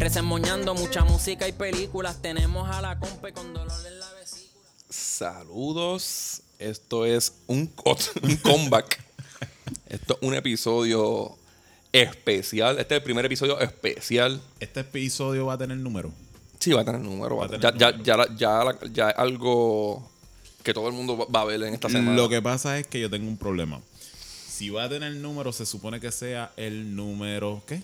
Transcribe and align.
Resemoñando 0.00 0.74
mucha 0.74 1.04
música 1.04 1.46
y 1.46 1.52
películas. 1.52 2.22
Tenemos 2.22 2.68
a 2.70 2.80
la 2.80 2.98
compa 2.98 3.30
con 3.32 3.52
dolor 3.52 3.70
en 3.86 4.00
la 4.00 4.10
vesícula. 4.14 4.64
Saludos. 4.88 6.40
Esto 6.58 7.04
es 7.04 7.34
un, 7.46 7.66
co- 7.66 7.98
un 8.22 8.36
comeback. 8.36 8.98
Esto 9.90 10.18
es 10.20 10.26
un 10.26 10.34
episodio 10.34 11.36
especial. 11.92 12.78
Este 12.78 12.94
es 12.94 12.98
el 13.00 13.04
primer 13.04 13.26
episodio 13.26 13.60
especial. 13.60 14.40
Este 14.58 14.80
episodio 14.80 15.44
va 15.46 15.52
a 15.54 15.58
tener 15.58 15.76
número. 15.76 16.10
Sí, 16.58 16.72
va 16.72 16.80
a 16.80 16.84
tener 16.86 17.02
número. 17.02 17.36
va 17.36 17.44
a- 17.44 17.48
Va 17.48 17.56
a 17.56 17.58
ya, 17.60 17.72
tener 17.72 17.78
ya, 17.78 17.90
número. 17.92 18.04
ya, 18.04 18.16
la- 18.16 18.36
ya, 18.36 18.64
la- 18.64 18.92
ya 18.92 19.10
es 19.10 19.18
algo 19.18 20.10
que 20.62 20.72
todo 20.72 20.88
el 20.88 20.94
mundo 20.94 21.28
va 21.30 21.42
a 21.42 21.44
ver 21.44 21.62
en 21.62 21.74
esta 21.74 21.90
semana. 21.90 22.16
Lo 22.16 22.28
que 22.30 22.40
pasa 22.40 22.78
es 22.78 22.86
que 22.86 23.00
yo 23.00 23.10
tengo 23.10 23.28
un 23.28 23.36
problema. 23.36 23.80
Si 24.48 24.70
va 24.70 24.84
a 24.84 24.88
tener 24.88 25.12
número, 25.16 25.52
se 25.52 25.66
supone 25.66 26.00
que 26.00 26.10
sea 26.10 26.52
el 26.56 26.96
número, 26.96 27.62
¿qué? 27.66 27.82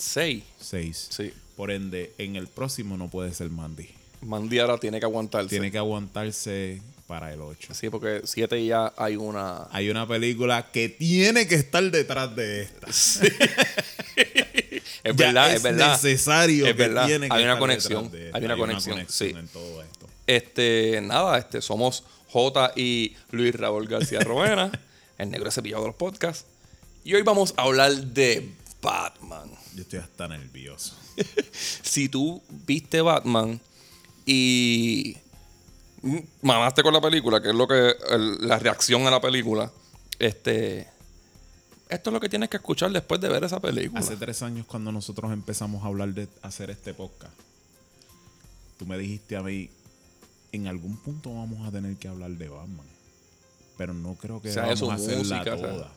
Seis. 0.00 0.42
6. 0.60 1.06
Sí. 1.10 1.32
Por 1.56 1.70
ende, 1.70 2.12
en 2.18 2.36
el 2.36 2.46
próximo 2.48 2.96
no 2.96 3.08
puede 3.08 3.34
ser 3.34 3.50
Mandy. 3.50 3.88
Mandy 4.22 4.58
ahora 4.58 4.78
tiene 4.78 4.98
que 4.98 5.04
aguantarse. 5.06 5.48
Tiene 5.50 5.70
que 5.70 5.78
aguantarse 5.78 6.80
para 7.06 7.32
el 7.32 7.40
8. 7.42 7.74
Sí, 7.74 7.90
porque 7.90 8.22
siete 8.24 8.64
ya 8.64 8.92
hay 8.96 9.16
una. 9.16 9.66
Hay 9.72 9.90
una 9.90 10.06
película 10.08 10.70
que 10.72 10.88
tiene 10.88 11.46
que 11.46 11.56
estar 11.56 11.82
detrás 11.90 12.34
de 12.36 12.62
esta. 12.62 12.86
Es 15.02 15.16
Ya 15.16 15.26
verdad, 15.26 15.48
es, 15.50 15.56
es 15.56 15.62
verdad. 15.62 15.92
necesario 15.92 16.66
Es 16.66 16.72
que 16.74 16.78
verdad. 16.82 17.06
tiene 17.06 17.28
que 17.28 17.34
Hay 17.34 17.44
una 17.44 17.58
conexión. 17.58 18.10
de 18.10 18.26
esta. 18.26 18.38
Hay 18.38 18.44
una 18.44 18.56
conexión, 18.56 19.06
sí. 19.08 19.30
en 19.36 19.48
todo 19.48 19.82
esto. 19.82 20.06
Este, 20.26 21.00
nada, 21.02 21.38
este, 21.38 21.62
somos 21.62 22.04
J 22.28 22.72
y 22.76 23.16
Luis 23.30 23.54
Raúl 23.54 23.88
García 23.88 24.20
Roena, 24.24 24.70
el 25.16 25.30
negro 25.30 25.50
cepillado 25.50 25.82
de 25.84 25.88
los 25.88 25.96
podcasts. 25.96 26.44
Y 27.02 27.14
hoy 27.14 27.22
vamos 27.22 27.54
a 27.56 27.62
hablar 27.62 27.92
de 27.94 28.50
Batman. 28.82 29.50
Yo 29.74 29.82
estoy 29.82 29.98
hasta 30.00 30.28
nervioso. 30.28 30.96
Si 31.52 32.08
tú 32.08 32.40
viste 32.66 33.00
Batman 33.02 33.60
y 34.24 35.16
mamaste 36.42 36.82
con 36.82 36.92
la 36.94 37.00
película, 37.00 37.40
que 37.42 37.48
es 37.50 37.54
lo 37.54 37.66
que 37.68 37.94
el- 38.10 38.46
la 38.48 38.58
reacción 38.58 39.06
a 39.06 39.10
la 39.10 39.20
película, 39.20 39.70
este, 40.18 40.88
esto 41.88 42.10
es 42.10 42.14
lo 42.14 42.20
que 42.20 42.28
tienes 42.28 42.48
que 42.48 42.56
escuchar 42.56 42.90
después 42.92 43.20
de 43.20 43.28
ver 43.28 43.44
esa 43.44 43.60
película. 43.60 44.00
Hace 44.00 44.16
tres 44.16 44.42
años 44.42 44.66
cuando 44.66 44.92
nosotros 44.92 45.32
empezamos 45.32 45.82
a 45.84 45.88
hablar 45.88 46.14
de 46.14 46.28
hacer 46.42 46.70
este 46.70 46.94
podcast, 46.94 47.34
tú 48.78 48.86
me 48.86 48.96
dijiste 48.96 49.36
a 49.36 49.42
mí, 49.42 49.68
en 50.52 50.66
algún 50.68 50.96
punto 50.96 51.34
vamos 51.34 51.66
a 51.66 51.70
tener 51.70 51.96
que 51.96 52.08
hablar 52.08 52.30
de 52.30 52.48
Batman. 52.48 52.86
Pero 53.76 53.94
no 53.94 54.14
creo 54.14 54.40
que 54.42 54.50
O 54.50 54.52
sea, 54.52 54.62
vamos 54.66 54.82
a 54.90 54.94
hacerla 54.94 55.36
música, 55.38 55.56
toda. 55.56 55.92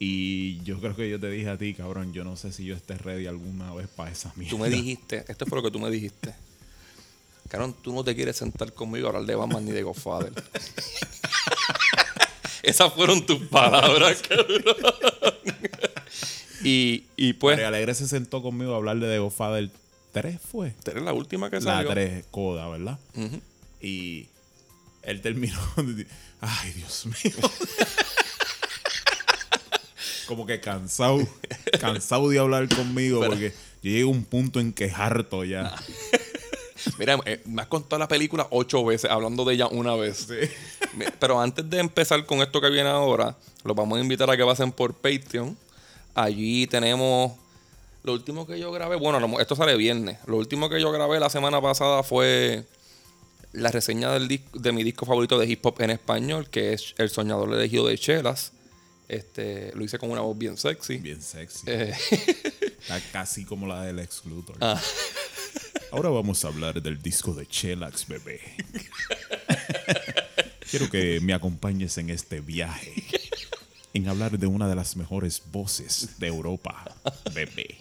Y 0.00 0.62
yo 0.62 0.78
creo 0.80 0.94
que 0.94 1.10
yo 1.10 1.18
te 1.18 1.28
dije 1.28 1.48
a 1.48 1.58
ti, 1.58 1.74
cabrón, 1.74 2.12
yo 2.12 2.22
no 2.22 2.36
sé 2.36 2.52
si 2.52 2.64
yo 2.64 2.76
esté 2.76 2.96
ready 2.96 3.26
alguna 3.26 3.74
vez 3.74 3.88
para 3.88 4.10
esa 4.12 4.32
mierda. 4.36 4.50
Tú 4.50 4.58
me 4.58 4.70
dijiste, 4.70 5.24
esto 5.26 5.44
fue 5.46 5.58
lo 5.58 5.62
que 5.64 5.70
tú 5.72 5.80
me 5.80 5.90
dijiste. 5.90 6.34
Cabrón, 7.48 7.74
tú 7.82 7.92
no 7.92 8.04
te 8.04 8.14
quieres 8.14 8.36
sentar 8.36 8.72
conmigo 8.72 9.06
a 9.06 9.10
hablar 9.10 9.24
de 9.24 9.34
Batman 9.34 9.64
ni 9.64 9.72
de 9.72 9.82
Godfather. 9.82 10.32
Esas 12.62 12.92
fueron 12.92 13.24
tus 13.24 13.40
palabras, 13.48 14.22
cabrón. 14.28 14.62
y, 16.62 17.04
y 17.16 17.32
pues, 17.32 17.56
María 17.56 17.68
Alegre 17.68 17.94
se 17.94 18.06
sentó 18.06 18.42
conmigo 18.42 18.74
a 18.74 18.76
hablar 18.76 18.98
de 18.98 19.08
The 19.08 19.18
Godfather 19.18 19.70
3, 20.12 20.38
¿fue? 20.40 20.68
esta 20.68 20.90
es 20.92 21.02
la 21.02 21.12
última 21.12 21.50
que 21.50 21.56
La 21.56 21.62
salió. 21.62 21.90
3, 21.90 22.24
Coda, 22.30 22.68
¿verdad? 22.68 22.98
Y 23.80 24.26
él 25.02 25.20
terminó. 25.22 25.58
Ay, 26.40 26.72
Dios 26.72 27.06
mío. 27.06 27.32
Como 30.28 30.46
que 30.46 30.60
cansado. 30.60 31.18
Cansado 31.80 32.28
de 32.28 32.38
hablar 32.38 32.68
conmigo 32.68 33.20
porque 33.24 33.52
yo 33.82 33.90
llego 33.90 34.10
a 34.10 34.12
un 34.12 34.24
punto 34.24 34.60
en 34.60 34.72
que 34.72 34.90
harto 34.94 35.42
ya. 35.44 35.74
Mira, 36.98 37.18
eh, 37.24 37.40
me 37.46 37.62
has 37.62 37.68
contado 37.68 37.98
la 37.98 38.06
película 38.08 38.46
ocho 38.50 38.84
veces, 38.84 39.10
hablando 39.10 39.44
de 39.44 39.54
ella 39.54 39.66
una 39.66 39.94
vez. 39.96 40.28
Mi- 40.94 41.04
Pero 41.18 41.40
antes 41.40 41.68
de 41.68 41.78
empezar 41.80 42.24
con 42.24 42.40
esto 42.40 42.60
que 42.60 42.70
viene 42.70 42.88
ahora, 42.88 43.36
los 43.64 43.74
vamos 43.76 43.98
a 43.98 44.00
invitar 44.00 44.30
a 44.30 44.36
que 44.36 44.44
pasen 44.44 44.70
por 44.70 44.94
Patreon. 44.94 45.56
Allí 46.14 46.66
tenemos. 46.66 47.32
Lo 48.04 48.12
último 48.12 48.46
que 48.46 48.58
yo 48.60 48.70
grabé, 48.70 48.96
bueno, 48.96 49.40
esto 49.40 49.56
sale 49.56 49.76
viernes. 49.76 50.18
Lo 50.26 50.36
último 50.36 50.68
que 50.70 50.80
yo 50.80 50.92
grabé 50.92 51.18
la 51.20 51.30
semana 51.30 51.60
pasada 51.60 52.02
fue 52.02 52.64
la 53.52 53.70
reseña 53.70 54.12
del 54.12 54.28
de 54.52 54.72
mi 54.72 54.84
disco 54.84 55.04
favorito 55.04 55.38
de 55.38 55.46
hip 55.46 55.64
hop 55.66 55.80
en 55.80 55.90
español, 55.90 56.48
que 56.48 56.72
es 56.74 56.94
El 56.98 57.10
Soñador 57.10 57.52
elegido 57.54 57.86
de 57.88 57.98
Chelas. 57.98 58.52
Este, 59.08 59.72
lo 59.74 59.84
hice 59.84 59.98
con 59.98 60.10
una 60.10 60.20
voz 60.20 60.36
bien 60.36 60.56
sexy. 60.58 60.98
Bien 60.98 61.20
sexy. 61.22 61.64
Eh, 61.66 61.94
Está 62.80 63.00
casi 63.10 63.44
como 63.44 63.66
la 63.66 63.82
del 63.82 63.98
ex 63.98 64.24
Luthor. 64.26 64.56
Ah. 64.60 64.80
Ahora 65.90 66.10
vamos 66.10 66.44
a 66.44 66.48
hablar 66.48 66.82
del 66.82 67.00
disco 67.00 67.32
de 67.32 67.46
Chelax, 67.46 68.06
bebé. 68.06 68.40
Quiero 70.70 70.90
que 70.90 71.18
me 71.20 71.32
acompañes 71.32 71.96
en 71.96 72.10
este 72.10 72.40
viaje. 72.40 72.92
En 73.94 74.06
hablar 74.08 74.38
de 74.38 74.46
una 74.46 74.68
de 74.68 74.74
las 74.74 74.96
mejores 74.96 75.42
voces 75.50 76.18
de 76.18 76.26
Europa, 76.26 76.94
bebé. 77.32 77.78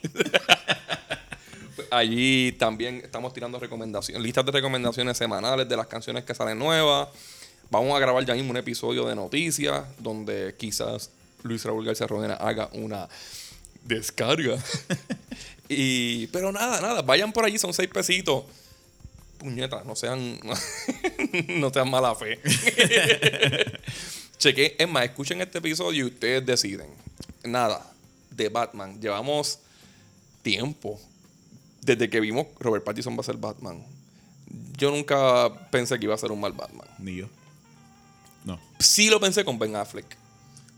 Allí 1.91 2.53
también 2.53 3.01
estamos 3.03 3.33
tirando 3.33 3.59
recomendaciones, 3.59 4.23
listas 4.23 4.45
de 4.45 4.51
recomendaciones 4.53 5.17
semanales 5.17 5.67
de 5.67 5.75
las 5.75 5.88
canciones 5.88 6.23
que 6.23 6.33
salen 6.33 6.57
nuevas. 6.57 7.09
Vamos 7.69 7.95
a 7.95 7.99
grabar 7.99 8.25
ya 8.25 8.33
mismo 8.33 8.51
un 8.51 8.57
episodio 8.57 9.05
de 9.05 9.15
noticias 9.15 9.85
donde 9.99 10.55
quizás 10.57 11.11
Luis 11.43 11.63
Raúl 11.63 11.85
García 11.85 12.07
Rodena 12.07 12.35
haga 12.35 12.69
una 12.73 13.07
descarga. 13.83 14.57
y, 15.69 16.27
pero 16.27 16.51
nada, 16.51 16.81
nada, 16.81 17.01
vayan 17.01 17.31
por 17.31 17.45
allí, 17.45 17.57
son 17.57 17.73
seis 17.73 17.89
pesitos. 17.89 18.43
Puñetas, 19.37 19.85
no 19.85 19.95
sean, 19.95 20.39
no 21.47 21.71
sean 21.71 21.89
mala 21.89 22.15
fe. 22.15 22.39
Cheque, 24.37 24.75
es 24.77 24.89
más, 24.89 25.05
escuchen 25.05 25.41
este 25.41 25.59
episodio 25.59 26.05
y 26.05 26.09
ustedes 26.09 26.45
deciden. 26.45 26.87
Nada, 27.43 27.85
de 28.31 28.49
Batman. 28.49 28.99
Llevamos 28.99 29.59
tiempo 30.41 30.99
desde 31.81 32.09
que 32.09 32.19
vimos 32.19 32.47
Robert 32.59 32.83
Pattinson 32.83 33.15
va 33.15 33.21
a 33.21 33.23
ser 33.23 33.37
Batman. 33.37 33.83
Yo 34.77 34.91
nunca 34.91 35.69
pensé 35.71 35.97
que 35.97 36.05
iba 36.05 36.13
a 36.13 36.17
ser 36.17 36.31
un 36.31 36.39
mal 36.39 36.53
Batman. 36.53 36.87
Ni 36.99 37.15
yo. 37.15 37.27
No, 38.45 38.59
Sí 38.79 39.09
lo 39.09 39.19
pensé 39.19 39.43
con 39.43 39.57
Ben 39.57 39.75
Affleck. 39.75 40.05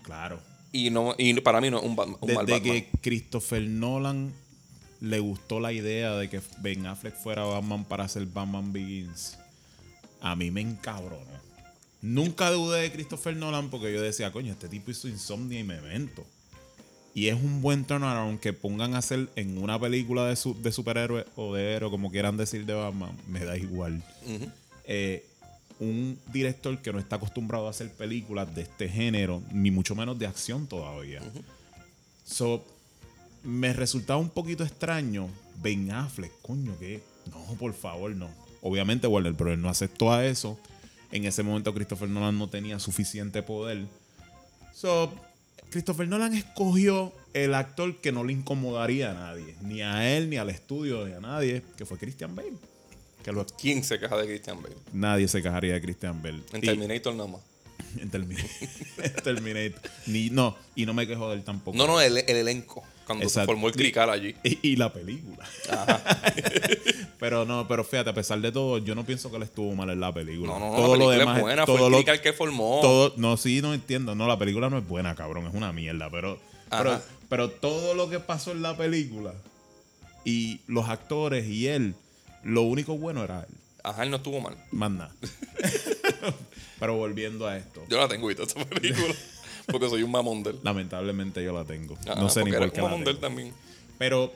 claro. 0.03 0.48
Y 0.71 0.89
no 0.91 1.15
y 1.17 1.33
para 1.41 1.61
mí 1.61 1.69
no 1.69 1.79
es 1.79 1.83
un, 1.83 1.91
un 1.91 1.97
mal 1.97 2.45
Desde 2.45 2.59
Batman. 2.59 2.61
que 2.61 2.87
Christopher 3.01 3.61
Nolan 3.63 4.31
le 5.01 5.19
gustó 5.19 5.59
la 5.59 5.71
idea 5.73 6.15
de 6.15 6.29
que 6.29 6.41
Ben 6.61 6.85
Affleck 6.85 7.15
fuera 7.15 7.43
Batman 7.43 7.85
para 7.85 8.03
hacer 8.03 8.25
Batman 8.25 8.71
Begins, 8.73 9.37
a 10.21 10.35
mí 10.35 10.51
me 10.51 10.61
encabronó. 10.61 11.39
Nunca 12.01 12.49
dudé 12.51 12.81
de 12.81 12.91
Christopher 12.91 13.35
Nolan 13.35 13.69
porque 13.69 13.91
yo 13.93 14.01
decía, 14.01 14.31
coño, 14.31 14.51
este 14.53 14.69
tipo 14.69 14.91
hizo 14.91 15.07
Insomnia 15.07 15.59
y 15.59 15.63
Memento. 15.63 16.25
Y 17.15 17.27
es 17.27 17.35
un 17.35 17.61
buen 17.61 17.83
turnaround 17.85 18.39
que 18.39 18.53
pongan 18.53 18.93
a 18.93 18.99
hacer 18.99 19.29
en 19.35 19.57
una 19.57 19.79
película 19.79 20.25
de, 20.27 20.35
su- 20.35 20.61
de 20.61 20.71
superhéroe 20.71 21.25
o 21.35 21.53
de 21.55 21.73
héroe, 21.73 21.89
como 21.89 22.11
quieran 22.11 22.37
decir 22.37 22.65
de 22.65 22.73
Batman, 22.73 23.17
me 23.27 23.43
da 23.43 23.57
igual. 23.57 24.01
Eh, 24.85 25.25
un 25.79 26.19
director 26.31 26.81
que 26.81 26.91
no 26.91 26.99
está 26.99 27.15
acostumbrado 27.15 27.67
a 27.67 27.69
hacer 27.69 27.91
películas 27.91 28.53
de 28.53 28.63
este 28.63 28.89
género, 28.89 29.41
ni 29.51 29.71
mucho 29.71 29.95
menos 29.95 30.19
de 30.19 30.27
acción 30.27 30.67
todavía. 30.67 31.21
So, 32.25 32.63
me 33.43 33.73
resultaba 33.73 34.19
un 34.19 34.29
poquito 34.29 34.63
extraño 34.63 35.29
Ben 35.61 35.91
Affleck, 35.91 36.31
coño, 36.41 36.77
que 36.77 37.01
no, 37.31 37.55
por 37.55 37.73
favor, 37.73 38.15
no. 38.15 38.29
Obviamente 38.61 39.07
Warner 39.07 39.33
Bros. 39.33 39.57
no 39.57 39.69
aceptó 39.69 40.11
a 40.11 40.25
eso. 40.25 40.59
En 41.11 41.25
ese 41.25 41.43
momento 41.43 41.73
Christopher 41.73 42.09
Nolan 42.09 42.37
no 42.37 42.49
tenía 42.49 42.79
suficiente 42.79 43.41
poder. 43.41 43.85
So, 44.73 45.11
Christopher 45.69 46.07
Nolan 46.07 46.33
escogió 46.33 47.13
el 47.33 47.53
actor 47.53 47.97
que 47.97 48.11
no 48.11 48.23
le 48.23 48.33
incomodaría 48.33 49.11
a 49.11 49.13
nadie, 49.13 49.55
ni 49.61 49.81
a 49.81 50.15
él, 50.15 50.29
ni 50.29 50.37
al 50.37 50.49
estudio, 50.49 51.05
ni 51.07 51.13
a 51.13 51.19
nadie, 51.19 51.63
que 51.77 51.85
fue 51.85 51.97
Christian 51.97 52.35
Bale. 52.35 52.53
Que 53.23 53.31
lo- 53.31 53.45
¿Quién 53.45 53.83
se 53.83 53.99
queja 53.99 54.15
de 54.17 54.25
Christian 54.27 54.61
Bale? 54.61 54.75
nadie 54.93 55.27
se 55.27 55.41
quejaría 55.41 55.73
de 55.73 55.81
Christian 55.81 56.21
Bale. 56.21 56.41
En 56.53 56.57
Y- 56.63 56.67
Terminator 56.67 57.13
nada 57.15 57.29
más. 57.29 57.41
En 57.99 58.09
Terminator. 58.09 58.49
En 59.03 59.13
Terminator. 59.23 59.81
Ni, 60.07 60.29
no, 60.29 60.55
y 60.75 60.85
no 60.85 60.93
me 60.93 61.07
quejo 61.07 61.29
de 61.29 61.35
él 61.37 61.43
tampoco. 61.43 61.75
No, 61.77 61.87
no, 61.87 61.99
el, 61.99 62.17
el 62.17 62.35
elenco. 62.35 62.83
Cuando 63.05 63.27
se 63.27 63.43
formó 63.45 63.67
el 63.67 63.73
crical 63.73 64.09
allí. 64.11 64.35
Y, 64.43 64.69
y 64.69 64.75
la 64.75 64.93
película. 64.93 65.43
pero 67.19 67.45
no, 67.45 67.67
pero 67.67 67.83
fíjate, 67.83 68.11
a 68.11 68.13
pesar 68.13 68.39
de 68.41 68.51
todo, 68.51 68.77
yo 68.77 68.95
no 68.95 69.05
pienso 69.05 69.29
que 69.31 69.37
él 69.37 69.43
estuvo 69.43 69.73
mal 69.75 69.89
en 69.89 69.99
la 69.99 70.13
película. 70.13 70.53
No, 70.53 70.59
no, 70.59 70.69
no, 70.71 70.75
todo 70.77 70.95
la 70.95 71.03
lo 71.05 71.09
demás 71.11 71.37
es 71.37 71.41
buena. 71.43 71.65
todo 71.65 71.77
fue 71.77 71.85
el 71.87 71.91
lo- 71.91 71.97
crical 71.97 72.21
que 72.21 72.33
formó. 72.33 72.79
todo, 72.81 73.13
no, 73.17 73.35
sí, 73.37 73.61
no 73.61 73.73
entiendo. 73.73 74.15
No, 74.15 74.27
la 74.27 74.37
película 74.37 74.69
no 74.69 74.77
es 74.77 74.87
buena, 74.87 75.15
cabrón. 75.15 75.47
Es 75.47 75.53
una 75.53 75.73
mierda. 75.73 76.09
Pero, 76.11 76.39
pero 77.27 77.49
todo 77.49 77.93
lo 77.95 78.09
que 78.09 78.19
pasó 78.19 78.51
en 78.51 78.61
la 78.61 78.77
película 78.77 79.33
y 80.23 80.59
los 80.67 80.87
actores 80.89 81.47
y 81.47 81.67
él, 81.67 81.95
lo 82.43 82.63
único 82.63 82.97
bueno 82.97 83.23
era 83.23 83.41
él. 83.41 83.55
Ajá, 83.83 84.03
él 84.03 84.09
no 84.09 84.17
estuvo 84.17 84.39
mal. 84.41 84.55
Más 84.71 84.91
nada. 84.91 85.15
pero 86.79 86.95
volviendo 86.95 87.47
a 87.47 87.57
esto. 87.57 87.83
Yo 87.89 87.97
la 87.97 88.07
tengo 88.07 88.29
esa 88.29 88.45
película. 88.65 89.13
porque 89.67 89.89
soy 89.89 90.03
un 90.03 90.11
mamón 90.11 90.43
de 90.43 90.51
él. 90.51 90.59
Lamentablemente 90.63 91.43
yo 91.43 91.53
la 91.53 91.63
tengo. 91.65 91.97
No 92.05 92.29
sé 92.29 92.43
ni 92.43 92.51
por 92.51 92.71
qué 92.71 92.81
un 92.81 92.85
la 92.85 92.89
mamón 92.91 93.05
tengo. 93.05 93.19
también. 93.19 93.53
Pero 93.97 94.31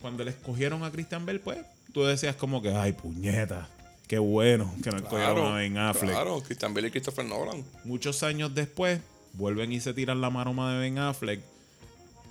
cuando 0.00 0.24
le 0.24 0.30
escogieron 0.30 0.84
a 0.84 0.90
Christian 0.90 1.26
Bell, 1.26 1.40
pues 1.40 1.58
tú 1.92 2.04
decías 2.04 2.36
como 2.36 2.62
que, 2.62 2.70
ay, 2.74 2.92
puñeta, 2.92 3.68
qué 4.06 4.18
bueno 4.18 4.72
que 4.82 4.90
no 4.90 4.98
escogieron 4.98 5.34
Claro, 5.34 5.48
a 5.48 5.56
Ben 5.56 5.78
Affleck. 5.78 6.10
claro, 6.12 6.42
Christian 6.42 6.74
Bale 6.74 6.88
y 6.88 6.90
Christopher 6.90 7.24
Nolan. 7.24 7.64
Muchos 7.84 8.22
años 8.22 8.54
después, 8.54 9.00
vuelven 9.32 9.72
y 9.72 9.80
se 9.80 9.94
tiran 9.94 10.20
la 10.20 10.30
maroma 10.30 10.74
de 10.74 10.80
Ben 10.80 10.98
Affleck. 10.98 11.40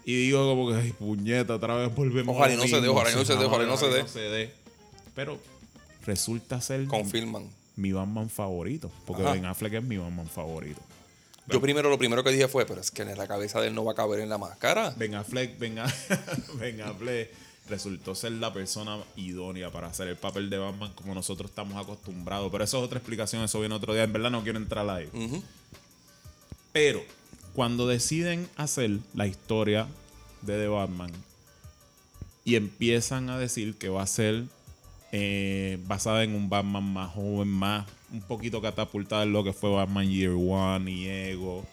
Y 0.05 0.15
digo 0.15 0.45
como 0.47 0.69
que, 0.69 0.75
ay, 0.75 0.91
puñeta, 0.93 1.55
otra 1.55 1.75
vez 1.75 1.93
volvemos 1.95 2.35
Ojalá 2.35 2.51
a 2.51 2.55
y 2.55 2.57
no 2.57 2.67
se 2.67 2.79
dé, 2.79 2.87
ojalá 2.87 3.11
y 3.11 3.15
no 3.15 3.25
se 3.25 3.35
dé, 3.35 3.45
ojalá 3.45 3.63
y 3.63 3.67
no 3.67 3.77
se 3.77 4.19
dé. 4.19 4.53
Pero 5.15 5.39
resulta 6.05 6.61
ser 6.61 6.85
Confirman. 6.85 7.49
mi 7.75 7.91
Batman 7.91 8.29
favorito. 8.29 8.91
Porque 9.05 9.23
Ajá. 9.23 9.33
Ben 9.33 9.45
Affleck 9.45 9.73
es 9.73 9.83
mi 9.83 9.97
Batman 9.97 10.27
favorito. 10.27 10.81
Yo 11.47 11.61
primero, 11.61 11.89
lo 11.91 11.97
primero 11.99 12.23
que 12.23 12.31
dije 12.31 12.47
fue, 12.47 12.65
pero 12.65 12.81
es 12.81 12.89
que 12.89 13.03
en 13.03 13.15
la 13.17 13.27
cabeza 13.27 13.61
de 13.61 13.67
él 13.67 13.75
no 13.75 13.85
va 13.85 13.91
a 13.91 13.95
caber 13.95 14.19
en 14.19 14.29
la 14.29 14.37
máscara. 14.39 14.93
Ben 14.97 15.13
Affleck, 15.15 15.59
Ben, 15.59 15.77
A- 15.79 15.93
Ben 16.59 16.81
Affleck 16.81 17.29
resultó 17.69 18.15
ser 18.15 18.31
la 18.33 18.51
persona 18.53 18.97
idónea 19.15 19.71
para 19.71 19.87
hacer 19.87 20.07
el 20.07 20.15
papel 20.17 20.49
de 20.49 20.57
Batman 20.57 20.91
como 20.95 21.13
nosotros 21.13 21.51
estamos 21.51 21.81
acostumbrados. 21.81 22.51
Pero 22.51 22.63
eso 22.63 22.79
es 22.79 22.83
otra 22.83 22.97
explicación, 22.97 23.43
eso 23.43 23.59
viene 23.59 23.75
otro 23.75 23.93
día. 23.93 24.03
En 24.03 24.13
verdad 24.13 24.31
no 24.31 24.41
quiero 24.43 24.57
entrar 24.57 24.89
ahí. 24.89 25.07
Ujú. 25.13 25.43
Pero 26.71 27.01
cuando 27.53 27.87
deciden 27.87 28.49
hacer 28.57 28.99
la 29.13 29.27
historia 29.27 29.87
de 30.41 30.57
The 30.57 30.67
Batman 30.67 31.11
y 32.43 32.55
empiezan 32.55 33.29
a 33.29 33.37
decir 33.39 33.75
que 33.77 33.89
va 33.89 34.01
a 34.03 34.07
ser 34.07 34.45
eh, 35.17 35.77
basada 35.87 36.23
en 36.25 36.35
un 36.35 36.49
Batman 36.49 36.83
más 36.91 37.13
joven, 37.13 37.47
más 37.47 37.85
un 38.11 38.19
poquito 38.21 38.61
catapultada 38.61 39.23
en 39.23 39.31
lo 39.31 39.45
que 39.45 39.53
fue 39.53 39.69
Batman 39.69 40.09
Year 40.11 40.33
One 40.33 40.91
y 40.91 41.07
Ego. 41.07 41.65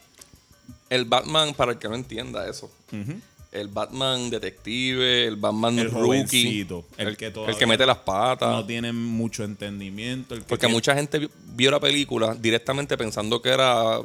El 0.88 1.06
Batman, 1.06 1.52
para 1.54 1.72
el 1.72 1.78
que 1.78 1.88
no 1.88 1.96
entienda 1.96 2.48
eso, 2.48 2.70
el 3.50 3.66
Batman 3.68 4.30
detective, 4.30 5.26
el 5.26 5.34
Batman 5.36 5.76
El 5.80 5.90
rookie, 5.90 6.60
el 6.98 7.08
el, 7.08 7.16
que 7.16 7.26
el 7.26 7.32
todavía 7.32 7.58
que 7.58 7.66
mete 7.66 7.84
las 7.84 7.98
patas. 7.98 8.48
No 8.50 8.64
tienen 8.64 8.94
mucho 8.94 9.42
entendimiento. 9.42 10.34
el 10.34 10.42
que 10.42 10.46
Porque 10.46 10.66
tiene- 10.66 10.74
mucha 10.74 10.94
gente 10.94 11.18
vi- 11.18 11.30
vio 11.56 11.70
la 11.72 11.80
película 11.80 12.34
directamente 12.36 12.96
pensando 12.96 13.42
que 13.42 13.48
era 13.48 13.98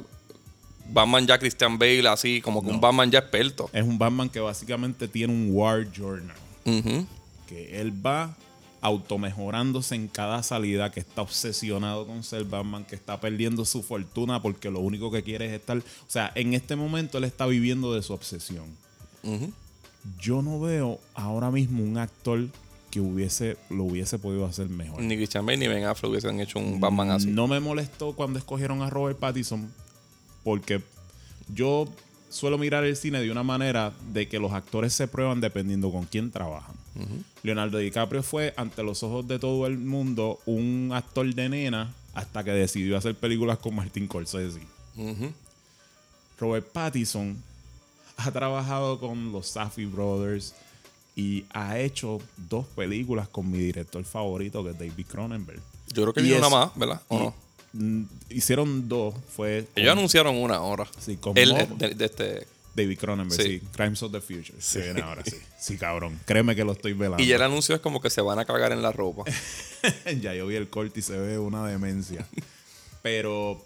Batman 0.89 1.27
ya 1.27 1.37
Christian 1.37 1.77
Bale, 1.77 2.07
así 2.07 2.41
como 2.41 2.63
que 2.63 2.69
un 2.71 2.81
Batman 2.81 3.11
ya 3.11 3.19
experto. 3.19 3.69
Es 3.71 3.83
un 3.83 3.99
Batman 3.99 4.29
que 4.29 4.39
básicamente 4.39 5.07
tiene 5.07 5.31
un 5.33 5.49
War 5.51 5.85
Journal. 5.91 6.35
Que 7.47 7.79
él 7.79 7.93
va 8.05 8.35
automejorándose 8.87 9.95
en 9.95 10.07
cada 10.07 10.43
salida, 10.43 10.91
que 10.91 10.99
está 10.99 11.21
obsesionado 11.21 12.07
con 12.07 12.23
ser 12.23 12.45
Batman, 12.45 12.85
que 12.85 12.95
está 12.95 13.19
perdiendo 13.19 13.65
su 13.65 13.83
fortuna 13.83 14.41
porque 14.41 14.71
lo 14.71 14.79
único 14.79 15.11
que 15.11 15.23
quiere 15.23 15.47
es 15.47 15.53
estar. 15.53 15.77
O 15.77 15.81
sea, 16.07 16.31
en 16.35 16.53
este 16.53 16.75
momento 16.75 17.17
él 17.17 17.23
está 17.23 17.45
viviendo 17.45 17.93
de 17.93 18.01
su 18.01 18.13
obsesión. 18.13 18.65
Yo 20.19 20.41
no 20.41 20.59
veo 20.59 20.99
ahora 21.13 21.51
mismo 21.51 21.83
un 21.83 21.97
actor 21.97 22.47
que 22.89 23.01
hubiese 23.01 23.57
lo 23.69 23.83
hubiese 23.83 24.17
podido 24.17 24.45
hacer 24.45 24.69
mejor. 24.69 25.01
Ni 25.01 25.17
Christian 25.17 25.45
Bale 25.45 25.57
ni 25.57 25.67
Ben 25.67 25.83
Affleck 25.83 26.11
hubiesen 26.11 26.39
hecho 26.39 26.59
un 26.59 26.79
Batman 26.79 27.11
así. 27.11 27.27
No 27.27 27.47
me 27.47 27.59
molestó 27.59 28.13
cuando 28.13 28.39
escogieron 28.39 28.81
a 28.81 28.89
Robert 28.89 29.19
Pattinson 29.19 29.71
porque 30.43 30.81
yo 31.53 31.89
suelo 32.29 32.57
mirar 32.57 32.85
el 32.85 32.95
cine 32.95 33.19
de 33.19 33.31
una 33.31 33.43
manera 33.43 33.91
de 34.13 34.29
que 34.29 34.39
los 34.39 34.53
actores 34.53 34.93
se 34.93 35.07
prueban 35.07 35.41
dependiendo 35.41 35.91
con 35.91 36.05
quién 36.05 36.31
trabajan. 36.31 36.75
Leonardo 37.43 37.77
DiCaprio 37.77 38.23
fue 38.23 38.53
ante 38.57 38.83
los 38.83 39.03
ojos 39.03 39.27
de 39.27 39.39
todo 39.39 39.67
el 39.67 39.77
mundo 39.77 40.39
un 40.45 40.91
actor 40.93 41.31
de 41.33 41.49
nena 41.49 41.93
hasta 42.13 42.43
que 42.43 42.51
decidió 42.51 42.97
hacer 42.97 43.15
películas 43.15 43.57
con 43.59 43.75
Martin 43.75 44.07
Scorsese. 44.07 44.61
Ujú. 44.95 45.31
Robert 46.39 46.67
Pattinson 46.71 47.41
ha 48.17 48.31
trabajado 48.31 48.99
con 48.99 49.31
los 49.31 49.47
Safdie 49.47 49.85
Brothers 49.85 50.53
y 51.15 51.45
ha 51.51 51.79
hecho 51.79 52.19
dos 52.49 52.65
películas 52.75 53.27
con 53.27 53.49
mi 53.49 53.57
director 53.57 54.03
favorito 54.03 54.63
que 54.63 54.71
es 54.71 54.79
David 54.79 55.05
Cronenberg. 55.07 55.59
Yo 55.93 56.03
creo 56.03 56.13
que 56.13 56.21
vi 56.21 56.31
una 56.33 56.49
más, 56.49 56.71
¿verdad? 56.75 57.01
¿O 57.07 57.15
y- 57.17 57.19
no? 57.23 57.33
mm, 57.73 58.03
Hicieron 58.29 58.87
dos. 58.89 59.15
Fue 59.35 59.67
Ellos 59.75 59.89
con 59.91 59.97
anunciaron 59.99 60.35
una 60.35 60.55
ahora. 60.55 60.87
Sí, 60.99 61.17
con 61.17 61.37
El, 61.37 61.49
Mob. 61.53 61.77
de, 61.77 61.89
de 61.95 62.05
este, 62.05 62.47
David 62.77 62.99
Cronenberg, 62.99 63.41
sí. 63.41 63.59
Sí. 63.59 63.67
Crimes 63.73 64.03
of 64.03 64.11
the 64.11 64.21
Future. 64.21 64.53
Se 64.59 64.81
viene 64.81 65.01
ahora, 65.01 65.23
sí. 65.25 65.35
Sí, 65.59 65.77
cabrón. 65.77 66.19
Créeme 66.25 66.55
que 66.55 66.63
lo 66.63 66.73
estoy 66.73 66.93
velando. 66.93 67.21
y 67.21 67.25
ya 67.25 67.37
el 67.37 67.41
anuncio 67.41 67.73
es 67.73 67.81
como 67.81 67.99
que 67.99 68.11
se 68.11 68.21
van 68.21 68.37
a 68.37 68.45
cagar 68.45 68.71
en 68.71 68.83
la 68.83 68.91
ropa. 68.91 69.23
ya 70.21 70.35
yo 70.35 70.45
vi 70.45 70.55
el 70.55 70.69
corte 70.69 70.99
y 70.99 71.03
se 71.03 71.17
ve 71.17 71.39
una 71.39 71.65
demencia. 71.67 72.25
Pero 73.01 73.65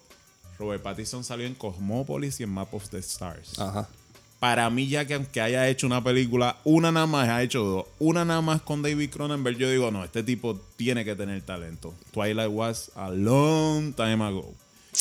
Robert 0.57 0.81
Pattinson 0.81 1.25
salió 1.25 1.45
en 1.45 1.55
Cosmopolis 1.55 2.39
y 2.39 2.43
en 2.43 2.51
Map 2.51 2.73
of 2.73 2.89
the 2.89 2.99
Stars. 2.99 3.59
Ajá. 3.59 3.89
Para 4.39 4.69
mí, 4.69 4.87
ya 4.87 5.05
que 5.05 5.15
aunque 5.15 5.41
haya 5.41 5.67
hecho 5.67 5.85
una 5.85 6.03
película, 6.03 6.57
una 6.63 6.91
nada 6.91 7.05
más, 7.05 7.27
ha 7.27 7.43
hecho 7.43 7.63
dos, 7.63 7.85
una 7.99 8.25
nada 8.25 8.41
más 8.41 8.61
con 8.61 8.81
David 8.81 9.09
Cronenberg, 9.11 9.57
yo 9.57 9.69
digo, 9.69 9.91
no, 9.91 10.03
este 10.03 10.23
tipo 10.23 10.59
tiene 10.77 11.05
que 11.05 11.15
tener 11.15 11.41
talento. 11.43 11.93
Twilight 12.11 12.49
was 12.49 12.91
a 12.95 13.09
long 13.11 13.93
time 13.93 14.23
ago. 14.23 14.51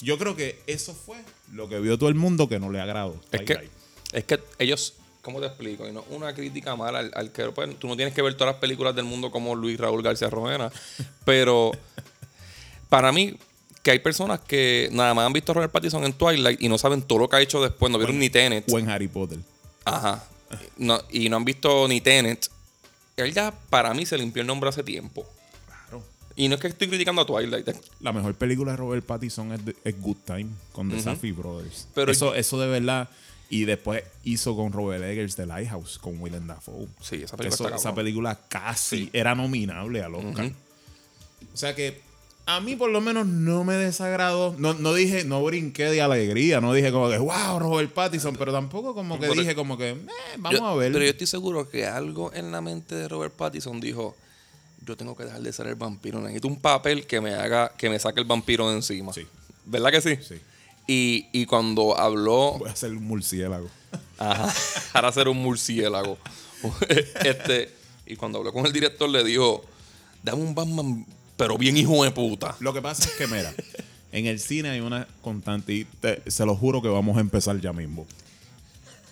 Yo 0.02 0.18
creo 0.18 0.36
que 0.36 0.60
eso 0.66 0.94
fue 0.94 1.18
lo 1.52 1.68
que 1.68 1.78
vio 1.80 1.96
todo 1.96 2.08
el 2.08 2.16
mundo 2.16 2.48
que 2.48 2.58
no 2.58 2.70
le 2.70 2.80
agradó. 2.80 3.16
Es 3.32 3.42
que. 3.42 3.79
Es 4.12 4.24
que 4.24 4.40
ellos, 4.58 4.94
¿cómo 5.22 5.40
te 5.40 5.46
explico? 5.46 5.86
Y 5.88 5.92
no 5.92 6.04
una 6.10 6.34
crítica 6.34 6.76
mala 6.76 6.98
al, 7.00 7.10
al 7.14 7.32
que 7.32 7.44
pues, 7.50 7.78
tú 7.78 7.86
no 7.88 7.96
tienes 7.96 8.14
que 8.14 8.22
ver 8.22 8.34
todas 8.34 8.54
las 8.54 8.60
películas 8.60 8.94
del 8.94 9.04
mundo 9.04 9.30
como 9.30 9.54
Luis 9.54 9.78
Raúl 9.78 10.02
García 10.02 10.30
Romera, 10.30 10.70
pero 11.24 11.72
para 12.88 13.12
mí 13.12 13.36
que 13.82 13.92
hay 13.92 13.98
personas 14.00 14.40
que 14.40 14.88
nada 14.92 15.14
más 15.14 15.26
han 15.26 15.32
visto 15.32 15.52
a 15.52 15.54
Robert 15.54 15.72
Pattinson 15.72 16.04
en 16.04 16.12
Twilight 16.12 16.60
y 16.60 16.68
no 16.68 16.76
saben 16.76 17.02
todo 17.02 17.20
lo 17.20 17.28
que 17.28 17.36
ha 17.36 17.40
hecho 17.40 17.62
después, 17.62 17.90
no 17.90 17.98
vieron 17.98 18.18
ni 18.18 18.28
Tenet. 18.28 18.64
O 18.70 18.78
en 18.78 18.88
Harry 18.90 19.08
Potter. 19.08 19.38
Ajá. 19.84 20.22
No, 20.76 21.00
y 21.10 21.28
no 21.28 21.36
han 21.36 21.44
visto 21.44 21.86
ni 21.88 22.00
Tenet. 22.00 22.50
Él 23.16 23.32
ya 23.32 23.54
para 23.70 23.94
mí 23.94 24.04
se 24.04 24.18
limpió 24.18 24.42
el 24.42 24.46
nombre 24.46 24.68
hace 24.68 24.82
tiempo. 24.82 25.24
Claro. 25.66 26.02
Y 26.36 26.48
no 26.48 26.56
es 26.56 26.60
que 26.60 26.66
estoy 26.68 26.88
criticando 26.88 27.22
a 27.22 27.26
Twilight. 27.26 27.68
La 28.00 28.12
mejor 28.12 28.34
película 28.34 28.72
de 28.72 28.76
Robert 28.76 29.04
Pattinson 29.04 29.52
es, 29.52 29.64
de- 29.64 29.76
es 29.84 29.98
Good 30.00 30.16
Time 30.26 30.48
con 30.72 30.90
The 30.90 31.00
Safdie 31.00 31.32
Brothers. 31.32 31.86
Pero- 31.94 32.12
eso, 32.12 32.34
eso 32.34 32.58
de 32.60 32.66
verdad. 32.68 33.08
Y 33.52 33.64
después 33.64 34.04
hizo 34.24 34.54
con 34.56 34.72
Robert 34.72 35.02
Eggers 35.02 35.34
The 35.36 35.44
Lighthouse 35.44 35.98
con 35.98 36.20
Willem 36.22 36.46
Dafoe. 36.46 36.86
Sí, 37.00 37.16
esa 37.24 37.36
película 37.36 37.54
Eso- 37.54 37.64
está 37.64 37.76
esa 37.76 37.94
película 37.94 38.38
casi 38.48 38.96
Sí. 39.04 39.10
era 39.12 39.34
nominable 39.34 40.02
al 40.02 40.14
Oscar. 40.14 40.52
O 41.52 41.56
sea 41.56 41.74
que 41.74 42.00
a 42.46 42.60
mí 42.60 42.76
por 42.76 42.90
lo 42.90 43.00
menos 43.00 43.26
no 43.26 43.64
me 43.64 43.74
desagradó. 43.74 44.54
No, 44.56 44.74
no 44.74 44.94
dije, 44.94 45.24
no 45.24 45.42
brinqué 45.44 45.84
de 45.84 46.00
alegría. 46.00 46.60
No 46.60 46.72
dije 46.72 46.92
como 46.92 47.08
que, 47.10 47.18
wow, 47.18 47.58
Robert 47.58 47.92
Pattinson. 47.92 48.36
Pero 48.36 48.52
tampoco 48.52 48.94
como 48.94 49.16
que 49.18 49.26
Pero- 49.28 49.40
dije 49.40 49.54
como 49.56 49.76
que, 49.76 49.90
eh, 49.90 49.96
vamos 50.38 50.58
Yo- 50.60 50.66
a 50.66 50.74
ver. 50.76 50.92
Pero 50.92 51.04
yo 51.04 51.10
estoy 51.10 51.26
seguro 51.26 51.68
que 51.68 51.86
algo 51.86 52.32
en 52.32 52.52
la 52.52 52.60
mente 52.60 52.94
de 52.94 53.08
Robert 53.08 53.34
Pattinson 53.34 53.80
dijo: 53.80 54.16
Yo 54.86 54.96
tengo 54.96 55.14
que 55.16 55.24
dejar 55.24 55.42
de 55.42 55.52
ser 55.52 55.66
el 55.66 55.74
vampiro. 55.74 56.20
Necesito 56.20 56.48
un 56.48 56.58
papel 56.60 57.06
que 57.06 57.20
me 57.20 57.34
haga, 57.34 57.70
que 57.76 57.90
me 57.90 57.98
saque 57.98 58.18
el 58.20 58.26
vampiro 58.26 58.68
de 58.70 58.76
encima. 58.76 59.12
Sí. 59.12 59.26
¿Verdad 59.66 59.90
que 59.90 60.00
sí? 60.00 60.16
Sí. 60.26 60.40
Y, 60.92 61.28
y 61.30 61.46
cuando 61.46 61.96
habló, 61.96 62.56
Voy 62.58 62.68
a 62.68 62.72
hacer 62.72 62.90
un 62.90 63.04
murciélago. 63.04 63.68
Ajá, 64.18 64.52
para 64.92 65.12
ser 65.12 65.28
un 65.28 65.36
murciélago. 65.38 66.18
este, 67.24 67.72
y 68.06 68.16
cuando 68.16 68.38
habló 68.38 68.52
con 68.52 68.66
el 68.66 68.72
director 68.72 69.08
le 69.08 69.22
dijo, 69.22 69.64
dame 70.24 70.42
un 70.42 70.52
Batman, 70.52 71.06
pero 71.36 71.56
bien 71.56 71.76
hijo 71.76 72.02
de 72.02 72.10
puta. 72.10 72.56
Lo 72.58 72.72
que 72.74 72.82
pasa 72.82 73.04
es 73.04 73.12
que, 73.12 73.28
mira, 73.28 73.54
en 74.10 74.26
el 74.26 74.40
cine 74.40 74.70
hay 74.70 74.80
una 74.80 75.06
constante 75.22 75.72
y 75.74 75.84
te- 75.84 76.28
se 76.28 76.44
lo 76.44 76.56
juro 76.56 76.82
que 76.82 76.88
vamos 76.88 77.16
a 77.16 77.20
empezar 77.20 77.60
ya 77.60 77.72
mismo. 77.72 78.04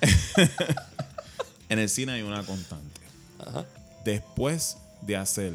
en 1.69 1.79
el 1.79 1.89
cine 1.89 2.13
hay 2.13 2.23
una 2.23 2.45
constante. 2.45 3.01
Ajá. 3.39 3.65
Después 4.05 4.79
de 5.03 5.17
hacer 5.17 5.53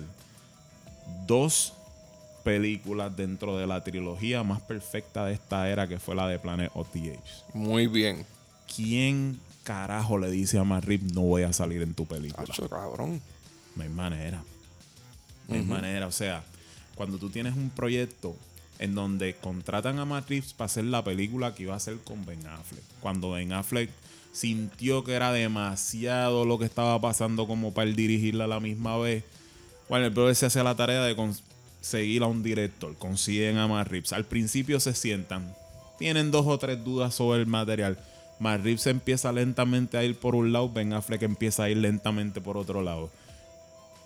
dos 1.27 1.73
películas 2.43 3.15
dentro 3.15 3.57
de 3.57 3.67
la 3.67 3.83
trilogía 3.83 4.43
más 4.43 4.61
perfecta 4.61 5.25
de 5.25 5.33
esta 5.33 5.69
era, 5.69 5.87
que 5.87 5.99
fue 5.99 6.15
la 6.15 6.27
de 6.27 6.39
Planet 6.39 6.71
of 6.73 6.87
the 6.91 7.13
Apes, 7.13 7.43
Muy 7.53 7.87
bien. 7.87 8.25
¿quién 8.75 9.39
carajo 9.63 10.17
le 10.17 10.29
dice 10.29 10.57
a 10.59 10.63
Matt 10.63 10.85
Reeves, 10.85 11.13
no 11.13 11.21
voy 11.21 11.43
a 11.43 11.53
salir 11.53 11.81
en 11.81 11.93
tu 11.93 12.05
película? 12.05 12.43
Acho, 12.49 12.69
cabrón. 12.69 13.21
No 13.75 13.83
hay 13.83 13.89
manera. 13.89 14.43
No 15.47 15.55
hay 15.55 15.63
manera. 15.63 16.07
O 16.07 16.11
sea, 16.11 16.43
cuando 16.95 17.17
tú 17.17 17.29
tienes 17.29 17.55
un 17.55 17.69
proyecto 17.69 18.35
en 18.79 18.95
donde 18.95 19.35
contratan 19.35 19.99
a 19.99 20.05
Matt 20.05 20.29
Reeves 20.29 20.53
para 20.53 20.65
hacer 20.65 20.85
la 20.85 21.03
película 21.03 21.55
que 21.55 21.63
iba 21.63 21.73
a 21.73 21.77
hacer 21.77 21.97
con 22.03 22.25
Ben 22.25 22.45
Affleck. 22.45 22.83
Cuando 22.99 23.31
Ben 23.31 23.53
Affleck 23.53 23.89
sintió 24.31 25.03
que 25.03 25.13
era 25.13 25.31
demasiado 25.31 26.45
lo 26.45 26.57
que 26.57 26.65
estaba 26.65 26.99
pasando 26.99 27.47
como 27.47 27.73
para 27.73 27.89
él 27.89 27.95
dirigirla 27.95 28.45
a 28.45 28.47
la 28.47 28.59
misma 28.59 28.97
vez, 28.97 29.23
bueno, 29.89 30.05
el 30.05 30.11
brother 30.11 30.35
se 30.35 30.47
hace 30.47 30.63
la 30.63 30.75
tarea 30.75 31.03
de 31.03 31.15
conseguir 31.83 32.23
a 32.23 32.27
un 32.27 32.43
director, 32.43 32.95
consiguen 32.97 33.57
a 33.57 33.67
Matt 33.67 33.89
Reeves. 33.89 34.13
Al 34.13 34.23
principio 34.23 34.79
se 34.79 34.95
sientan, 34.95 35.53
tienen 35.99 36.31
dos 36.31 36.47
o 36.47 36.57
tres 36.57 36.81
dudas 36.81 37.13
sobre 37.13 37.41
el 37.41 37.45
material. 37.45 37.99
Matt 38.39 38.63
Reeves 38.63 38.87
empieza 38.87 39.33
lentamente 39.33 39.97
a 39.97 40.03
ir 40.05 40.15
por 40.15 40.33
un 40.33 40.53
lado, 40.53 40.69
Ben 40.69 40.93
Affleck 40.93 41.23
empieza 41.23 41.63
a 41.63 41.69
ir 41.69 41.77
lentamente 41.77 42.39
por 42.39 42.55
otro 42.55 42.83
lado. 42.83 43.11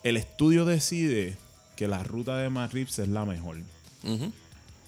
El 0.04 0.18
estudio 0.18 0.66
decide 0.66 1.38
que 1.76 1.88
la 1.88 2.04
ruta 2.04 2.40
de 2.40 2.50
Matt 2.50 2.74
Reeves 2.74 2.98
es 2.98 3.10
la 3.10 3.26
mejor. 3.26 3.58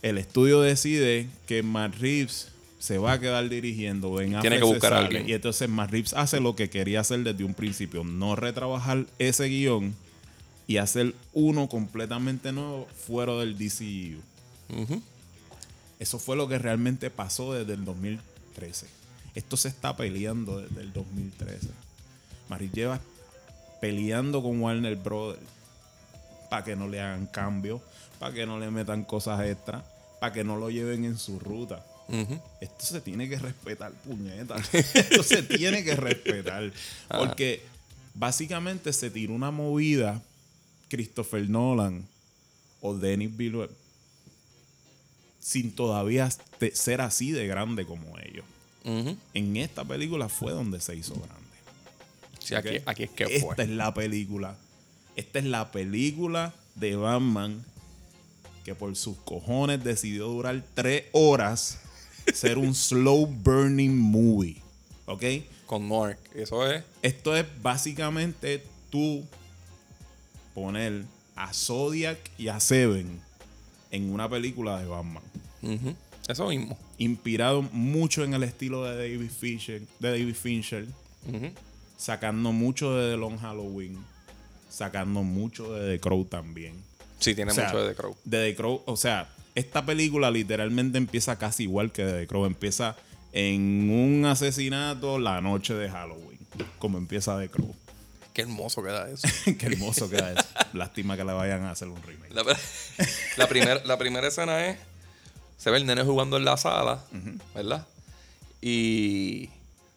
El 0.02 0.18
estudio 0.18 0.62
decide 0.62 1.30
que 1.46 1.62
Matt 1.62 1.94
Reeves 2.00 2.48
se 2.80 2.98
va 2.98 3.14
a 3.14 3.20
quedar 3.20 3.48
dirigiendo. 3.50 4.14
Ben 4.14 4.30
Tiene 4.42 4.56
Affleck 4.56 4.62
que 4.62 4.66
se 4.66 4.74
buscar 4.74 4.94
a 4.94 5.00
alguien. 5.00 5.30
Y 5.30 5.34
entonces 5.34 5.70
Matt 5.70 5.92
Reeves 5.92 6.14
hace 6.14 6.40
lo 6.40 6.56
que 6.56 6.72
quería 6.72 7.02
hacer 7.02 7.20
desde 7.20 7.44
un 7.44 7.54
principio. 7.54 8.04
No 8.04 8.36
retrabajar 8.36 9.06
ese 9.20 9.48
guion 9.48 9.94
y 10.70 10.78
hacer 10.78 11.16
uno 11.34 11.68
completamente 11.68 12.52
nuevo 12.52 12.88
fuera 13.08 13.34
del 13.38 13.58
DCU. 13.58 14.22
Ujú. 14.80 15.02
Eso 15.98 16.20
fue 16.20 16.38
lo 16.38 16.48
que 16.48 16.60
realmente 16.60 17.10
pasó 17.10 17.56
desde 17.56 17.74
el 17.74 17.84
2013. 17.84 18.86
Esto 19.34 19.58
se 19.58 19.70
está 19.70 19.98
peleando 19.98 20.62
desde 20.62 20.82
el 20.82 20.94
2013. 20.94 21.70
Maris 22.50 22.72
lleva 22.72 23.02
peleando 23.82 24.44
con 24.44 24.62
Warner 24.62 24.96
Brothers 24.96 25.42
para 26.52 26.64
que 26.64 26.76
no 26.76 26.88
le 26.88 27.02
hagan 27.02 27.26
cambios, 27.26 27.82
para 28.20 28.36
que 28.36 28.46
no 28.46 28.60
le 28.60 28.70
metan 28.70 29.06
cosas 29.06 29.44
extra, 29.48 29.84
para 30.20 30.34
que 30.34 30.44
no 30.44 30.56
lo 30.56 30.70
lleven 30.70 31.04
en 31.04 31.18
su 31.18 31.40
ruta. 31.40 31.84
Esto 32.62 32.86
se 32.86 33.02
tiene 33.02 33.28
que 33.28 33.40
respetar, 33.40 33.92
puñeta. 33.92 34.56
Esto 34.74 35.24
se 35.24 35.42
tiene 35.42 35.84
que 35.84 35.96
respetar. 35.96 36.72
Porque 37.08 37.64
básicamente 38.14 38.94
se 38.94 39.10
tiró 39.10 39.34
una 39.34 39.50
movida 39.50 40.22
Christopher 40.90 41.50
Nolan 41.50 42.08
o 42.82 42.96
Denis 42.96 43.36
Villeneuve 43.36 43.74
sin 45.40 45.72
todavía 45.72 46.30
ser 46.74 47.02
así 47.02 47.32
de 47.32 47.48
grande 47.48 47.86
como 47.86 48.18
ellos. 48.20 48.46
En 49.34 49.58
esta 49.58 49.86
película 49.86 50.30
fue 50.30 50.52
donde 50.52 50.80
se 50.80 50.96
hizo 50.96 51.14
grande. 51.16 51.36
Sí, 52.40 52.56
aquí, 52.56 53.04
es 53.04 53.10
que 53.12 53.24
Esta 53.26 53.56
fue. 53.56 53.64
es 53.64 53.70
la 53.70 53.94
película. 53.94 54.56
Esta 55.16 55.40
es 55.40 55.46
la 55.46 55.72
película 55.72 56.54
de 56.76 56.96
Batman 56.96 57.64
que 58.64 58.74
por 58.76 58.96
sus 58.96 59.18
cojones 59.18 59.84
decidió 59.84 60.28
durar 60.28 60.64
tres 60.74 61.06
horas 61.12 61.80
ser 62.34 62.58
un 62.58 62.74
slow 62.76 63.26
burning 63.28 63.96
movie. 63.96 64.62
¿Ok? 65.06 65.24
Con 65.66 65.88
Nork. 65.88 66.18
Eso 66.34 66.70
es. 66.70 66.84
Esto 67.02 67.36
es 67.36 67.46
básicamente 67.62 68.64
tú 68.90 69.24
poner 70.60 71.06
a 71.36 71.54
Zodiac 71.54 72.18
y 72.38 72.50
a 72.50 72.60
Seven 72.60 73.20
en 73.92 74.12
una 74.12 74.30
película 74.30 74.80
de 74.80 74.88
Batman. 74.88 75.24
Eso 76.28 76.48
mismo. 76.48 76.78
Inspirado 76.98 77.62
mucho 77.62 78.24
en 78.24 78.34
el 78.34 78.44
estilo 78.44 78.84
de 78.84 78.96
David 78.96 79.32
Fincher, 79.32 79.82
de 80.00 80.10
David 80.10 80.36
Fincher 80.36 80.86
sacando 82.00 82.54
mucho 82.54 82.96
de 82.96 83.12
The 83.12 83.18
Long 83.18 83.38
Halloween, 83.38 83.98
sacando 84.70 85.22
mucho 85.22 85.74
de 85.74 85.98
The 85.98 86.00
Crow 86.00 86.26
también. 86.26 86.74
Sí, 87.20 87.36
tiene 87.36 87.52
O 87.52 87.54
sea, 87.54 87.66
mucho 87.66 87.84
de 87.84 87.90
The 87.90 87.96
Crow. 87.96 88.16
De 88.24 88.50
The 88.50 88.56
Crow, 88.56 88.82
o 88.86 88.96
sea, 88.96 89.30
esta 89.54 89.86
película 89.86 90.32
literalmente 90.32 90.98
empieza 90.98 91.38
casi 91.38 91.64
igual 91.64 91.92
que 91.92 92.06
The 92.06 92.26
Crow. 92.26 92.46
Empieza 92.46 92.96
en 93.34 93.90
un 93.90 94.26
asesinato 94.26 95.20
la 95.20 95.42
noche 95.42 95.74
de 95.74 95.90
Halloween, 95.90 96.40
como 96.80 96.98
empieza 96.98 97.38
The 97.38 97.50
Crow. 97.50 97.76
Qué 98.40 98.44
hermoso 98.44 98.82
queda 98.82 99.10
eso. 99.10 99.28
Qué 99.60 99.66
hermoso 99.66 100.10
queda 100.10 100.32
eso. 100.32 100.48
Lástima 100.74 101.18
que 101.18 101.26
le 101.26 101.34
vayan 101.34 101.64
a 101.66 101.72
hacer 101.72 101.90
un 101.90 102.02
remake. 102.02 102.34
La, 102.34 102.44
la, 103.38 103.48
primer- 103.50 103.86
la 103.86 103.98
primera 103.98 104.28
escena 104.30 104.66
es. 104.68 104.78
Se 105.58 105.70
ve 105.72 105.78
el 105.78 105.86
nene 105.86 106.04
jugando 106.04 106.38
en 106.38 106.46
la 106.46 106.56
sala, 106.56 107.04
¿verdad? 107.54 107.86
Y 108.62 109.50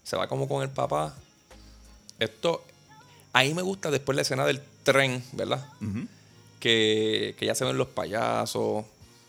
se 0.02 0.16
va 0.16 0.26
como 0.26 0.48
con 0.48 0.62
el 0.62 0.70
papá. 0.70 1.14
Esto. 2.18 2.64
Ahí 3.32 3.54
me 3.54 3.62
gusta 3.62 3.90
después 3.92 4.16
la 4.16 4.22
escena 4.22 4.44
del 4.44 4.60
tren, 4.82 5.22
¿verdad? 5.32 5.64
que, 6.58 7.34
que 7.38 7.46
ya 7.46 7.54
se 7.54 7.64
ven 7.64 7.78
los 7.78 7.88
payasos. 7.88 8.84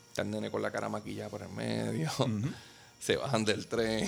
Está 0.09 0.23
el 0.23 0.31
nene 0.31 0.49
con 0.51 0.61
la 0.63 0.71
cara 0.71 0.89
maquillada 0.89 1.29
por 1.29 1.41
el 1.43 1.49
medio. 1.49 2.09
Se 2.99 3.17
bajan 3.17 3.43
del 3.45 3.67
tren. 3.67 4.07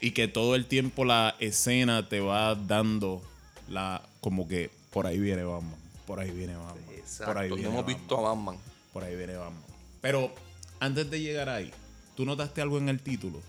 Y 0.00 0.12
que 0.12 0.28
todo 0.28 0.54
el 0.54 0.66
tiempo 0.66 1.04
la 1.04 1.34
escena 1.40 2.08
te 2.08 2.20
va 2.20 2.54
dando 2.54 3.22
la 3.68 4.02
como 4.20 4.46
que 4.48 4.70
por 4.92 5.06
ahí 5.06 5.18
viene 5.18 5.44
Batman, 5.44 5.74
por 6.06 6.20
ahí 6.20 6.30
viene 6.30 6.54
Batman, 6.56 6.74
por 6.84 6.88
ahí 6.92 6.98
Exacto. 6.98 7.54
Viene 7.54 7.62
hemos 7.70 7.76
Batman. 7.84 7.96
visto 7.96 8.18
a 8.18 8.20
Batman. 8.34 8.56
Por 8.92 9.04
ahí 9.04 9.16
viene 9.16 9.36
Batman. 9.36 9.62
Pero 10.00 10.32
antes 10.80 11.10
de 11.10 11.20
llegar 11.20 11.48
ahí, 11.48 11.72
¿tú 12.16 12.24
notaste 12.24 12.60
algo 12.62 12.78
en 12.78 12.88
el 12.88 13.00
título? 13.00 13.40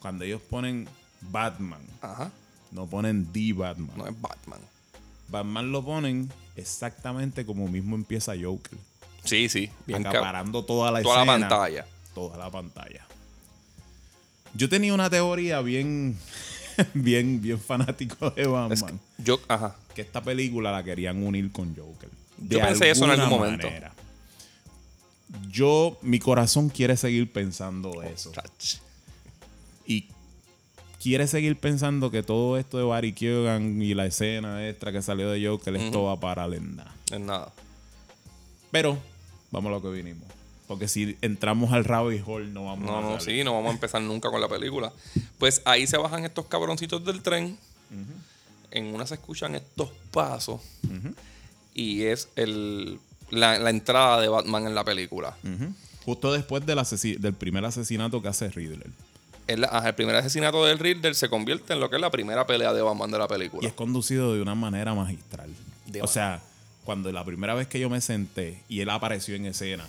Cuando 0.00 0.24
ellos 0.24 0.40
ponen 0.42 0.88
Batman, 1.20 1.80
Ajá. 2.00 2.30
no 2.72 2.86
ponen 2.86 3.26
The 3.32 3.52
Batman. 3.52 3.96
No 3.96 4.06
es 4.08 4.20
Batman. 4.20 4.60
Batman 5.28 5.72
lo 5.72 5.84
ponen 5.84 6.30
exactamente 6.56 7.46
como 7.46 7.68
mismo 7.68 7.94
empieza 7.94 8.32
Joker. 8.40 8.78
Sí, 9.24 9.48
sí. 9.48 9.70
Bien 9.86 10.04
acaparando 10.06 10.64
toda 10.64 10.90
la 10.90 11.02
Toda 11.02 11.24
la 11.24 11.26
pantalla. 11.26 11.86
Toda 12.14 12.36
la 12.36 12.50
pantalla. 12.50 13.06
Yo 14.54 14.68
tenía 14.68 14.92
una 14.92 15.08
teoría 15.08 15.60
bien, 15.62 16.18
bien, 16.94 17.40
bien 17.40 17.60
fanático 17.60 18.30
de 18.30 18.46
Batman. 18.46 18.72
Es 18.72 18.82
que 18.82 19.22
yo, 19.22 19.40
ajá. 19.48 19.76
que 19.94 20.02
esta 20.02 20.22
película 20.22 20.72
la 20.72 20.82
querían 20.82 21.22
unir 21.22 21.50
con 21.52 21.74
Joker. 21.74 22.10
Yo 22.38 22.60
pensé 22.60 22.90
eso 22.90 23.04
en 23.04 23.10
algún 23.12 23.28
momento. 23.28 23.66
manera. 23.66 23.92
Yo, 25.48 25.98
mi 26.02 26.18
corazón 26.18 26.68
quiere 26.68 26.96
seguir 26.96 27.32
pensando 27.32 28.02
eso. 28.02 28.32
Y 29.86 30.08
quiere 31.00 31.26
seguir 31.26 31.56
pensando 31.56 32.10
que 32.10 32.22
todo 32.22 32.58
esto 32.58 32.78
de 32.78 32.84
Barry 32.84 33.12
Keoghan 33.12 33.80
y 33.80 33.94
la 33.94 34.06
escena 34.06 34.68
extra 34.68 34.92
que 34.92 35.02
salió 35.02 35.30
de 35.30 35.46
Joker, 35.46 35.74
esto 35.76 36.04
va 36.04 36.20
para 36.20 36.46
lenda. 36.46 36.94
Es 37.10 37.20
nada. 37.20 37.52
Pero, 38.70 38.98
vamos 39.50 39.70
a 39.70 39.72
lo 39.72 39.82
que 39.82 39.88
vinimos. 39.88 40.28
Porque 40.72 40.88
si 40.88 41.16
entramos 41.20 41.72
al 41.72 41.84
rabbit 41.84 42.22
hole, 42.26 42.46
no 42.48 42.64
vamos 42.64 42.84
No, 42.86 42.98
a 42.98 43.02
no, 43.02 43.20
sí, 43.20 43.44
no 43.44 43.52
vamos 43.52 43.70
a 43.70 43.74
empezar 43.74 44.00
nunca 44.00 44.30
con 44.30 44.40
la 44.40 44.48
película. 44.48 44.90
Pues 45.38 45.60
ahí 45.66 45.86
se 45.86 45.98
bajan 45.98 46.24
estos 46.24 46.46
cabroncitos 46.46 47.04
del 47.04 47.20
tren. 47.22 47.58
En 48.70 48.86
una 48.94 49.06
se 49.06 49.14
escuchan 49.14 49.54
estos 49.54 49.90
pasos. 50.10 50.60
Y 51.74 52.04
es 52.04 52.28
el, 52.36 52.98
la, 53.30 53.58
la 53.58 53.70
entrada 53.70 54.20
de 54.20 54.28
Batman 54.28 54.66
en 54.66 54.74
la 54.74 54.82
película. 54.84 55.36
Justo 56.06 56.32
después 56.32 56.64
del, 56.64 56.80
del 57.20 57.34
primer 57.34 57.64
asesinato 57.64 58.22
que 58.22 58.28
hace 58.28 58.48
Riddler. 58.50 58.90
El 59.46 59.66
primer 59.94 60.16
asesinato 60.16 60.64
del 60.64 60.78
Riddler 60.78 61.14
se 61.14 61.28
convierte 61.28 61.74
en 61.74 61.80
lo 61.80 61.90
que 61.90 61.96
es 61.96 62.00
la 62.00 62.10
primera 62.10 62.46
pelea 62.46 62.72
de 62.72 62.80
Batman 62.80 63.10
de 63.10 63.18
la 63.18 63.24
Y 63.26 63.28
película. 63.28 63.68
es 63.68 63.74
conducido 63.74 64.32
de 64.34 64.40
una 64.40 64.54
manera 64.54 64.94
magistral. 64.94 65.50
De 65.86 66.00
o 66.00 66.06
sea, 66.06 66.40
cuando 66.84 67.12
la 67.12 67.24
primera 67.24 67.52
vez 67.54 67.66
que 67.68 67.78
yo 67.78 67.90
me 67.90 68.00
senté 68.00 68.62
y 68.68 68.80
él 68.80 68.88
apareció 68.90 69.34
en 69.34 69.46
escena, 69.46 69.86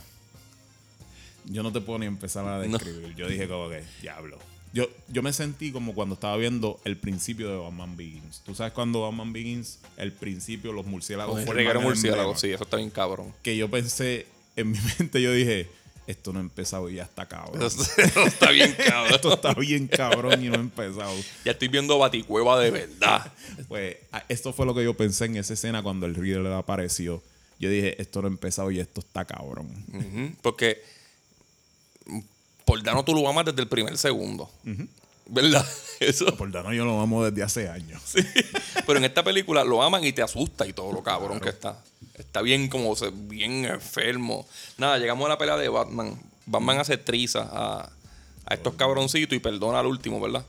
yo 1.45 1.63
no 1.63 1.71
te 1.71 1.81
puedo 1.81 1.99
ni 1.99 2.05
empezar 2.05 2.45
a 2.47 2.59
describir. 2.59 3.15
Yo 3.15 3.27
dije 3.27 3.47
como 3.47 3.69
que, 3.69 3.83
diablo. 4.01 4.37
Yo, 4.73 4.89
yo 5.07 5.21
me 5.21 5.31
sentí 5.33 5.71
como 5.71 5.93
cuando 5.93 6.15
estaba 6.15 6.35
viendo 6.35 6.79
el 6.83 6.97
principio 6.97 7.49
de 7.49 7.57
Batman 7.57 7.95
Begins. 7.95 8.41
Tú 8.43 8.55
sabes 8.55 8.73
cuando 8.73 9.01
Batman 9.01 9.31
Begins, 9.31 9.79
el 9.97 10.11
principio, 10.11 10.73
los 10.73 10.85
murciélagos. 10.85 11.35
Un 11.35 11.45
forman 11.45 11.57
reguero 11.57 11.79
el 11.79 11.85
murciélago, 11.85 12.31
emblema. 12.31 12.39
sí, 12.39 12.51
eso 12.51 12.63
está 12.63 12.77
bien 12.77 12.89
cabrón. 12.89 13.31
Que 13.43 13.55
yo 13.55 13.69
pensé, 13.69 14.25
en 14.55 14.71
mi 14.71 14.79
mente 14.99 15.21
yo 15.21 15.31
dije, 15.31 15.69
esto 16.07 16.33
no 16.33 16.39
ha 16.39 16.41
empezado 16.41 16.89
y 16.89 16.95
ya 16.95 17.03
está 17.03 17.27
cabrón. 17.27 17.61
Eso 17.61 17.83
está 18.25 18.51
bien 18.51 18.75
cabrón. 18.87 19.13
Esto 19.13 19.33
está 19.33 19.53
bien 19.53 19.87
cabrón 19.87 20.43
y 20.43 20.49
no 20.49 20.55
ha 20.55 20.61
empezado. 20.61 21.13
Ya 21.45 21.51
estoy 21.51 21.67
viendo 21.67 21.99
Baticueva 21.99 22.59
de 22.59 22.71
verdad. 22.71 23.31
Pues 23.67 23.97
esto 24.27 24.53
fue 24.53 24.65
lo 24.65 24.73
que 24.73 24.83
yo 24.83 24.95
pensé 24.95 25.25
en 25.25 25.37
esa 25.37 25.53
escena 25.53 25.83
cuando 25.83 26.07
el 26.07 26.15
Riddler 26.15 26.51
apareció. 26.53 27.21
Yo 27.59 27.69
dije, 27.69 28.01
esto 28.01 28.21
no 28.21 28.27
ha 28.27 28.31
empezado 28.31 28.71
y 28.71 28.79
esto 28.79 29.01
está 29.01 29.23
cabrón. 29.25 29.67
Porque 30.41 30.81
por 30.81 31.02
Dano 32.83 33.03
tú 33.05 33.13
lo 33.13 33.27
amas 33.27 33.45
desde 33.45 33.61
el 33.61 33.67
primer 33.67 33.97
segundo. 33.97 34.49
¿Verdad? 35.25 35.65
Eso. 35.99 36.35
Por 36.35 36.51
Dano 36.51 36.73
yo 36.73 36.83
lo 36.85 36.99
amo 36.99 37.23
desde 37.23 37.43
hace 37.43 37.69
años. 37.69 38.01
Pero 38.85 38.97
en 38.99 39.05
esta 39.05 39.23
película 39.23 39.63
lo 39.63 39.81
aman 39.81 40.03
y 40.03 40.11
te 40.11 40.21
asusta 40.21 40.65
y 40.67 40.73
todo 40.73 40.91
lo 40.91 41.01
cabrón 41.03 41.39
que 41.39 41.49
está. 41.49 41.77
Está 42.15 42.41
bien 42.41 42.67
como 42.67 42.95
se- 42.95 43.11
bien 43.11 43.65
enfermo. 43.65 44.45
Nada, 44.77 44.97
llegamos 44.97 45.25
a 45.25 45.29
la 45.29 45.37
pelea 45.37 45.55
de 45.57 45.69
Batman. 45.69 46.19
Batman 46.45 46.79
hace 46.79 46.97
triza 46.97 47.47
a, 47.51 47.89
a 48.45 48.53
estos 48.53 48.73
cabroncitos 48.75 49.35
y 49.35 49.39
perdona 49.39 49.79
al 49.79 49.85
último, 49.85 50.19
¿verdad? 50.19 50.45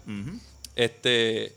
Este. 0.75 1.54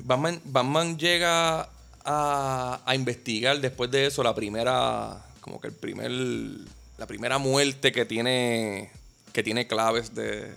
Batman, 0.00 0.40
Batman 0.44 0.98
llega 0.98 1.68
a, 2.04 2.80
a 2.84 2.94
investigar 2.94 3.60
después 3.60 3.90
de 3.90 4.06
eso 4.06 4.22
la 4.22 4.34
primera. 4.34 5.22
Como 5.40 5.60
que 5.60 5.68
el 5.68 5.74
primer 5.74 6.10
la 6.98 7.06
primera 7.06 7.38
muerte 7.38 7.92
que 7.92 8.04
tiene 8.04 8.90
que 9.32 9.42
tiene 9.42 9.66
claves 9.66 10.14
de 10.14 10.54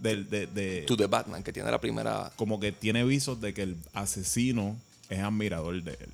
Del- 0.00 0.28
de, 0.28 0.46
de- 0.46 0.82
To 0.86 0.96
the 0.96 1.06
Batman, 1.06 1.42
que 1.42 1.52
tiene 1.52 1.70
la 1.70 1.80
primera. 1.80 2.30
como 2.36 2.60
que 2.60 2.70
tiene 2.72 3.02
visos 3.04 3.40
de 3.40 3.54
que 3.54 3.62
el 3.62 3.76
asesino 3.94 4.76
es 5.08 5.20
admirador 5.20 5.82
de 5.82 5.92
él. 5.92 6.08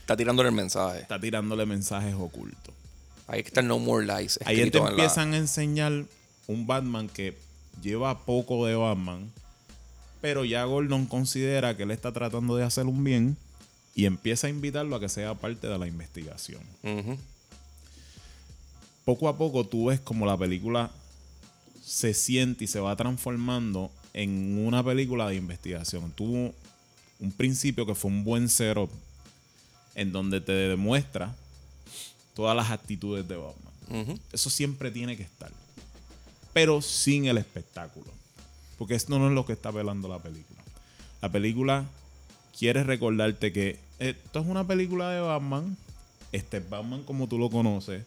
Está 0.00 0.16
tirándole 0.16 0.50
el 0.50 0.54
mensaje. 0.54 1.00
Está 1.00 1.18
tirándole 1.18 1.64
mensajes 1.64 2.14
ocultos. 2.14 2.74
Ahí 3.26 3.40
está 3.40 3.62
No 3.62 3.78
More 3.78 4.04
Lies. 4.06 4.38
Ahí 4.44 4.68
te 4.70 4.78
la- 4.78 4.90
empiezan 4.90 5.32
a 5.32 5.38
enseñar 5.38 6.04
un 6.46 6.66
Batman 6.66 7.08
que 7.08 7.34
lleva 7.82 8.18
poco 8.26 8.66
de 8.66 8.74
Batman, 8.74 9.30
pero 10.20 10.44
ya 10.44 10.64
Gordon 10.64 11.06
considera 11.06 11.74
que 11.76 11.84
él 11.84 11.90
está 11.90 12.12
tratando 12.12 12.56
de 12.56 12.64
hacer 12.64 12.84
un 12.86 13.02
bien 13.02 13.36
y 13.94 14.04
empieza 14.04 14.46
a 14.46 14.50
invitarlo 14.50 14.96
a 14.96 15.00
que 15.00 15.08
sea 15.08 15.34
parte 15.34 15.68
de 15.68 15.78
la 15.78 15.86
investigación. 15.86 16.60
Ujú. 16.82 17.16
Poco 19.04 19.28
a 19.28 19.36
poco 19.36 19.64
tú 19.66 19.86
ves 19.86 20.00
como 20.00 20.26
la 20.26 20.36
película 20.36 20.90
se 21.82 22.14
siente 22.14 22.64
y 22.64 22.68
se 22.68 22.80
va 22.80 22.94
transformando 22.96 23.90
en 24.12 24.64
una 24.64 24.84
película 24.84 25.28
de 25.28 25.36
investigación. 25.36 26.12
Tuvo 26.12 26.54
un 27.18 27.32
principio 27.32 27.86
que 27.86 27.94
fue 27.94 28.10
un 28.10 28.24
buen 28.24 28.48
setup 28.48 28.90
en 29.94 30.12
donde 30.12 30.40
te 30.40 30.52
demuestra 30.52 31.34
todas 32.34 32.56
las 32.56 32.70
actitudes 32.70 33.26
de 33.28 33.36
Batman. 33.36 34.20
Eso 34.32 34.48
siempre 34.48 34.90
tiene 34.90 35.16
que 35.16 35.22
estar. 35.22 35.50
Pero 36.52 36.80
sin 36.80 37.26
el 37.26 37.38
espectáculo. 37.38 38.06
Porque 38.78 38.94
esto 38.94 39.18
no 39.18 39.28
es 39.28 39.32
lo 39.32 39.44
que 39.44 39.52
está 39.52 39.70
velando 39.70 40.08
la 40.08 40.18
película. 40.18 40.62
La 41.20 41.30
película 41.30 41.86
quiere 42.58 42.84
recordarte 42.84 43.52
que 43.52 43.78
esto 43.98 44.40
es 44.40 44.46
una 44.46 44.66
película 44.66 45.10
de 45.10 45.20
Batman. 45.20 45.76
Este 46.32 46.58
es 46.58 46.68
Batman 46.68 47.02
como 47.04 47.28
tú 47.28 47.38
lo 47.38 47.50
conoces. 47.50 48.04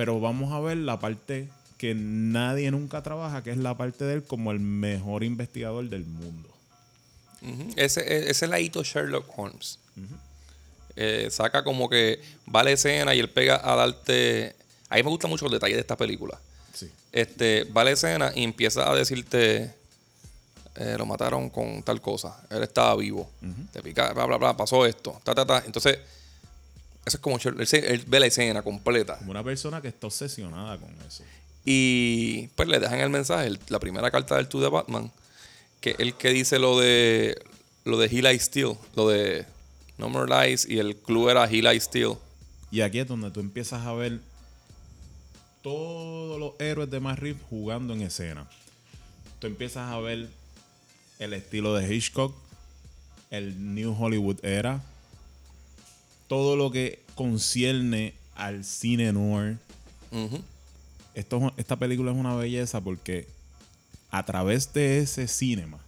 Pero 0.00 0.18
vamos 0.18 0.50
a 0.54 0.60
ver 0.60 0.78
la 0.78 0.98
parte 0.98 1.46
que 1.76 1.94
nadie 1.94 2.70
nunca 2.70 3.02
trabaja, 3.02 3.42
que 3.42 3.50
es 3.50 3.58
la 3.58 3.76
parte 3.76 4.02
de 4.06 4.14
él 4.14 4.22
como 4.22 4.50
el 4.50 4.58
mejor 4.58 5.22
investigador 5.24 5.90
del 5.90 6.06
mundo. 6.06 6.48
Ese, 7.76 8.00
e- 8.00 8.30
ese 8.30 8.46
es 8.46 8.50
la 8.50 8.58
hito 8.60 8.82
Sherlock 8.82 9.26
Holmes. 9.36 9.78
Eh, 10.96 11.28
saca 11.30 11.62
como 11.64 11.90
que 11.90 12.18
va 12.54 12.60
a 12.60 12.64
la 12.64 12.70
escena 12.70 13.14
y 13.14 13.18
él 13.18 13.28
pega 13.28 13.60
a 13.62 13.76
darte. 13.76 14.56
A 14.88 14.96
mí 14.96 15.02
me 15.02 15.10
gustan 15.10 15.28
mucho 15.30 15.44
los 15.44 15.52
detalles 15.52 15.76
de 15.76 15.82
esta 15.82 15.98
película. 15.98 16.40
Sí. 16.72 16.90
Este, 17.12 17.64
va 17.64 17.82
a 17.82 17.84
la 17.84 17.90
escena 17.90 18.32
y 18.34 18.42
empieza 18.42 18.90
a 18.90 18.94
decirte. 18.94 19.74
eh, 20.76 20.94
lo 20.96 21.04
mataron 21.04 21.50
con 21.50 21.82
tal 21.82 22.00
cosa. 22.00 22.40
Él 22.48 22.62
estaba 22.62 22.96
vivo. 22.96 23.28
Te 23.70 23.82
pica, 23.82 24.14
bla, 24.14 24.24
bla, 24.24 24.38
bla, 24.38 24.56
pasó 24.56 24.86
esto. 24.86 25.20
Ta, 25.24 25.34
ta, 25.34 25.44
ta. 25.44 25.62
Entonces, 25.66 25.98
eso 27.06 27.16
es 27.16 27.20
como. 27.20 27.36
Él, 27.38 27.66
se- 27.66 27.92
él 27.94 28.04
ve 28.06 28.20
la 28.20 28.26
escena 28.26 28.62
completa. 28.62 29.18
Como 29.18 29.30
una 29.32 29.44
persona 29.44 29.80
que 29.80 29.88
está 29.88 30.06
obsesionada 30.06 30.78
con 30.78 30.90
eso. 31.06 31.24
Y 31.64 32.48
pues 32.56 32.68
le 32.68 32.78
dejan 32.80 33.00
el 33.00 33.10
mensaje, 33.10 33.46
el- 33.48 33.60
la 33.68 33.78
primera 33.80 34.10
carta 34.10 34.36
del 34.36 34.48
To 34.48 34.60
the 34.60 34.68
Batman, 34.68 35.10
que 35.80 35.94
el 35.98 36.14
que 36.14 36.30
dice 36.30 36.58
lo 36.58 36.78
de 36.78 37.40
lo 37.84 37.98
de 37.98 38.08
Steel, 38.44 38.74
lo 38.94 39.08
de 39.08 39.46
No 39.98 40.08
More 40.08 40.28
Lies 40.48 40.66
y 40.68 40.78
el 40.78 40.96
club 40.96 41.28
era 41.30 41.46
Lies 41.62 41.84
Steel. 41.84 42.14
Y 42.70 42.82
aquí 42.82 42.98
es 43.00 43.08
donde 43.08 43.30
tú 43.30 43.40
empiezas 43.40 43.84
a 43.86 43.92
ver 43.94 44.20
todos 45.62 46.38
los 46.38 46.52
héroes 46.60 46.90
de 46.90 47.00
Matt 47.00 47.18
Reeves 47.18 47.42
jugando 47.50 47.92
en 47.94 48.02
escena. 48.02 48.48
Tú 49.38 49.46
empiezas 49.46 49.90
a 49.90 49.98
ver 50.00 50.28
el 51.18 51.32
estilo 51.32 51.74
de 51.74 51.94
Hitchcock, 51.94 52.34
el 53.30 53.74
New 53.74 53.94
Hollywood 53.98 54.44
era, 54.44 54.82
todo 56.30 56.54
lo 56.54 56.70
que 56.70 57.02
concierne 57.16 58.14
al 58.36 58.64
cine 58.64 59.12
noir. 59.12 59.58
Esto, 61.12 61.52
esta 61.56 61.74
película 61.74 62.12
es 62.12 62.16
una 62.16 62.36
belleza 62.36 62.80
porque 62.80 63.26
a 64.12 64.24
través 64.24 64.72
de 64.72 65.00
ese 65.00 65.26
cinema 65.26 65.78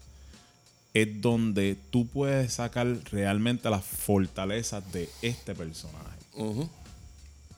es 0.94 1.20
donde 1.20 1.76
tú 1.90 2.08
puedes 2.08 2.54
sacar 2.54 2.88
realmente 3.12 3.70
las 3.70 3.84
fortalezas 3.84 4.92
de 4.92 5.08
este 5.22 5.54
personaje. 5.54 6.18
Ujú. 6.34 6.68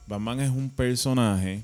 Batman 0.05 0.41
es 0.41 0.51
un 0.51 0.69
personaje 0.69 1.63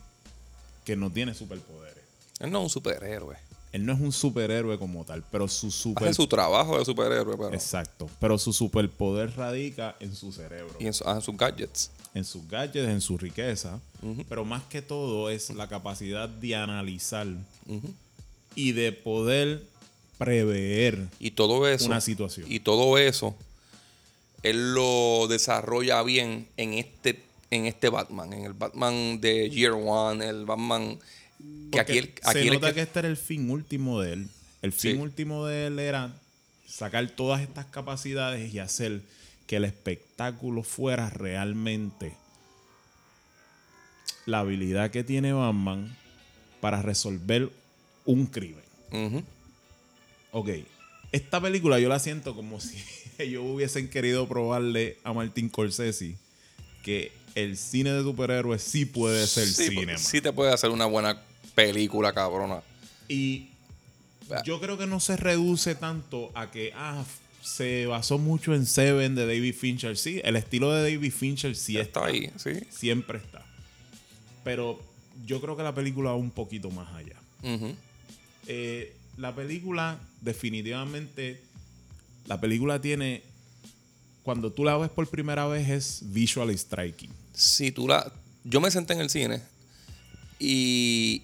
que 0.86 0.96
no 0.96 1.12
tiene 1.12 1.36
superpoderes. 1.36 2.04
Él 2.40 2.50
no 2.50 2.58
es 2.58 2.64
un 2.64 2.70
superhéroe. 2.72 3.38
Él 3.72 3.86
no 3.86 3.94
es 3.94 4.00
un 4.02 4.12
superhéroe 4.12 4.78
como 4.78 5.06
tal, 5.06 5.24
pero 5.32 5.48
su 5.48 5.72
super 5.72 6.04
Hace 6.10 6.16
su 6.16 6.28
trabajo 6.28 6.78
de 6.78 6.84
superhéroe, 6.86 7.38
pero. 7.38 7.54
exacto, 7.54 8.10
pero 8.20 8.38
su 8.38 8.52
superpoder 8.52 9.34
radica 9.38 9.96
en 10.02 10.14
su 10.16 10.32
cerebro, 10.34 10.76
Y 10.80 10.88
en, 10.88 10.94
su- 10.94 11.04
ah, 11.08 11.14
en 11.16 11.22
sus 11.22 11.38
gadgets. 11.38 11.90
en 12.14 12.26
sus 12.26 12.46
gadgets, 12.50 12.90
en 12.90 13.00
su 13.00 13.18
riqueza, 13.18 13.80
pero 14.28 14.44
más 14.44 14.64
que 14.64 14.82
todo 14.82 15.30
es 15.30 15.50
la 15.52 15.68
capacidad 15.70 16.28
de 16.28 16.56
analizar 16.56 17.28
y 18.56 18.74
de 18.74 18.92
poder 18.92 19.64
prever 20.18 21.08
Y 21.20 21.32
todo 21.32 21.66
eso. 21.68 21.86
una 21.86 22.02
situación. 22.02 22.46
Y 22.52 22.60
todo 22.60 22.98
eso. 22.98 23.34
Él 24.44 24.74
lo 24.74 25.28
desarrolla 25.30 26.02
bien 26.04 26.48
en 26.58 26.74
este, 26.74 27.24
en 27.52 27.66
este 27.68 27.90
Batman. 27.90 28.34
En 28.34 28.44
el 28.46 28.54
Batman 28.54 29.22
de 29.22 29.50
Year 29.50 29.72
One. 29.74 30.28
El 30.28 30.46
Batman. 30.46 31.00
Que 31.72 31.80
aquí, 31.80 31.98
el, 31.98 32.10
Porque 32.10 32.22
aquí 32.24 32.40
se 32.40 32.48
el 32.48 32.54
nota 32.54 32.68
que- 32.70 32.74
que 32.76 32.82
este 32.82 33.00
era 33.00 33.08
el 33.08 33.18
fin 33.18 33.50
último 33.50 34.02
de 34.02 34.14
él. 34.14 34.28
El 34.62 34.72
fin 34.74 34.94
Sí. 34.96 34.98
último 35.02 35.46
de 35.46 35.68
él 35.68 35.80
era 35.80 36.14
sacar 36.68 37.10
todas 37.12 37.42
estas 37.42 37.66
capacidades 37.66 38.54
y 38.54 38.60
hacer 38.60 39.02
que 39.48 39.56
el 39.58 39.66
espectáculo 39.66 40.64
fuera 40.64 41.10
realmente 41.10 42.14
la 44.26 44.40
habilidad 44.40 44.92
que 44.92 45.04
tiene 45.04 45.34
Batman 45.34 45.96
para 46.60 46.82
resolver 46.82 47.50
un 48.06 48.28
crimen. 48.28 48.64
Ujú. 48.92 49.24
Ok, 50.32 50.50
esta 51.12 51.42
película 51.42 51.80
yo 51.80 51.90
la 51.90 52.00
siento 52.00 52.36
como 52.36 52.60
si 52.62 52.78
ellos 53.18 53.44
hubiesen 53.46 53.90
querido 53.90 54.28
probarle 54.28 54.98
a 55.04 55.14
Martin 55.14 55.50
Scorsese 55.50 56.16
que 56.84 57.12
el 57.36 57.58
cine 57.58 57.92
de 57.94 58.04
superhéroes 58.04 58.62
sí 58.62 58.86
puede 58.86 59.26
ser 59.28 59.48
Sí, 59.48 59.70
cinema. 59.70 59.98
sí 59.98 60.22
te 60.22 60.32
puede 60.34 60.54
hacer 60.54 60.70
una 60.70 60.86
buena 60.86 61.22
película, 61.56 62.14
cabrona. 62.14 62.62
Y 63.08 63.50
yo 64.46 64.60
creo 64.60 64.78
que 64.78 64.88
no 64.88 65.00
se 65.00 65.18
reduce 65.18 65.76
tanto 65.76 66.32
a 66.34 66.52
que 66.52 66.72
ah, 66.76 67.04
se 67.42 67.86
basó 67.86 68.18
mucho 68.18 68.54
en 68.54 68.66
Seven 68.66 69.16
de 69.16 69.26
David 69.26 69.56
Fincher. 69.56 69.98
Sí, 69.98 70.22
el 70.24 70.36
estilo 70.36 70.72
de 70.72 70.82
David 70.92 71.12
Fincher 71.12 71.56
sí 71.56 71.78
está 71.78 72.06
ahí, 72.06 72.32
sí. 72.38 72.52
Siempre 72.70 73.18
está. 73.18 73.44
Pero 74.44 74.80
yo 75.26 75.42
creo 75.42 75.58
que 75.58 75.64
la 75.64 75.74
película 75.74 76.12
va 76.12 76.16
un 76.16 76.32
poquito 76.32 76.72
más 76.72 76.94
allá. 76.94 77.16
Eh, 78.48 78.96
la 79.18 79.36
película, 79.36 80.00
definitivamente, 80.22 81.42
la 82.28 82.40
película 82.40 82.82
tiene. 82.82 83.24
Cuando 84.24 84.52
tú 84.52 84.64
la 84.64 84.78
ves 84.78 84.90
por 84.90 85.08
primera 85.08 85.48
vez, 85.48 85.68
es 85.70 86.14
visually 86.14 86.58
striking. 86.58 87.10
Si 87.34 87.72
tú 87.72 87.88
la. 87.88 88.12
Yo 88.44 88.62
me 88.62 88.72
senté 88.72 88.94
en 88.94 89.02
el 89.02 89.10
cine 89.10 89.42
y. 90.40 91.24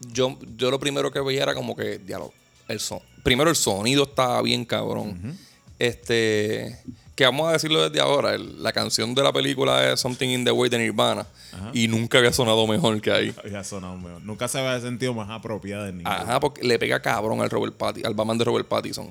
Yo, 0.00 0.38
yo 0.56 0.70
lo 0.70 0.78
primero 0.78 1.10
que 1.10 1.20
veía 1.20 1.42
era 1.42 1.54
como 1.54 1.74
que. 1.76 1.98
Diálogo. 1.98 2.32
El 2.68 2.80
son, 2.80 3.00
primero 3.22 3.48
el 3.50 3.56
sonido 3.56 4.04
estaba 4.04 4.40
bien 4.42 4.64
cabrón. 4.64 5.36
Este. 5.78 6.78
Que 7.14 7.24
vamos 7.24 7.48
a 7.48 7.52
decirlo 7.52 7.88
desde 7.88 8.00
ahora. 8.00 8.34
el- 8.34 8.62
la 8.62 8.72
canción 8.72 9.12
de 9.14 9.22
la 9.24 9.32
película 9.32 9.90
es 9.92 9.98
Something 10.00 10.28
in 10.28 10.44
the 10.44 10.52
Way 10.52 10.70
de 10.70 10.78
Nirvana. 10.78 11.26
Ajá. 11.52 11.70
Y 11.74 11.88
nunca 11.88 12.18
había 12.18 12.32
sonado 12.32 12.64
mejor 12.66 13.00
que 13.00 13.10
ahí. 13.10 13.34
Ya 13.50 13.64
sonado 13.64 13.96
mejor. 13.96 14.22
Nunca 14.22 14.46
se 14.46 14.58
había 14.60 14.80
sentido 14.80 15.14
más 15.14 15.28
apropiada 15.30 15.88
en 15.88 15.98
ningún 15.98 16.12
Ajá, 16.12 16.38
porque 16.38 16.62
le 16.62 16.78
pega 16.78 17.00
cabrón 17.02 17.40
al 17.40 17.50
Robert 17.50 17.74
Patti, 17.76 18.02
al 18.04 18.14
Batman 18.14 18.38
de 18.38 18.44
Robert 18.44 18.68
Pattinson. 18.68 19.08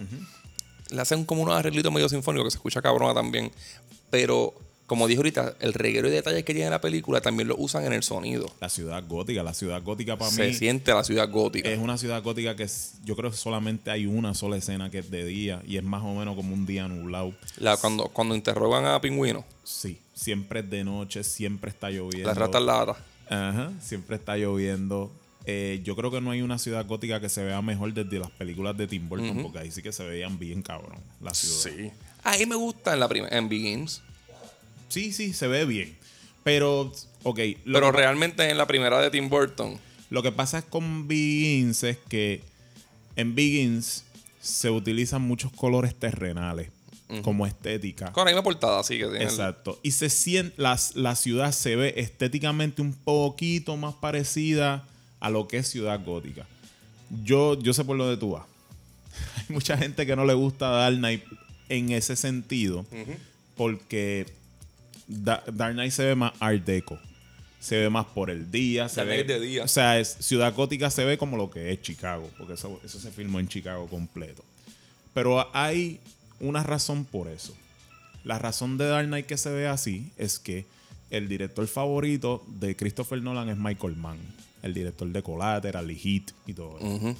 Le 0.90 1.02
hacen 1.02 1.26
como 1.26 1.42
unos 1.42 1.56
arreglitos 1.56 1.92
medio 1.92 2.08
sinfónicos 2.08 2.46
que 2.46 2.52
se 2.52 2.58
escucha 2.58 2.82
cabrona 2.82 3.14
también. 3.14 3.52
Pero, 4.10 4.54
como 4.88 5.06
dije 5.08 5.18
ahorita, 5.18 5.56
el 5.60 5.74
reguero 5.74 6.08
de 6.10 6.16
detalles 6.16 6.44
que 6.46 6.54
tiene 6.54 6.70
la 6.70 6.82
película 6.82 7.22
también 7.22 7.48
lo 7.50 7.56
usan 7.58 7.86
en 7.86 7.94
el 7.94 8.04
sonido. 8.04 8.50
La 8.62 8.70
ciudad 8.70 9.04
gótica. 9.08 9.44
La 9.44 9.54
ciudad 9.54 9.84
gótica 9.84 10.18
para 10.18 10.32
Se 10.32 10.48
mí 10.48 10.54
siente 10.54 10.94
la 10.94 11.04
ciudad 11.04 11.30
gótica. 11.30 11.70
es 11.70 11.78
una 11.78 11.98
ciudad 11.98 12.24
gótica 12.24 12.56
que 12.56 12.68
yo 13.04 13.16
creo 13.16 13.30
que 13.30 13.38
solamente 13.38 13.92
hay 13.92 14.06
una 14.06 14.34
sola 14.34 14.58
escena 14.58 14.90
que 14.90 15.00
es 15.00 15.12
de 15.12 15.26
día 15.26 15.62
y 15.68 15.78
es 15.78 15.84
más 15.84 16.02
o 16.04 16.16
menos 16.16 16.36
como 16.36 16.54
un 16.54 16.66
día 16.66 16.88
nublado. 16.88 17.34
La- 17.58 17.78
cuando, 17.78 18.06
cuando 18.08 18.34
interrogan 18.34 18.86
a 18.86 19.00
Pingüino, 19.02 19.46
Sí, 19.64 20.00
siempre 20.16 20.62
es 20.62 20.70
de 20.70 20.84
noche, 20.86 21.24
siempre 21.24 21.70
está 21.70 21.90
lloviendo. 21.90 22.30
las 22.30 22.38
ratas 22.38 22.62
latas. 22.62 22.98
Ajá, 23.30 23.72
siempre 23.82 24.16
está 24.16 24.38
lloviendo. 24.38 25.12
Eh, 25.46 25.82
yo 25.84 25.96
creo 25.98 26.10
que 26.12 26.20
no 26.22 26.32
hay 26.32 26.42
una 26.42 26.58
ciudad 26.58 26.86
gótica 26.86 27.20
que 27.20 27.28
se 27.30 27.44
vea 27.44 27.62
mejor 27.62 27.94
desde 27.94 28.20
las 28.20 28.32
películas 28.32 28.78
de 28.78 28.88
Tim 28.88 29.08
Burton, 29.10 29.44
porque 29.44 29.60
ahí 29.60 29.72
sí 29.72 29.82
que 29.82 29.92
se 29.92 30.06
veían 30.06 30.40
bien 30.40 30.62
cabrón 30.62 30.98
la 31.22 31.34
ciudad. 31.34 31.58
Sí. 31.78 31.92
Ahí 32.24 32.46
me 32.46 32.56
gusta 32.56 32.94
en 32.94 33.00
la 33.02 33.08
primera, 33.08 33.38
en 33.38 33.48
Begins. 33.50 34.02
Sí, 34.90 35.12
sí, 35.14 35.34
se 35.34 35.48
ve 35.48 35.66
bien. 35.66 35.96
Pero, 36.44 36.92
ok, 37.24 37.40
lo, 37.66 37.80
Pero 37.80 37.92
que, 37.92 37.98
realmente 37.98 38.50
en 38.50 38.58
la 38.58 38.68
primera 38.68 39.00
de 39.02 39.10
Tim 39.12 39.30
Burton. 39.30 39.78
lo 40.10 40.24
que 40.24 40.32
pasa 40.32 40.62
con 40.62 41.08
Begins 41.08 41.84
es 41.84 41.98
que 42.10 42.42
en 43.16 43.36
Begins 43.36 44.04
se 44.42 44.70
utilizan 44.70 45.22
muchos 45.22 45.52
colores 45.52 45.94
terrenales. 45.96 46.70
como 47.24 47.48
estética. 47.48 48.12
Con 48.12 48.26
la 48.26 48.32
misma 48.32 48.44
portada, 48.44 48.82
así 48.82 48.96
que 48.98 49.04
tiene 49.06 49.20
el- 49.20 49.24
Exacto. 49.30 49.80
Y 49.82 49.92
se 49.92 50.10
siente, 50.10 50.54
las- 50.58 50.94
la 50.98 51.16
ciudad 51.16 51.54
se 51.54 51.78
ve 51.78 51.94
estéticamente 51.96 52.82
un 52.82 52.92
poquito 52.92 53.78
más 53.78 53.94
parecida 53.96 54.86
a 55.22 55.30
lo 55.30 55.48
que 55.48 55.56
es 55.60 55.70
Ciudad 55.70 56.04
Gótica. 56.04 56.46
Yo, 57.24 57.58
yo 57.62 57.74
sé 57.74 57.86
por 57.86 57.98
dónde 57.98 58.18
tú 58.18 58.32
vas. 58.32 58.44
Hay 59.38 59.46
mucha 59.48 59.78
gente 59.78 60.06
que 60.06 60.18
no 60.18 60.26
le 60.26 60.34
gusta 60.34 60.68
Dark 60.70 60.98
Knight 60.98 61.24
en 61.70 61.94
ese 61.94 62.18
sentido. 62.18 62.86
Porque 63.56 64.26
Da- 65.08 65.44
Dark 65.52 65.74
Knight 65.74 65.92
se 65.92 66.06
ve 66.06 66.16
más 66.16 66.34
art 66.40 66.64
deco. 66.66 67.00
Se 67.60 67.78
ve 67.78 67.90
más 67.90 68.06
por 68.06 68.30
el 68.30 68.52
día. 68.52 68.88
Se 68.90 69.04
ve, 69.04 69.24
de 69.24 69.40
día. 69.40 69.64
O 69.64 69.68
sea, 69.68 70.00
es- 70.00 70.18
Ciudad 70.20 70.54
Gótica 70.54 70.90
se 70.90 71.04
ve 71.06 71.18
como 71.18 71.38
lo 71.38 71.50
que 71.50 71.72
es 71.72 71.82
Chicago. 71.82 72.30
Porque 72.38 72.54
eso, 72.54 72.80
eso 72.84 73.00
se 73.00 73.12
filmó 73.12 73.40
en 73.40 73.48
Chicago 73.48 73.88
completo. 73.88 74.44
Pero 75.14 75.48
hay 75.56 76.00
una 76.40 76.62
razón 76.64 77.06
por 77.06 77.28
eso. 77.28 77.56
La 78.24 78.38
razón 78.38 78.78
de 78.78 78.86
Dark 78.86 79.08
Knight 79.08 79.26
que 79.26 79.38
se 79.38 79.50
ve 79.50 79.68
así 79.68 80.12
es 80.18 80.38
que 80.38 80.66
el 81.10 81.28
director 81.30 81.66
favorito 81.68 82.44
de 82.48 82.76
Christopher 82.76 83.22
Nolan 83.22 83.50
es 83.50 83.58
Michael 83.58 83.96
Mann, 83.96 84.18
el 84.62 84.74
director 84.74 85.08
de 85.08 85.24
Collateral 85.24 85.90
y 85.90 85.96
Heat 85.96 86.32
y 86.46 86.54
todo 86.54 86.78
eso. 86.78 87.16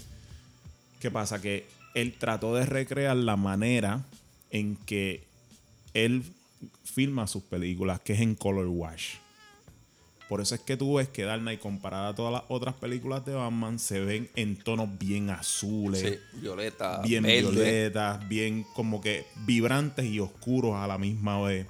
¿Qué 1.00 1.10
pasa? 1.10 1.42
Que 1.42 1.66
él 1.96 2.14
trató 2.20 2.54
de 2.56 2.66
recrear 2.66 3.16
la 3.16 3.38
manera 3.38 4.04
en 4.52 4.76
que 4.76 5.24
él 5.94 6.24
filma 6.84 7.28
sus 7.28 7.44
películas, 7.44 8.00
que 8.02 8.14
es 8.14 8.22
en 8.22 8.36
color 8.36 8.68
wash. 8.68 9.16
Por 10.30 10.42
eso 10.42 10.56
es 10.56 10.62
que 10.62 10.76
tú 10.76 10.96
ves 10.96 11.08
que 11.08 11.24
Dark 11.24 11.42
Knight, 11.42 11.62
comparada 11.62 12.10
a 12.10 12.16
todas 12.16 12.34
las 12.34 12.44
otras 12.50 12.76
películas 12.76 13.26
de 13.26 13.34
Batman, 13.34 13.80
se 13.80 14.02
ven 14.02 14.30
en 14.36 14.58
tonos 14.58 14.90
bien 15.00 15.30
azules 15.30 16.02
Sí, 16.02 16.20
bien 17.04 17.24
verde. 17.24 17.42
violetas, 17.52 18.28
bien 18.28 18.66
como 18.76 19.00
que 19.00 19.26
vibrantes 19.46 20.06
y 20.06 20.20
oscuros 20.20 20.76
a 20.76 20.86
la 20.86 20.98
misma 20.98 21.42
vez. 21.42 21.66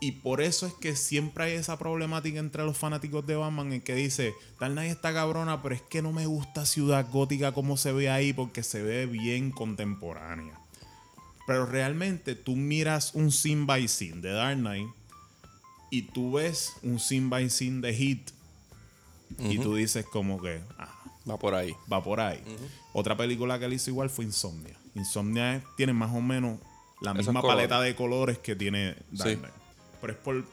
Y 0.00 0.12
por 0.12 0.40
eso 0.40 0.68
es 0.68 0.74
que 0.74 0.94
siempre 0.94 1.44
hay 1.44 1.52
esa 1.54 1.76
problemática 1.76 2.38
entre 2.38 2.62
los 2.64 2.78
fanáticos 2.78 3.26
de 3.26 3.34
Batman 3.34 3.72
en 3.72 3.80
que 3.80 3.96
dice, 3.96 4.32
Dark 4.60 4.72
Knight 4.72 4.92
está 4.92 5.12
cabrona, 5.12 5.60
pero 5.60 5.74
es 5.74 5.82
que 5.82 6.02
no 6.02 6.12
me 6.12 6.26
gusta 6.26 6.64
Ciudad 6.64 7.08
Gótica 7.10 7.50
como 7.50 7.76
se 7.76 7.90
ve 7.90 8.08
ahí 8.08 8.32
porque 8.32 8.62
se 8.62 8.82
ve 8.82 9.06
bien 9.06 9.50
contemporánea. 9.50 10.57
Pero 11.48 11.64
realmente 11.66 12.34
tú 12.36 12.54
miras 12.56 13.14
un 13.14 13.32
scene 13.32 13.64
by 13.64 13.88
scene 13.88 14.20
de 14.20 14.30
Dark 14.32 14.58
Knight 14.58 14.86
y 15.90 16.02
tú 16.02 16.32
ves 16.34 16.74
un 16.82 17.00
scene 17.00 17.28
by 17.30 17.48
scene 17.48 17.80
de 17.80 17.94
Heat 17.94 18.30
y 19.50 19.58
tú 19.58 19.74
dices 19.74 20.04
como 20.04 20.40
que, 20.42 20.60
ah, 20.78 20.94
Va 21.28 21.38
por 21.38 21.54
ahí. 21.54 21.74
va 21.90 22.02
por 22.04 22.20
ahí. 22.20 22.42
Otra 22.92 23.16
película 23.16 23.58
que 23.58 23.64
él 23.64 23.72
hizo 23.72 23.88
igual 23.90 24.10
fue 24.10 24.26
Insomnia. 24.26 24.76
Insomnia 24.94 25.56
es- 25.56 25.62
tiene 25.78 25.94
más 25.94 26.14
o 26.14 26.20
menos 26.20 26.58
la 27.00 27.12
Esos 27.12 27.26
misma 27.28 27.40
colores. 27.40 27.66
paleta 27.68 27.80
de 27.80 27.94
colores 27.96 28.38
que 28.38 28.54
tiene 28.54 28.94
Dark 29.10 29.30
Sí. 29.30 29.36
Knight. 29.36 29.54
Pero 30.02 30.12
es 30.12 30.18
por, 30.18 30.44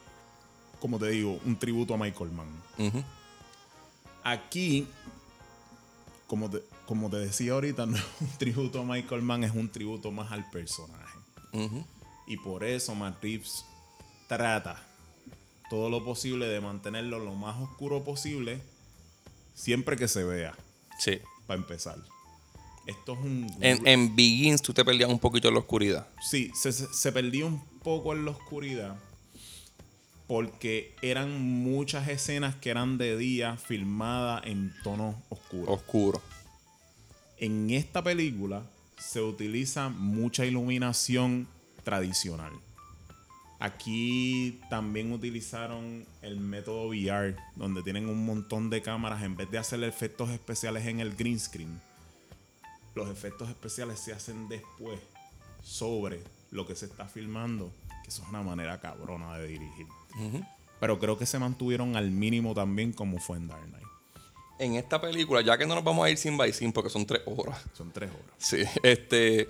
como 0.79 0.97
te 0.97 1.09
digo, 1.09 1.39
un 1.45 1.57
tributo 1.59 1.93
a 1.93 1.97
Michael 1.97 2.31
Mann. 2.31 3.03
Aquí, 4.23 4.87
como 6.27 6.49
te, 6.49 6.63
como 6.85 7.09
te 7.09 7.17
decía 7.17 7.53
ahorita, 7.53 7.85
no 7.87 7.97
es 7.97 8.03
un 8.21 8.27
tributo 8.37 8.81
a 8.81 8.83
Michael 8.85 9.21
Mann, 9.21 9.43
es 9.43 9.51
un 9.53 9.69
tributo 9.69 10.11
más 10.11 10.31
al 10.31 10.49
personaje. 10.49 11.17
Y 12.27 12.37
por 12.37 12.63
eso 12.65 12.93
Matt 12.95 13.21
Reeves 13.23 13.63
trata 14.27 14.83
todo 15.69 15.89
lo 15.89 16.03
posible 16.03 16.47
de 16.47 16.59
mantenerlo 16.59 17.19
lo 17.19 17.33
más 17.35 17.55
oscuro 17.61 18.03
posible 18.03 18.61
siempre 19.53 19.95
que 19.95 20.07
se 20.07 20.23
vea, 20.23 20.53
Sí. 20.99 21.19
para 21.47 21.59
empezar. 21.59 21.97
Esto 22.87 23.13
es 23.13 23.19
un... 23.19 23.47
En, 23.61 23.87
en 23.87 24.15
Begins 24.15 24.61
tú 24.61 24.73
te 24.73 24.83
perdías 24.83 25.09
un 25.09 25.17
poquito 25.19 25.47
en 25.47 25.53
la 25.53 25.61
oscuridad. 25.61 26.07
Sí, 26.29 26.51
se, 26.53 26.71
se- 26.71 27.11
perdió 27.11 27.47
un 27.47 27.63
poco 27.83 28.13
en 28.13 28.25
la 28.25 28.31
oscuridad 28.31 28.95
porque 30.27 30.95
eran 31.01 31.39
muchas 31.41 32.07
escenas 32.07 32.55
que 32.55 32.69
eran 32.71 32.97
de 32.97 33.15
día 33.17 33.57
filmadas 33.57 34.43
en 34.45 34.73
tonos 34.83 35.15
oscuros. 35.29 35.69
Oscuro. 35.69 36.21
En 37.37 37.69
esta 37.69 38.03
película 38.03 38.63
se 38.97 39.21
utiliza 39.21 39.89
mucha 39.89 40.45
iluminación 40.45 41.47
tradicional. 41.83 42.53
Aquí 43.59 44.59
también 44.69 45.11
utilizaron 45.11 46.05
el 46.21 46.39
método 46.39 46.87
VR, 46.89 47.35
donde 47.55 47.83
tienen 47.83 48.09
un 48.09 48.25
montón 48.25 48.69
de 48.69 48.81
cámaras. 48.81 49.23
En 49.23 49.35
vez 49.35 49.49
de 49.51 49.57
hacer 49.57 49.83
efectos 49.83 50.29
especiales 50.29 50.85
en 50.87 50.99
el 50.99 51.15
green 51.15 51.39
screen, 51.39 51.81
los 52.95 53.09
efectos 53.09 53.49
especiales 53.49 53.99
se 53.99 54.13
hacen 54.13 54.47
después 54.47 54.99
sobre 55.63 56.21
lo 56.51 56.65
que 56.65 56.75
se 56.75 56.85
está 56.85 57.05
filmando, 57.05 57.71
que 58.03 58.09
eso 58.09 58.23
es 58.23 58.29
una 58.29 58.43
manera 58.43 58.79
cabrona 58.79 59.37
de 59.37 59.47
dirigir. 59.47 59.87
Pero 60.79 60.99
creo 60.99 61.17
que 61.17 61.25
se 61.25 61.39
mantuvieron 61.39 61.95
al 61.95 62.11
mínimo 62.11 62.53
también 62.53 62.93
como 62.93 63.19
fue 63.19 63.37
en 63.37 63.47
Dark 63.47 63.65
Knight. 63.67 63.84
En 64.57 64.75
esta 64.75 65.01
película, 65.01 65.41
ya 65.41 65.57
que 65.57 65.65
no 65.65 65.75
nos 65.75 65.83
vamos 65.83 66.05
a 66.05 66.09
ir 66.09 66.17
sin 66.17 66.37
by 66.37 66.53
sin 66.53 66.71
porque 66.71 66.89
son 66.89 67.05
tres 67.05 67.21
horas. 67.25 67.61
Son 67.73 67.91
tres 67.91 68.09
horas. 68.09 68.35
Sí, 68.37 68.63
este. 68.83 69.49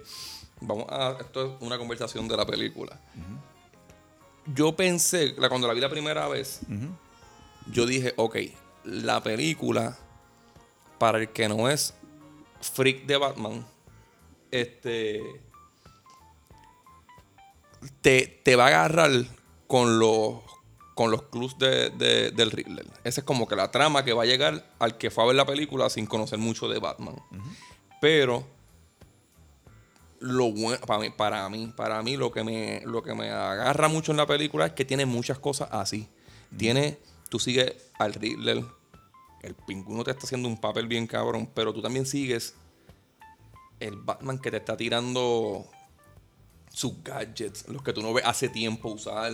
Vamos 0.61 0.85
a. 0.89 1.17
Esto 1.19 1.45
es 1.45 1.61
una 1.61 1.77
conversación 1.77 2.27
de 2.27 2.37
la 2.37 2.45
película. 2.45 2.99
Yo 4.47 4.75
pensé, 4.75 5.35
cuando 5.35 5.67
la 5.67 5.73
vi 5.73 5.79
la 5.81 5.89
primera 5.89 6.27
vez, 6.27 6.61
yo 7.71 7.85
dije, 7.85 8.13
ok, 8.15 8.37
la 8.83 9.21
película, 9.21 9.97
para 10.97 11.19
el 11.19 11.29
que 11.29 11.49
no 11.49 11.69
es 11.69 11.93
freak 12.61 13.05
de 13.05 13.17
Batman, 13.17 13.65
este. 14.51 15.41
Te, 18.01 18.41
te 18.43 18.55
va 18.55 18.65
a 18.65 18.67
agarrar 18.67 19.11
con 19.67 19.99
los 19.99 20.44
con 20.95 21.11
los 21.11 21.23
clues 21.23 21.57
de, 21.59 21.91
de- 21.91 22.31
del 22.31 22.49
Riddler. 22.49 22.87
Esa 23.03 23.21
es 23.21 23.25
como 23.25 23.47
que 23.47 23.55
la 23.55 23.69
trama 23.69 24.03
que 24.03 24.13
va 24.13 24.23
a 24.23 24.25
llegar 24.25 24.65
al 24.79 24.97
que 24.97 25.11
fue 25.11 25.23
a 25.23 25.27
ver 25.27 25.35
la 25.35 25.45
película 25.45 25.89
sin 25.91 26.07
conocer 26.07 26.39
mucho 26.39 26.67
de 26.67 26.79
Batman. 26.79 27.15
Pero 28.01 28.47
lo 30.19 30.51
bueno 30.51 30.79
para 30.87 30.99
mí, 31.01 31.09
para 31.11 31.49
mí, 31.49 31.73
para 31.75 32.01
mí 32.01 32.17
lo 32.17 32.31
que 32.31 32.43
me 32.43 32.81
lo 32.85 33.03
que 33.03 33.13
me 33.13 33.29
agarra 33.29 33.87
mucho 33.89 34.11
en 34.11 34.17
la 34.17 34.25
película 34.25 34.65
es 34.67 34.71
que 34.73 34.85
tiene 34.85 35.05
muchas 35.05 35.37
cosas 35.37 35.69
así. 35.71 36.07
Tiene 36.57 36.97
tú 37.29 37.39
sigues 37.39 37.73
al 37.99 38.13
Riddler, 38.13 38.63
el 39.41 39.55
pingüino 39.55 40.03
te 40.03 40.11
está 40.11 40.23
haciendo 40.25 40.47
un 40.47 40.59
papel 40.59 40.87
bien 40.87 41.05
cabrón, 41.07 41.49
pero 41.53 41.73
tú 41.73 41.81
también 41.81 42.05
sigues 42.05 42.55
el 43.81 43.97
Batman 43.97 44.39
que 44.39 44.49
te 44.51 44.57
está 44.57 44.77
tirando 44.77 45.65
sus 46.75 47.01
gadgets, 47.01 47.69
los 47.69 47.81
que 47.81 47.93
tú 47.93 48.01
no 48.01 48.13
ves 48.13 48.25
hace 48.25 48.49
tiempo 48.49 48.89
usar. 48.89 49.31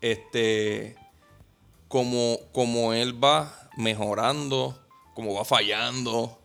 Este 0.00 0.96
como, 1.86 2.38
como 2.52 2.94
él 2.94 3.22
va 3.22 3.68
mejorando, 3.76 4.82
como 5.14 5.34
va 5.34 5.44
fallando. 5.44 6.40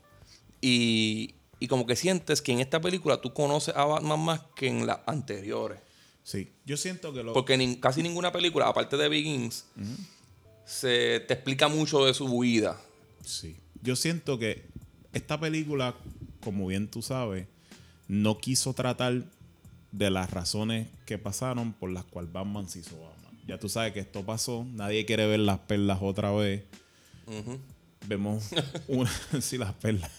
Y, 0.59 1.35
y 1.61 1.69
como 1.69 1.85
que 1.85 1.95
sientes 1.95 2.41
que 2.41 2.51
en 2.51 2.59
esta 2.59 2.81
película 2.81 3.21
tú 3.21 3.33
conoces 3.33 3.73
a 3.73 3.85
Batman 3.85 4.19
más 4.19 4.41
que 4.53 4.67
en 4.67 4.85
las 4.85 4.99
anteriores. 5.05 5.79
Sí, 6.23 6.51
yo 6.65 6.75
siento 6.75 7.13
que 7.13 7.23
lo... 7.23 7.31
Porque 7.31 7.79
casi 7.79 8.03
ninguna 8.03 8.33
película, 8.33 8.67
aparte 8.67 8.97
de 8.97 9.07
Begins, 9.07 9.63
se 10.65 11.21
te 11.21 11.35
explica 11.35 11.69
mucho 11.69 12.03
de 12.03 12.13
su 12.13 12.39
vida. 12.39 12.77
Sí. 13.23 13.55
Yo 13.81 13.95
siento 13.95 14.37
que 14.37 14.65
esta 15.13 15.39
película, 15.39 15.95
como 16.43 16.67
bien 16.67 16.89
tú 16.89 17.01
sabes, 17.01 17.47
no 18.09 18.37
quiso 18.39 18.73
tratar 18.73 19.23
de 19.91 20.09
las 20.09 20.31
razones 20.31 20.87
que 21.05 21.17
pasaron 21.17 21.73
por 21.73 21.91
las 21.91 22.03
cuales 22.03 22.31
Batman 22.31 22.69
se 22.69 22.79
hizo 22.79 22.99
Batman. 22.99 23.39
Ya 23.47 23.57
tú 23.57 23.69
sabes 23.69 23.93
que 23.93 23.99
esto 23.99 24.25
pasó, 24.25 24.65
nadie 24.73 25.05
quiere 25.05 25.25
ver 25.25 25.39
las 25.39 25.59
perlas 25.59 25.99
otra 26.01 26.31
vez. 26.31 26.63
Vemos 28.07 28.49
una, 28.87 29.11
sí, 29.41 29.57
las 29.57 29.73
perlas. 29.73 30.11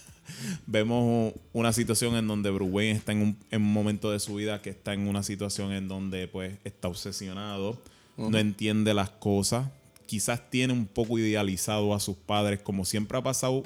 Vemos 0.66 1.32
una 1.52 1.72
situación 1.72 2.16
en 2.16 2.26
donde 2.26 2.50
Bruce 2.50 2.70
Wayne 2.70 2.92
está 2.92 3.12
en 3.12 3.22
un, 3.22 3.38
en 3.50 3.62
un 3.62 3.72
momento 3.72 4.10
de 4.10 4.20
su 4.20 4.34
vida 4.34 4.60
que 4.60 4.70
está 4.70 4.92
en 4.92 5.08
una 5.08 5.22
situación 5.22 5.72
en 5.72 5.88
donde 5.88 6.28
pues 6.28 6.58
está 6.64 6.88
obsesionado, 6.88 7.80
no 8.16 8.36
entiende 8.36 8.94
las 8.94 9.10
cosas, 9.10 9.68
quizás 10.06 10.50
tiene 10.50 10.72
un 10.72 10.86
poco 10.86 11.18
idealizado 11.18 11.94
a 11.94 12.00
sus 12.00 12.16
padres, 12.16 12.60
como 12.60 12.84
siempre 12.84 13.16
ha 13.16 13.22
pasado 13.22 13.62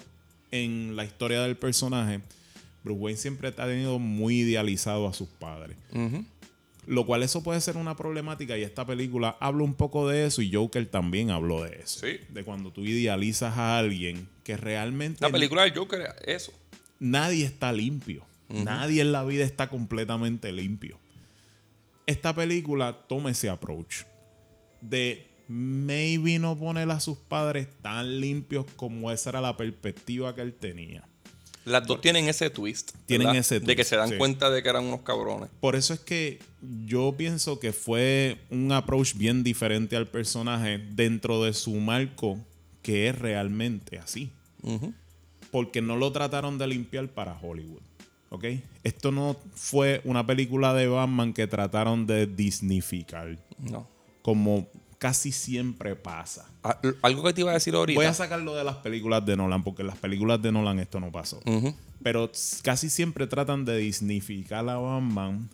en 0.50 0.94
la 0.94 1.04
historia 1.04 1.42
del 1.42 1.56
personaje. 1.56 2.20
Bruce 2.84 3.00
Wayne 3.00 3.18
siempre 3.18 3.48
ha 3.48 3.52
tenido 3.52 3.98
muy 3.98 4.40
idealizado 4.40 5.06
a 5.08 5.12
sus 5.12 5.28
padres. 5.28 5.76
Lo 6.86 7.06
cual 7.06 7.22
eso 7.22 7.44
puede 7.44 7.60
ser 7.60 7.76
una 7.76 7.94
problemática 7.96 8.58
y 8.58 8.62
esta 8.62 8.84
película 8.84 9.36
habla 9.38 9.62
un 9.62 9.74
poco 9.74 10.08
de 10.08 10.26
eso 10.26 10.42
y 10.42 10.52
Joker 10.52 10.84
también 10.86 11.30
habló 11.30 11.62
de 11.62 11.78
eso. 11.80 12.00
Sí. 12.00 12.18
De 12.28 12.42
cuando 12.42 12.72
tú 12.72 12.80
idealizas 12.84 13.56
a 13.56 13.78
alguien 13.78 14.28
que 14.42 14.56
realmente 14.56 15.18
La 15.20 15.30
película 15.30 15.62
del 15.62 15.76
Joker 15.76 16.00
es 16.26 16.42
eso. 16.42 16.52
nadie 16.98 17.44
está 17.44 17.72
limpio. 17.72 18.24
Nadie 18.48 19.00
en 19.00 19.12
la 19.12 19.24
vida 19.24 19.44
está 19.44 19.68
completamente 19.70 20.52
limpio. 20.52 20.98
Esta 22.06 22.34
película 22.34 22.98
toma 23.08 23.30
ese 23.30 23.48
approach 23.48 24.02
de 24.82 25.26
maybe 25.48 26.38
no 26.38 26.58
poner 26.58 26.90
a 26.90 27.00
sus 27.00 27.16
padres 27.16 27.68
tan 27.80 28.20
limpios 28.20 28.66
como 28.76 29.10
esa 29.10 29.30
era 29.30 29.40
la 29.40 29.56
perspectiva 29.56 30.34
que 30.34 30.42
él 30.42 30.52
tenía. 30.52 31.08
Las 31.64 31.86
dos 31.86 32.00
tienen 32.00 32.28
ese 32.28 32.50
twist. 32.50 32.92
Tienen 33.06 33.28
¿verdad? 33.28 33.40
ese 33.40 33.60
De 33.60 33.66
que 33.66 33.74
twist, 33.76 33.90
se 33.90 33.96
dan 33.96 34.08
sí. 34.10 34.16
cuenta 34.16 34.50
de 34.50 34.62
que 34.62 34.68
eran 34.68 34.84
unos 34.84 35.02
cabrones. 35.02 35.48
Por 35.60 35.76
eso 35.76 35.94
es 35.94 36.00
que 36.00 36.40
yo 36.84 37.14
pienso 37.16 37.60
que 37.60 37.72
fue 37.72 38.38
un 38.50 38.72
approach 38.72 39.14
bien 39.14 39.44
diferente 39.44 39.96
al 39.96 40.08
personaje 40.08 40.78
dentro 40.78 41.44
de 41.44 41.52
su 41.52 41.72
marco 41.74 42.38
que 42.82 43.08
es 43.08 43.18
realmente 43.18 43.98
así. 43.98 44.30
Porque 45.50 45.82
no 45.82 45.96
lo 45.96 46.12
trataron 46.12 46.58
de 46.58 46.66
limpiar 46.66 47.08
para 47.08 47.38
Hollywood. 47.40 47.82
¿Ok? 48.30 48.44
Esto 48.82 49.12
no 49.12 49.36
fue 49.54 50.00
una 50.04 50.26
película 50.26 50.72
de 50.74 50.86
Batman 50.86 51.32
que 51.32 51.46
trataron 51.46 52.06
de 52.06 52.26
disneyficar. 52.26 53.38
No. 53.58 53.86
Como 54.22 54.68
casi 55.02 55.32
siempre 55.32 55.96
pasa. 55.96 56.48
Ah, 56.62 56.78
Algo 57.02 57.24
que 57.24 57.32
te 57.32 57.40
iba 57.40 57.50
a 57.50 57.54
decir 57.54 57.74
ahorita. 57.74 57.98
Voy 57.98 58.06
a 58.06 58.14
sacarlo 58.14 58.54
de 58.54 58.62
las 58.62 58.76
películas 58.76 59.26
de 59.26 59.36
Nolan, 59.36 59.64
porque 59.64 59.82
en 59.82 59.88
las 59.88 59.98
películas 59.98 60.40
de 60.40 60.52
Nolan 60.52 60.78
esto 60.78 61.00
no 61.00 61.10
pasó. 61.10 61.40
Pero 62.04 62.30
casi 62.62 62.88
siempre 62.88 63.26
tratan 63.26 63.64
de 63.64 63.78
disnificar 63.78 64.68
a 64.68 64.76
Batman 64.76 65.48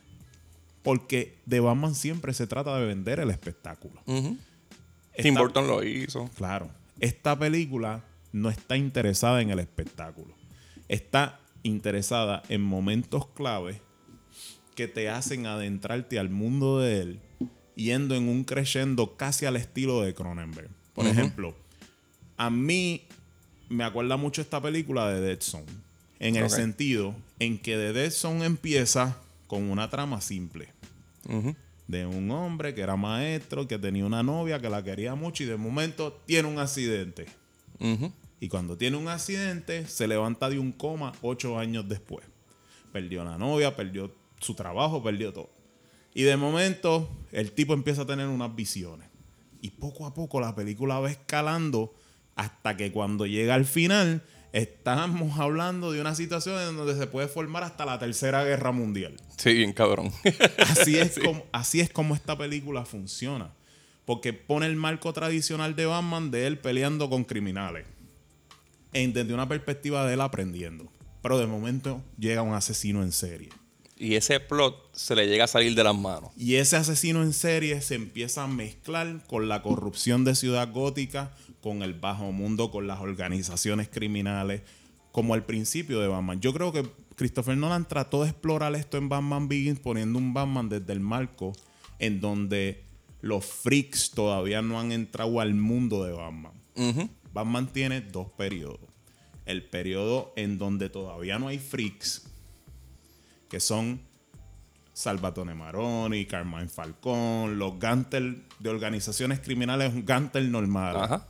porque 0.82 1.38
de 1.46 1.61
Batman 1.61 1.94
siempre 1.94 2.34
se 2.34 2.46
trata 2.46 2.76
de 2.78 2.84
vender 2.87 3.20
el 3.20 3.30
espectáculo. 3.30 4.00
Ujú. 4.04 4.37
Esta- 5.12 5.22
Tim 5.22 5.34
Burton 5.34 5.66
lo 5.66 5.82
hizo. 5.82 6.28
Claro, 6.37 6.68
esta 7.00 7.38
película 7.38 8.04
no 8.32 8.50
está 8.50 8.76
interesada 8.76 9.40
en 9.40 9.48
el 9.50 9.61
espectáculo. 9.61 10.34
Está 10.88 11.40
interesada 11.62 12.42
en 12.50 12.61
momentos 12.61 13.26
clave 13.28 13.80
que 14.74 14.88
te 14.88 15.08
hacen 15.08 15.46
adentrarte 15.46 16.18
al 16.18 16.28
mundo 16.30 16.80
de 16.80 17.00
él, 17.00 17.20
yendo 17.78 18.14
en 18.16 18.28
un 18.28 18.44
crescendo 18.44 19.16
casi 19.16 19.46
al 19.46 19.56
estilo 19.56 20.02
de 20.02 20.12
Cronenberg. 20.12 20.68
Por 20.94 21.06
ejemplo, 21.06 21.54
a 22.36 22.50
mí 22.50 23.04
me 23.68 23.84
acuerda 23.84 24.16
mucho 24.16 24.42
esta 24.42 24.60
película 24.60 25.08
de 25.08 25.20
Dead 25.20 25.40
Zone. 25.40 25.66
En 26.18 26.34
el 26.34 26.50
sentido 26.50 27.14
en 27.38 27.58
que 27.58 27.76
The 27.76 27.92
Dead 27.92 28.10
Zone 28.10 28.44
empieza 28.44 29.16
con 29.46 29.70
una 29.70 29.88
trama 29.88 30.20
simple 30.20 30.68
de 31.86 32.04
un 32.04 32.30
hombre 32.32 32.74
que 32.74 32.80
era 32.80 32.96
maestro, 32.96 33.68
que 33.68 33.78
tenía 33.78 34.04
una 34.04 34.22
novia 34.22 34.60
que 34.60 34.68
la 34.68 34.82
quería 34.82 35.14
mucho 35.14 35.44
y 35.44 35.46
de 35.46 35.56
momento 35.56 36.20
tiene 36.26 36.48
un 36.48 36.58
accidente. 36.58 37.26
Y 38.40 38.48
cuando 38.48 38.76
tiene 38.76 38.96
un 38.96 39.08
accidente, 39.08 39.86
se 39.86 40.08
levanta 40.08 40.50
de 40.50 40.58
un 40.58 40.72
coma 40.72 41.12
ocho 41.22 41.58
años 41.58 41.88
después. 41.88 42.26
Perdió 42.92 43.24
la 43.24 43.38
novia, 43.38 43.76
perdió 43.76 44.12
su 44.40 44.54
trabajo, 44.54 45.02
perdió 45.02 45.32
todo. 45.32 45.50
Y 46.18 46.24
de 46.24 46.37
momento, 46.37 47.09
el 47.31 47.52
tipo 47.52 47.74
empieza 47.74 48.02
a 48.02 48.07
tener 48.07 48.26
unas 48.26 48.52
visiones. 48.57 49.07
Y 49.62 49.70
poco 49.70 50.04
a 50.04 50.14
poco 50.14 50.40
la 50.40 50.52
película 50.52 50.98
va 50.98 51.12
escalando 51.12 51.94
hasta 52.35 52.76
que 52.76 52.90
cuando 52.90 53.24
llega 53.24 53.54
al 53.54 53.64
final, 53.64 54.24
estamos 54.52 55.38
hablando 55.38 55.92
de 55.92 56.00
una 56.00 56.16
situación 56.16 56.61
en 56.61 56.76
donde 56.76 56.96
se 56.98 57.07
puede 57.07 57.28
formar 57.28 57.62
hasta 57.62 57.87
la 57.87 58.00
tercera 58.00 58.42
guerra 58.42 58.72
mundial. 58.72 59.14
Sí, 59.37 59.54
bien 59.54 59.72
cabrón. 59.72 60.11
Así 60.59 60.98
es, 60.98 61.20
como, 61.20 61.44
así 61.52 61.78
es 61.78 61.88
como 61.90 62.16
esta 62.16 62.37
película 62.37 62.85
funciona. 62.85 63.52
Porque 64.04 64.33
pone 64.33 64.66
el 64.66 64.74
marco 64.74 65.12
tradicional 65.12 65.76
de 65.76 65.87
Batman 65.87 66.33
de 66.33 66.48
él 66.48 66.59
peleando 66.59 67.09
con 67.09 67.22
criminales. 67.22 67.87
En- 68.92 69.12
desde 69.12 69.35
una 69.35 69.46
perspectiva 69.48 70.04
de 70.04 70.14
él 70.14 70.20
aprendiendo. 70.20 70.90
Pero 71.22 71.38
de 71.38 71.46
momento 71.46 72.02
llega 72.18 72.42
un 72.42 72.54
asesino 72.54 73.04
en 73.04 73.12
serie. 73.12 73.50
Y 73.98 74.14
ese 74.14 74.40
plot 74.40 74.90
se 74.92 75.16
le 75.16 75.26
llega 75.26 75.44
a 75.44 75.48
salir 75.48 75.74
de 75.74 75.84
las 75.84 75.96
manos. 75.96 76.30
Y 76.37 76.54
ese 76.54 76.76
asesino 76.76 77.22
en 77.22 77.32
serie 77.32 77.80
se 77.80 77.96
empieza 77.96 78.44
a 78.44 78.46
mezclar 78.46 79.24
con 79.26 79.48
la 79.48 79.62
corrupción 79.62 80.24
de 80.24 80.34
Ciudad 80.34 80.70
Gótica, 80.72 81.34
con 81.61 81.82
el 81.82 81.94
bajo 81.94 82.30
mundo, 82.32 82.70
con 82.70 82.87
las 82.87 83.00
organizaciones 83.00 83.88
criminales, 83.88 84.62
como 85.12 85.34
al 85.34 85.44
principio 85.44 86.00
de 86.00 86.08
Batman. 86.08 86.40
Yo 86.40 86.52
creo 86.52 86.72
que 86.72 86.88
Christopher 87.16 87.56
Nolan 87.56 87.88
trató 87.88 88.22
de 88.22 88.30
explorar 88.30 88.74
esto 88.76 88.96
en 88.96 89.08
Batman 89.08 89.48
Begins 89.48 89.80
poniendo 89.80 90.18
un 90.18 90.32
Batman 90.32 90.68
desde 90.68 90.92
el 90.92 91.00
marco 91.00 91.52
en 91.98 92.20
donde 92.20 92.84
los 93.20 93.44
freaks 93.44 94.12
todavía 94.12 94.62
no 94.62 94.78
han 94.78 94.92
entrado 94.92 95.40
al 95.40 95.54
mundo 95.54 96.04
de 96.04 96.12
Batman. 96.12 96.52
Batman 97.32 97.72
tiene 97.72 98.00
dos 98.00 98.28
periodos. 98.37 98.78
El 99.46 99.64
periodo 99.64 100.32
en 100.37 100.58
donde 100.58 100.88
todavía 100.90 101.38
no 101.38 101.48
hay 101.48 101.58
freaks, 101.58 102.27
que 103.48 103.61
son 103.61 104.00
Salvatore 104.92 105.54
Maroni, 105.54 106.26
Carmine 106.26 106.68
Falcón, 106.68 107.58
los 107.58 107.78
Gantel 107.78 108.44
de 108.58 108.68
organizaciones 108.68 109.40
criminales, 109.40 110.04
Gantel 110.04 110.50
normal. 110.50 110.96
Ajá. 110.96 111.28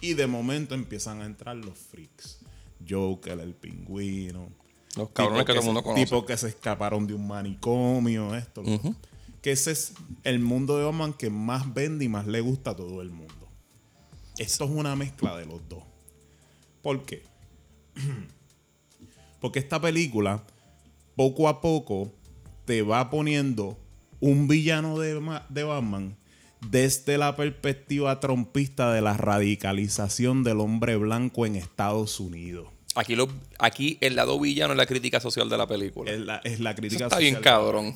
Y 0.00 0.14
de 0.14 0.26
momento 0.26 0.74
empiezan 0.74 1.20
a 1.20 1.26
entrar 1.26 1.56
los 1.56 1.78
freaks. 1.78 2.40
Joker, 2.88 3.38
el 3.40 3.54
pingüino. 3.54 4.48
Los 4.96 5.10
cabrones 5.10 5.44
que 5.44 5.52
todo 5.52 5.60
el 5.60 5.66
mundo 5.66 5.82
conoce. 5.82 6.04
Tipos 6.04 6.24
que 6.24 6.36
se 6.36 6.48
escaparon 6.48 7.06
de 7.06 7.14
un 7.14 7.26
manicomio, 7.26 8.34
esto. 8.34 8.62
Que 9.42 9.52
ese 9.52 9.72
es 9.72 9.94
el 10.24 10.38
mundo 10.40 10.78
de 10.78 10.84
Batman 10.84 11.12
que 11.12 11.30
más 11.30 11.72
vende 11.72 12.04
y 12.04 12.08
más 12.08 12.26
le 12.26 12.40
gusta 12.40 12.70
a 12.70 12.76
todo 12.76 13.02
el 13.02 13.10
mundo. 13.10 13.48
Esto 14.38 14.64
es 14.64 14.70
una 14.70 14.96
mezcla 14.96 15.36
de 15.36 15.46
los 15.46 15.68
dos. 15.68 15.84
¿Por 16.82 17.04
qué? 17.04 17.22
Porque 19.40 19.58
esta 19.58 19.80
película, 19.80 20.44
poco 21.20 21.50
a 21.50 21.60
poco, 21.60 22.10
te 22.64 22.80
va 22.80 23.10
poniendo 23.10 23.76
un 24.20 24.48
villano 24.48 24.98
de, 24.98 25.20
Ma- 25.20 25.44
de 25.50 25.64
Batman 25.64 26.16
desde 26.66 27.18
la 27.18 27.36
perspectiva 27.36 28.20
trompista 28.20 28.90
de 28.94 29.02
la 29.02 29.18
radicalización 29.18 30.44
del 30.44 30.60
hombre 30.60 30.96
blanco 30.96 31.44
en 31.44 31.56
Estados 31.56 32.20
Unidos. 32.20 32.68
Aquí, 32.94 33.16
lo, 33.16 33.28
aquí 33.58 33.98
el 34.00 34.16
lado 34.16 34.40
villano 34.40 34.72
es 34.72 34.78
la 34.78 34.86
crítica 34.86 35.20
social 35.20 35.50
de 35.50 35.58
la 35.58 35.66
película. 35.66 36.10
Es 36.10 36.20
la, 36.20 36.36
es 36.42 36.58
la 36.58 36.70
Eso 36.70 36.80
crítica 36.80 37.04
está 37.04 37.18
bien 37.18 37.34
social. 37.34 37.54
cabrón. 37.54 37.94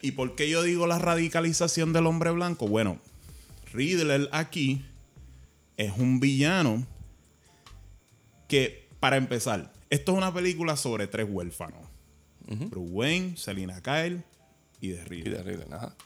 ¿Y 0.00 0.12
por 0.12 0.34
qué 0.34 0.48
yo 0.48 0.62
digo 0.62 0.86
la 0.86 0.98
radicalización 0.98 1.92
del 1.92 2.06
hombre 2.06 2.30
blanco? 2.30 2.66
Bueno, 2.66 3.00
Riddler 3.70 4.30
aquí 4.32 4.82
es 5.76 5.92
un 5.98 6.20
villano 6.20 6.86
que, 8.48 8.88
para 8.98 9.18
empezar, 9.18 9.74
esto 9.90 10.12
es 10.12 10.16
una 10.18 10.32
película 10.32 10.78
sobre 10.78 11.06
tres 11.06 11.26
huérfanos. 11.28 11.80
Bruce 12.46 12.90
Wayne, 12.92 13.36
Selina 13.36 13.80
Kyle 13.82 14.22
y 14.80 14.88
Y 14.90 14.96
Riddler. 14.96 15.36
de 15.38 15.42
Riddler, 15.42 15.74
ajá. 15.74 15.96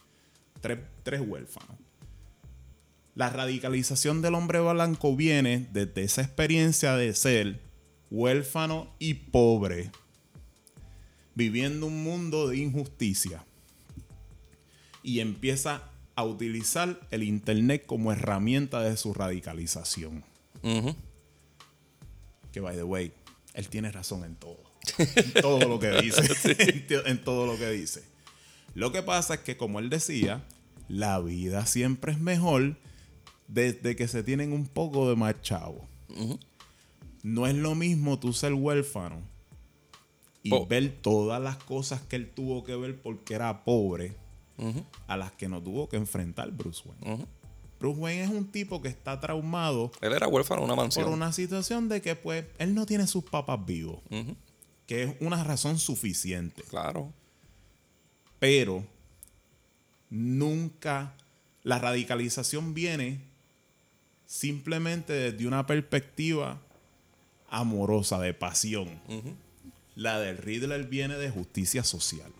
Tres, 0.60 0.78
tres 1.02 1.20
huérfanos. 1.26 1.76
La 3.14 3.30
radicalización 3.30 4.22
del 4.22 4.34
hombre 4.34 4.60
blanco 4.60 5.16
viene 5.16 5.68
desde 5.72 6.04
esa 6.04 6.22
experiencia 6.22 6.94
de 6.96 7.14
ser 7.14 7.60
huérfano 8.10 8.94
y 9.00 9.14
pobre, 9.14 9.90
viviendo 11.34 11.86
un 11.86 12.04
mundo 12.04 12.48
de 12.48 12.58
injusticia. 12.58 13.44
Y 15.02 15.20
empieza 15.20 15.90
a 16.14 16.24
utilizar 16.24 17.00
el 17.10 17.22
Internet 17.22 17.86
como 17.86 18.12
herramienta 18.12 18.82
de 18.82 18.96
su 18.96 19.14
radicalización. 19.14 20.24
Que, 22.52 22.60
by 22.60 22.76
the 22.76 22.82
way, 22.82 23.12
él 23.54 23.68
tiene 23.68 23.90
razón 23.90 24.24
en 24.24 24.36
todo. 24.36 24.67
En 24.98 25.32
todo 25.42 25.60
lo 25.68 25.78
que 25.78 25.90
dice. 26.02 26.22
En 26.58 26.86
to- 26.86 27.06
en 27.06 27.22
todo 27.24 27.46
lo 27.46 27.56
que 27.58 27.70
dice. 27.70 28.02
Lo 28.74 28.92
que 28.92 29.02
pasa 29.02 29.34
es 29.34 29.40
que, 29.40 29.56
como 29.56 29.78
él 29.78 29.90
decía, 29.90 30.44
la 30.88 31.18
vida 31.20 31.66
siempre 31.66 32.12
es 32.12 32.18
mejor 32.20 32.76
desde 33.48 33.96
que 33.96 34.08
se 34.08 34.22
tienen 34.22 34.52
un 34.52 34.66
poco 34.66 35.08
de 35.08 35.16
más 35.16 35.40
chavo. 35.42 35.86
No 37.22 37.46
es 37.46 37.54
lo 37.54 37.74
mismo 37.74 38.18
tú 38.18 38.32
ser 38.32 38.54
huérfano 38.54 39.20
y 40.42 40.50
Po- 40.50 40.66
ver 40.66 40.96
todas 41.02 41.40
las 41.42 41.56
cosas 41.56 42.00
que 42.02 42.16
él 42.16 42.30
tuvo 42.30 42.62
que 42.64 42.76
ver 42.76 43.00
porque 43.00 43.34
era 43.34 43.64
pobre 43.64 44.16
a 45.06 45.16
las 45.16 45.32
que 45.32 45.48
no 45.48 45.62
tuvo 45.62 45.88
que 45.88 45.96
enfrentar 45.96 46.50
Bruce 46.52 46.82
Wayne. 46.88 47.26
Bruce 47.80 48.00
Wayne 48.00 48.24
es 48.24 48.30
un 48.30 48.46
tipo 48.50 48.82
que 48.82 48.88
está 48.88 49.20
traumado 49.20 49.92
Él 50.00 50.12
era 50.12 50.26
huérfano 50.26 50.60
en 50.62 50.64
una 50.64 50.74
mansión. 50.74 51.04
por 51.04 51.14
una 51.14 51.32
situación 51.32 51.88
de 51.88 52.00
que 52.02 52.16
pues 52.16 52.44
él 52.58 52.74
no 52.74 52.84
tiene 52.86 53.06
sus 53.06 53.22
papás 53.24 53.64
vivos. 53.64 54.00
Que 54.88 55.02
es 55.04 55.14
una 55.20 55.44
razón 55.44 55.78
suficiente. 55.78 56.62
Claro. 56.62 57.12
Pero 58.40 58.84
nunca 60.10 61.14
la 61.62 61.78
radicalización 61.78 62.72
viene 62.72 63.20
simplemente 64.26 65.12
desde 65.12 65.46
una 65.46 65.66
perspectiva 65.66 66.58
amorosa, 67.50 68.18
de 68.18 68.32
pasión. 68.32 68.88
La 69.94 70.18
del 70.20 70.38
Riddler 70.38 70.86
viene 70.86 71.16
de 71.16 71.30
justicia 71.30 71.84
social. 71.84 72.32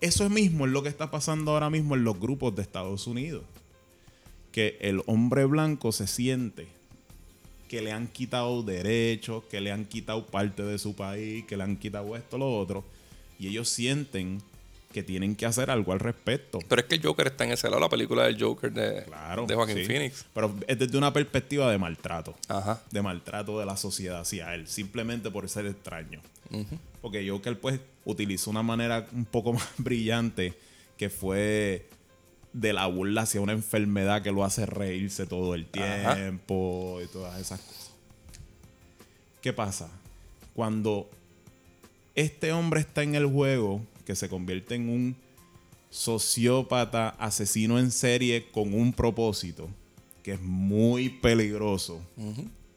Eso 0.00 0.30
mismo 0.30 0.66
es 0.66 0.72
lo 0.72 0.84
que 0.84 0.88
está 0.88 1.10
pasando 1.10 1.50
ahora 1.52 1.70
mismo 1.70 1.96
en 1.96 2.04
los 2.04 2.20
grupos 2.20 2.54
de 2.54 2.62
Estados 2.62 3.08
Unidos. 3.08 3.42
Que 4.52 4.78
el 4.80 5.02
hombre 5.06 5.44
blanco 5.44 5.90
se 5.90 6.06
siente 6.06 6.77
que 7.68 7.82
le 7.82 7.92
han 7.92 8.08
quitado 8.08 8.62
derechos, 8.62 9.44
que 9.50 9.60
le 9.60 9.70
han 9.70 9.84
quitado 9.84 10.26
parte 10.26 10.62
de 10.62 10.78
su 10.78 10.94
país, 10.96 11.44
que 11.44 11.56
le 11.56 11.62
han 11.64 11.76
quitado 11.76 12.16
esto, 12.16 12.38
lo 12.38 12.58
otro. 12.58 12.84
Y 13.38 13.48
ellos 13.48 13.68
sienten 13.68 14.42
que 14.92 15.02
tienen 15.02 15.36
que 15.36 15.44
hacer 15.44 15.70
algo 15.70 15.92
al 15.92 16.00
respecto. 16.00 16.58
Pero 16.66 16.80
es 16.80 16.88
que 16.88 16.94
el 16.94 17.02
Joker 17.02 17.26
está 17.26 17.44
en 17.44 17.52
ese 17.52 17.68
lado, 17.68 17.80
la 17.80 17.90
película 17.90 18.24
del 18.24 18.42
Joker 18.42 18.72
de, 18.72 19.04
Claro. 19.04 19.46
de 19.46 19.54
Joaquín 19.54 19.76
sí. 19.76 19.84
Phoenix. 19.84 20.24
Pero 20.32 20.54
es 20.66 20.78
desde 20.78 20.96
una 20.96 21.12
perspectiva 21.12 21.70
de 21.70 21.76
maltrato. 21.76 22.34
Ajá. 22.48 22.82
De 22.90 23.02
maltrato 23.02 23.60
de 23.60 23.66
la 23.66 23.76
sociedad 23.76 24.20
hacia 24.20 24.54
él. 24.54 24.66
Simplemente 24.66 25.30
por 25.30 25.46
ser 25.48 25.66
extraño. 25.66 26.20
Porque 27.02 27.28
Joker, 27.28 27.60
pues, 27.60 27.78
utilizó 28.06 28.50
una 28.50 28.62
manera 28.62 29.06
un 29.12 29.26
poco 29.26 29.52
más 29.54 29.68
brillante 29.76 30.54
que 30.96 31.10
fue 31.10 31.86
de 32.60 32.72
la 32.72 32.86
burla 32.86 33.22
hacia 33.22 33.40
una 33.40 33.52
enfermedad 33.52 34.22
que 34.22 34.32
lo 34.32 34.44
hace 34.44 34.66
reírse 34.66 35.26
todo 35.26 35.54
el 35.54 35.68
Ajá. 35.78 36.16
tiempo 36.16 36.98
y 37.02 37.06
todas 37.06 37.40
esas 37.40 37.60
cosas. 37.60 37.92
¿Qué 39.40 39.52
pasa? 39.52 39.88
Cuando 40.54 41.08
este 42.16 42.52
hombre 42.52 42.80
está 42.80 43.04
en 43.04 43.14
el 43.14 43.26
juego, 43.26 43.80
que 44.04 44.16
se 44.16 44.28
convierte 44.28 44.74
en 44.74 44.88
un 44.88 45.16
sociópata, 45.90 47.10
asesino 47.10 47.78
en 47.78 47.92
serie 47.92 48.50
con 48.50 48.74
un 48.74 48.92
propósito, 48.92 49.68
que 50.24 50.32
es 50.32 50.40
muy 50.40 51.08
peligroso. 51.08 52.00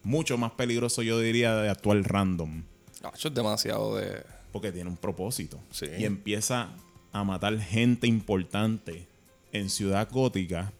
Mucho 0.04 0.38
más 0.38 0.52
peligroso, 0.52 1.02
yo 1.02 1.20
diría, 1.20 1.56
de 1.56 1.70
actuar 1.70 1.98
random. 2.04 2.64
Ah, 3.04 3.12
eso 3.16 3.30
es 3.30 3.34
demasiado 3.34 3.96
de. 3.96 4.24
Porque 4.52 4.72
tiene 4.72 4.90
un 4.90 4.98
propósito. 4.98 5.60
Sí. 5.72 5.88
Y 5.98 6.06
empieza 6.06 6.70
a 7.12 7.24
matar 7.24 7.60
gente 7.60 8.06
importante 8.06 9.08
en 9.52 9.70
Ciudad 9.70 10.08
Gótica. 10.12 10.72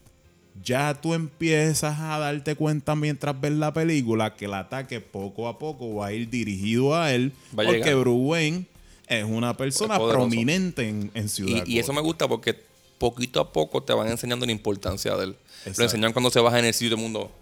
Ya 0.62 0.94
tú 1.00 1.14
empiezas 1.14 1.98
a 1.98 2.18
darte 2.18 2.54
cuenta 2.54 2.94
mientras 2.94 3.40
ves 3.40 3.52
la 3.52 3.72
película 3.72 4.34
que 4.34 4.44
el 4.44 4.54
ataque 4.54 5.00
poco 5.00 5.48
a 5.48 5.58
poco 5.58 5.94
va 5.94 6.08
a 6.08 6.12
ir 6.12 6.28
dirigido 6.28 6.94
a 6.94 7.12
él. 7.12 7.32
Va 7.50 7.64
porque 7.64 7.78
llegar. 7.78 7.96
Bruce 7.96 8.22
Wayne 8.22 8.66
es 9.06 9.24
una 9.24 9.56
persona 9.56 9.96
Es 9.96 10.02
prominente 10.02 10.88
en, 10.88 11.10
en 11.14 11.28
Ciudad 11.28 11.64
Y, 11.66 11.74
y 11.74 11.78
eso 11.78 11.92
me 11.92 12.00
gusta 12.00 12.28
porque 12.28 12.54
poquito 12.98 13.40
a 13.40 13.52
poco 13.52 13.82
te 13.82 13.92
van 13.92 14.08
enseñando 14.08 14.46
la 14.46 14.52
importancia 14.52 15.16
de 15.16 15.24
él. 15.24 15.36
Exacto. 15.60 15.80
Lo 15.80 15.84
enseñan 15.84 16.12
cuando 16.12 16.30
se 16.30 16.40
baja 16.40 16.58
en 16.58 16.66
el 16.66 16.74
sitio 16.74 16.90
del 16.90 16.98
mundo. 16.98 17.32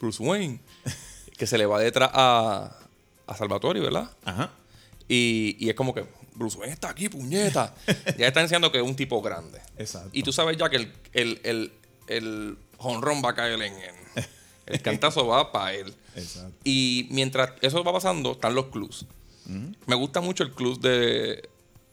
Bruce 0.00 0.22
Wayne. 0.22 0.60
que 1.36 1.46
se 1.46 1.58
le 1.58 1.66
va 1.66 1.80
detrás 1.80 2.10
a, 2.12 2.76
a 3.26 3.36
Salvatore, 3.36 3.80
¿verdad? 3.80 4.10
Ajá. 4.24 4.52
Y, 5.08 5.56
y 5.58 5.70
es 5.70 5.74
como 5.74 5.92
que 5.94 6.04
Bruce 6.34 6.56
Wayne 6.58 6.72
está 6.72 6.90
aquí, 6.90 7.08
puñeta. 7.08 7.74
ya 8.18 8.26
está 8.28 8.40
enseñando 8.40 8.70
que 8.72 8.78
es 8.78 8.84
un 8.84 8.96
tipo 8.96 9.20
grande. 9.22 9.60
Exacto. 9.78 10.10
Y 10.12 10.22
tú 10.22 10.32
sabes 10.32 10.56
ya 10.56 10.68
que 10.70 10.76
el, 10.76 10.92
el, 11.12 11.40
el, 11.44 11.72
el 12.08 12.58
jonrón 12.78 13.22
va 13.24 13.30
a 13.30 13.34
caer 13.34 13.60
en 13.62 13.74
él. 13.74 13.94
El 14.66 14.80
cantazo 14.80 15.26
va 15.26 15.50
para 15.52 15.74
él. 15.74 15.92
Exacto. 16.14 16.54
Y 16.64 17.08
mientras 17.10 17.50
eso 17.62 17.82
va 17.82 17.92
pasando, 17.92 18.32
están 18.32 18.54
los 18.54 18.66
clues. 18.66 19.04
Me 19.86 19.96
gusta 19.96 20.20
mucho 20.20 20.44
el 20.44 20.52
clue 20.52 20.78
de, 20.78 21.48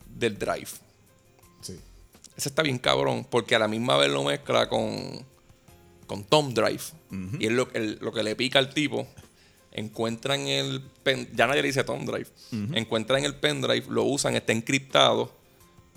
del 0.05 0.37
drive. 0.37 0.67
Sí. 1.61 1.79
Ese 2.37 2.49
está 2.49 2.61
bien 2.61 2.77
cabrón, 2.77 3.25
porque 3.29 3.55
a 3.55 3.59
la 3.59 3.67
misma 3.67 3.97
vez 3.97 4.09
lo 4.11 4.23
mezcla 4.23 4.69
con, 4.69 5.25
con 6.05 6.23
Tom 6.25 6.53
Drive. 6.53 6.83
Y 7.39 7.47
es 7.47 7.51
lo, 7.51 7.69
el- 7.73 7.97
lo 8.01 8.13
que 8.13 8.21
le 8.21 8.35
pica 8.35 8.59
al 8.59 8.69
tipo. 8.71 9.07
Encuentran 9.79 10.45
el 10.45 10.81
pen, 11.03 11.29
ya 11.33 11.47
nadie 11.47 11.61
le 11.61 11.69
dice 11.69 11.85
Tom 11.85 12.05
Drive. 12.05 12.27
Encuentran 12.73 13.23
el 13.23 13.35
pendrive, 13.35 13.85
lo 13.87 14.03
usan, 14.03 14.35
está 14.35 14.51
encriptado, 14.51 15.31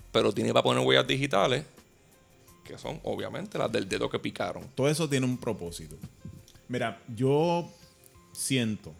pero 0.09 0.31
tiene 0.31 0.53
para 0.53 0.63
poner 0.63 0.87
huellas 0.87 1.05
digitales, 1.05 1.65
que 2.63 2.77
son 2.77 3.01
obviamente 3.03 3.57
las 3.57 3.69
del 3.69 3.89
dedo 3.89 4.09
que 4.09 4.19
picaron. 4.19 4.63
Todo 4.73 4.87
eso 4.87 5.09
tiene 5.09 5.25
un 5.25 5.37
propósito. 5.37 5.97
Mira, 6.69 7.01
yo 7.13 7.69
siento 8.31 8.93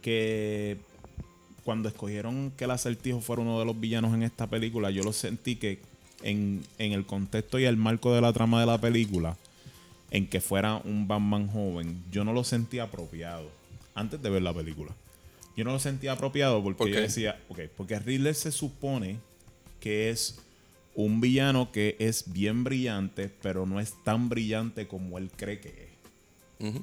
que 0.00 0.78
cuando 1.62 1.90
escogieron 1.90 2.50
que 2.56 2.64
el 2.64 2.70
acertijo 2.70 3.20
fuera 3.20 3.42
uno 3.42 3.58
de 3.58 3.66
los 3.66 3.78
villanos 3.78 4.14
en 4.14 4.22
esta 4.22 4.46
película, 4.46 4.90
yo 4.90 5.02
lo 5.02 5.12
sentí 5.12 5.56
que 5.56 5.80
en, 6.22 6.64
en 6.78 6.92
el 6.92 7.04
contexto 7.04 7.58
y 7.58 7.66
el 7.66 7.76
marco 7.76 8.14
de 8.14 8.22
la 8.22 8.32
trama 8.32 8.58
de 8.58 8.66
la 8.66 8.78
película, 8.78 9.36
en 10.10 10.26
que 10.26 10.40
fuera 10.40 10.76
un 10.76 11.06
Batman 11.06 11.46
joven, 11.48 12.02
yo 12.10 12.24
no 12.24 12.32
lo 12.32 12.42
sentía 12.42 12.84
apropiado 12.84 13.57
antes 13.98 14.22
de 14.22 14.30
ver 14.30 14.42
la 14.42 14.54
película. 14.54 14.94
Yo 15.56 15.64
no 15.64 15.72
lo 15.72 15.78
sentía 15.78 16.12
apropiado 16.12 16.62
porque 16.62 16.78
¿Por 16.78 16.88
yo 16.88 17.00
decía, 17.00 17.42
ok, 17.48 17.60
porque 17.76 17.98
Riddler 17.98 18.34
se 18.34 18.52
supone 18.52 19.18
que 19.80 20.10
es 20.10 20.38
un 20.94 21.20
villano 21.20 21.72
que 21.72 21.96
es 21.98 22.32
bien 22.32 22.64
brillante, 22.64 23.30
pero 23.42 23.66
no 23.66 23.80
es 23.80 23.94
tan 24.04 24.28
brillante 24.28 24.86
como 24.86 25.18
él 25.18 25.30
cree 25.34 25.60
que 25.60 25.68
es. 26.60 26.80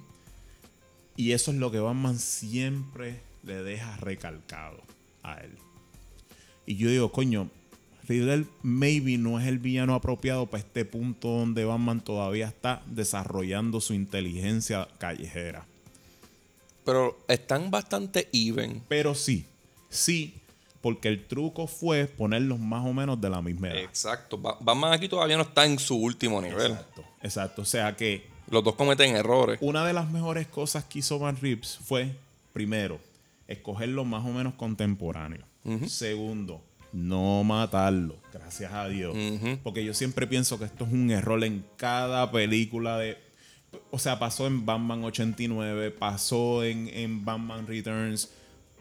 Y 1.17 1.32
eso 1.32 1.51
es 1.51 1.58
lo 1.58 1.71
que 1.71 1.80
Batman 1.80 2.19
siempre 2.19 3.21
le 3.43 3.63
deja 3.63 3.95
recalcado 3.97 4.82
a 5.23 5.36
él. 5.36 5.51
Y 6.65 6.75
yo 6.75 6.89
digo, 6.89 7.12
coño, 7.12 7.49
Riddler 8.08 8.45
maybe 8.62 9.17
no 9.17 9.39
es 9.39 9.47
el 9.47 9.60
villano 9.60 9.95
apropiado 9.95 10.47
para 10.47 10.63
este 10.63 10.86
punto 10.86 11.30
donde 11.30 11.65
Batman 11.65 12.01
todavía 12.01 12.47
está 12.47 12.84
desarrollando 12.88 13.82
su 13.82 13.93
inteligencia 13.93 14.88
callejera. 14.97 15.65
Pero 16.86 17.17
están 17.28 17.71
bastante 17.71 18.30
even. 18.32 18.82
Pero 18.88 19.15
sí, 19.15 19.45
sí, 19.89 20.36
porque 20.82 21.08
el 21.08 21.26
truco 21.26 21.65
fue 21.67 22.06
ponerlos 22.06 22.60
más 22.60 22.86
o 22.86 22.93
menos 22.93 23.19
de 23.19 23.30
la 23.30 23.41
misma 23.41 23.69
edad. 23.69 23.78
Exacto. 23.80 24.38
Ba- 24.38 24.58
Batman 24.62 24.93
aquí 24.93 25.10
todavía 25.10 25.36
no 25.38 25.43
está 25.43 25.65
en 25.65 25.80
su 25.80 25.95
último 25.98 26.41
nivel. 26.41 26.71
Exacto, 26.74 27.04
exacto. 27.24 27.62
O 27.63 27.65
sea 27.65 27.95
que 27.95 28.28
Los 28.50 28.63
dos 28.63 28.76
cometen 28.76 29.15
errores. 29.15 29.58
una 29.62 29.86
de 29.86 29.93
las 29.93 30.10
mejores 30.12 30.45
cosas 30.48 30.84
que 30.86 31.00
hizo 31.00 31.17
Matt 31.19 31.39
Reeves 31.41 31.80
fue, 31.84 32.15
primero, 32.54 33.00
escogerlo 33.48 34.06
más 34.06 34.24
o 34.26 34.30
menos 34.30 34.54
contemporáneo. 34.54 35.43
Segundo, 35.88 36.62
no 36.93 37.43
matarlo, 37.43 38.17
gracias 38.32 38.71
a 38.71 38.88
Dios. 38.88 39.15
Porque 39.63 39.84
yo 39.84 39.95
siempre 39.95 40.28
pienso 40.28 40.60
que 40.60 40.65
esto 40.65 40.86
es 40.86 40.91
un 40.93 41.10
error 41.10 41.43
en 41.43 41.65
cada 41.78 42.32
película 42.32 43.00
de... 43.00 43.17
O 43.91 43.99
sea, 43.99 44.19
pasó 44.19 44.47
en 44.47 44.65
Batman 44.65 45.04
89, 45.04 45.91
pasó 45.91 46.63
en, 46.63 46.88
en 46.89 47.23
Batman 47.25 47.65
Returns. 47.67 48.30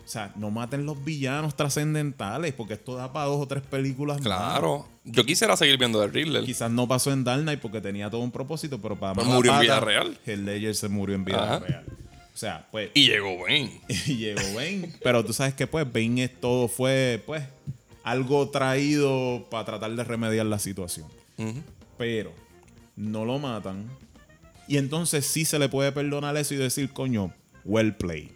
O 0.05 0.09
sea, 0.09 0.33
no 0.37 0.51
maten 0.51 0.85
los 0.85 1.03
villanos 1.03 1.57
trascendentales, 1.57 2.53
porque 2.53 2.75
esto 2.75 2.94
da 2.94 3.12
para 3.12 3.27
dos 3.27 3.40
o 3.40 3.47
tres 3.49 3.62
películas 3.62 4.18
más. 4.18 4.25
Claro. 4.27 4.87
Yo 5.05 5.25
quisiera 5.25 5.57
seguir 5.57 5.79
viendo 5.79 6.01
The 6.01 6.09
Riddler. 6.09 6.44
Quizás 6.44 6.70
no 6.70 6.87
pasó 6.87 7.11
en 7.12 7.25
Dark 7.25 7.42
Knight 7.42 7.61
porque 7.61 7.81
tenía 7.81 8.11
todo 8.11 8.20
un 8.20 8.31
propósito, 8.31 8.79
pero 8.81 8.97
para 8.97 9.14
Pero 9.14 9.27
murió 9.29 9.55
en 9.55 9.61
vida 9.61 9.81
real. 9.81 10.18
El 10.27 10.44
Ledger 10.44 10.75
se 10.75 10.88
murió 10.88 11.14
en 11.14 11.25
vida 11.25 11.42
Ajá. 11.42 11.59
real. 11.61 11.85
O 12.35 12.37
sea, 12.37 12.66
pues. 12.70 12.90
Y 12.94 13.07
llegó 13.07 13.33
Wayne. 13.35 13.81
Y 14.07 14.16
llegó 14.16 14.42
Bane. 14.55 14.92
pero 15.03 15.25
tú 15.25 15.33
sabes 15.33 15.55
que, 15.55 15.66
pues, 15.66 15.90
Bane 15.90 16.25
es 16.25 16.40
todo 16.40 16.68
fue, 16.68 17.23
pues, 17.25 17.44
algo 18.03 18.51
traído 18.51 19.47
para 19.51 19.64
tratar 19.64 19.94
de 19.94 20.05
remediar 20.05 20.44
la 20.47 20.59
situación. 20.59 21.07
Pero 21.97 22.33
no 22.97 23.25
lo 23.25 23.38
matan. 23.38 23.88
Y 24.66 24.79
entonces 24.79 25.27
sí 25.27 25.44
se 25.44 25.59
le 25.59 25.68
puede 25.68 25.92
perdonar 25.92 26.37
eso 26.37 26.55
y 26.55 26.57
decir, 26.57 26.92
coño, 26.92 27.33
well 27.64 27.94
played. 27.96 28.31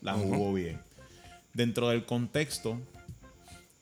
La 0.00 0.14
jugó 0.14 0.52
bien. 0.52 0.80
Dentro 1.52 1.88
del 1.88 2.04
contexto, 2.04 2.80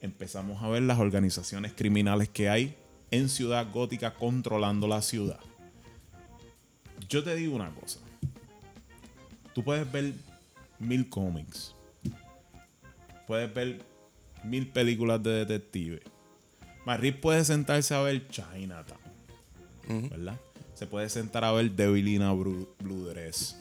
empezamos 0.00 0.62
a 0.62 0.68
ver 0.68 0.82
las 0.82 0.98
organizaciones 0.98 1.72
criminales 1.72 2.28
que 2.28 2.48
hay 2.48 2.76
en 3.10 3.28
Ciudad 3.28 3.70
Gótica 3.72 4.14
controlando 4.14 4.88
la 4.88 5.02
ciudad. 5.02 5.40
Yo 7.08 7.22
te 7.22 7.34
digo 7.34 7.54
una 7.54 7.70
cosa. 7.74 8.00
Tú 9.54 9.62
puedes 9.62 9.90
ver 9.90 10.14
mil 10.78 11.08
cómics. 11.08 11.74
Puedes 13.26 13.52
ver 13.52 13.82
mil 14.44 14.68
películas 14.68 15.22
de 15.22 15.44
detective. 15.44 16.02
Marie 16.84 17.12
puede 17.12 17.44
sentarse 17.44 17.94
a 17.94 18.00
ver 18.00 18.26
Chinatown. 18.28 18.98
¿Verdad? 20.10 20.40
Se 20.82 20.88
puede 20.88 21.08
sentar 21.08 21.44
a 21.44 21.52
ver 21.52 21.70
Devilina 21.70 22.32
Blue 22.32 22.66
Dress. 23.08 23.54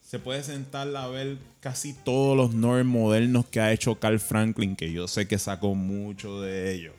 Se 0.00 0.18
puede 0.18 0.42
sentar 0.42 0.96
a 0.96 1.06
ver 1.06 1.36
casi 1.60 1.92
todos 1.92 2.34
los 2.34 2.54
Norm 2.54 2.86
modernos 2.86 3.44
que 3.44 3.60
ha 3.60 3.70
hecho 3.74 3.96
Carl 4.00 4.18
Franklin, 4.18 4.74
que 4.74 4.90
yo 4.90 5.06
sé 5.06 5.28
que 5.28 5.38
sacó 5.38 5.74
mucho 5.74 6.40
de 6.40 6.72
ellos. 6.72 6.94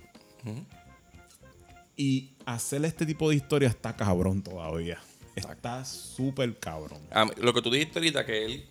Y 1.98 2.34
hacer 2.46 2.86
este 2.86 3.04
tipo 3.08 3.28
de 3.32 3.38
historia 3.38 3.68
está 3.68 3.96
cabrón 3.96 4.44
todavía. 4.44 5.00
Está 5.36 5.84
súper 5.86 6.60
cabrón. 6.60 7.00
Mí- 7.26 7.32
lo 7.38 7.52
que 7.52 7.64
tú 7.64 7.72
dijiste 7.72 7.98
ahorita, 7.98 8.28
que 8.28 8.46
él, 8.46 8.66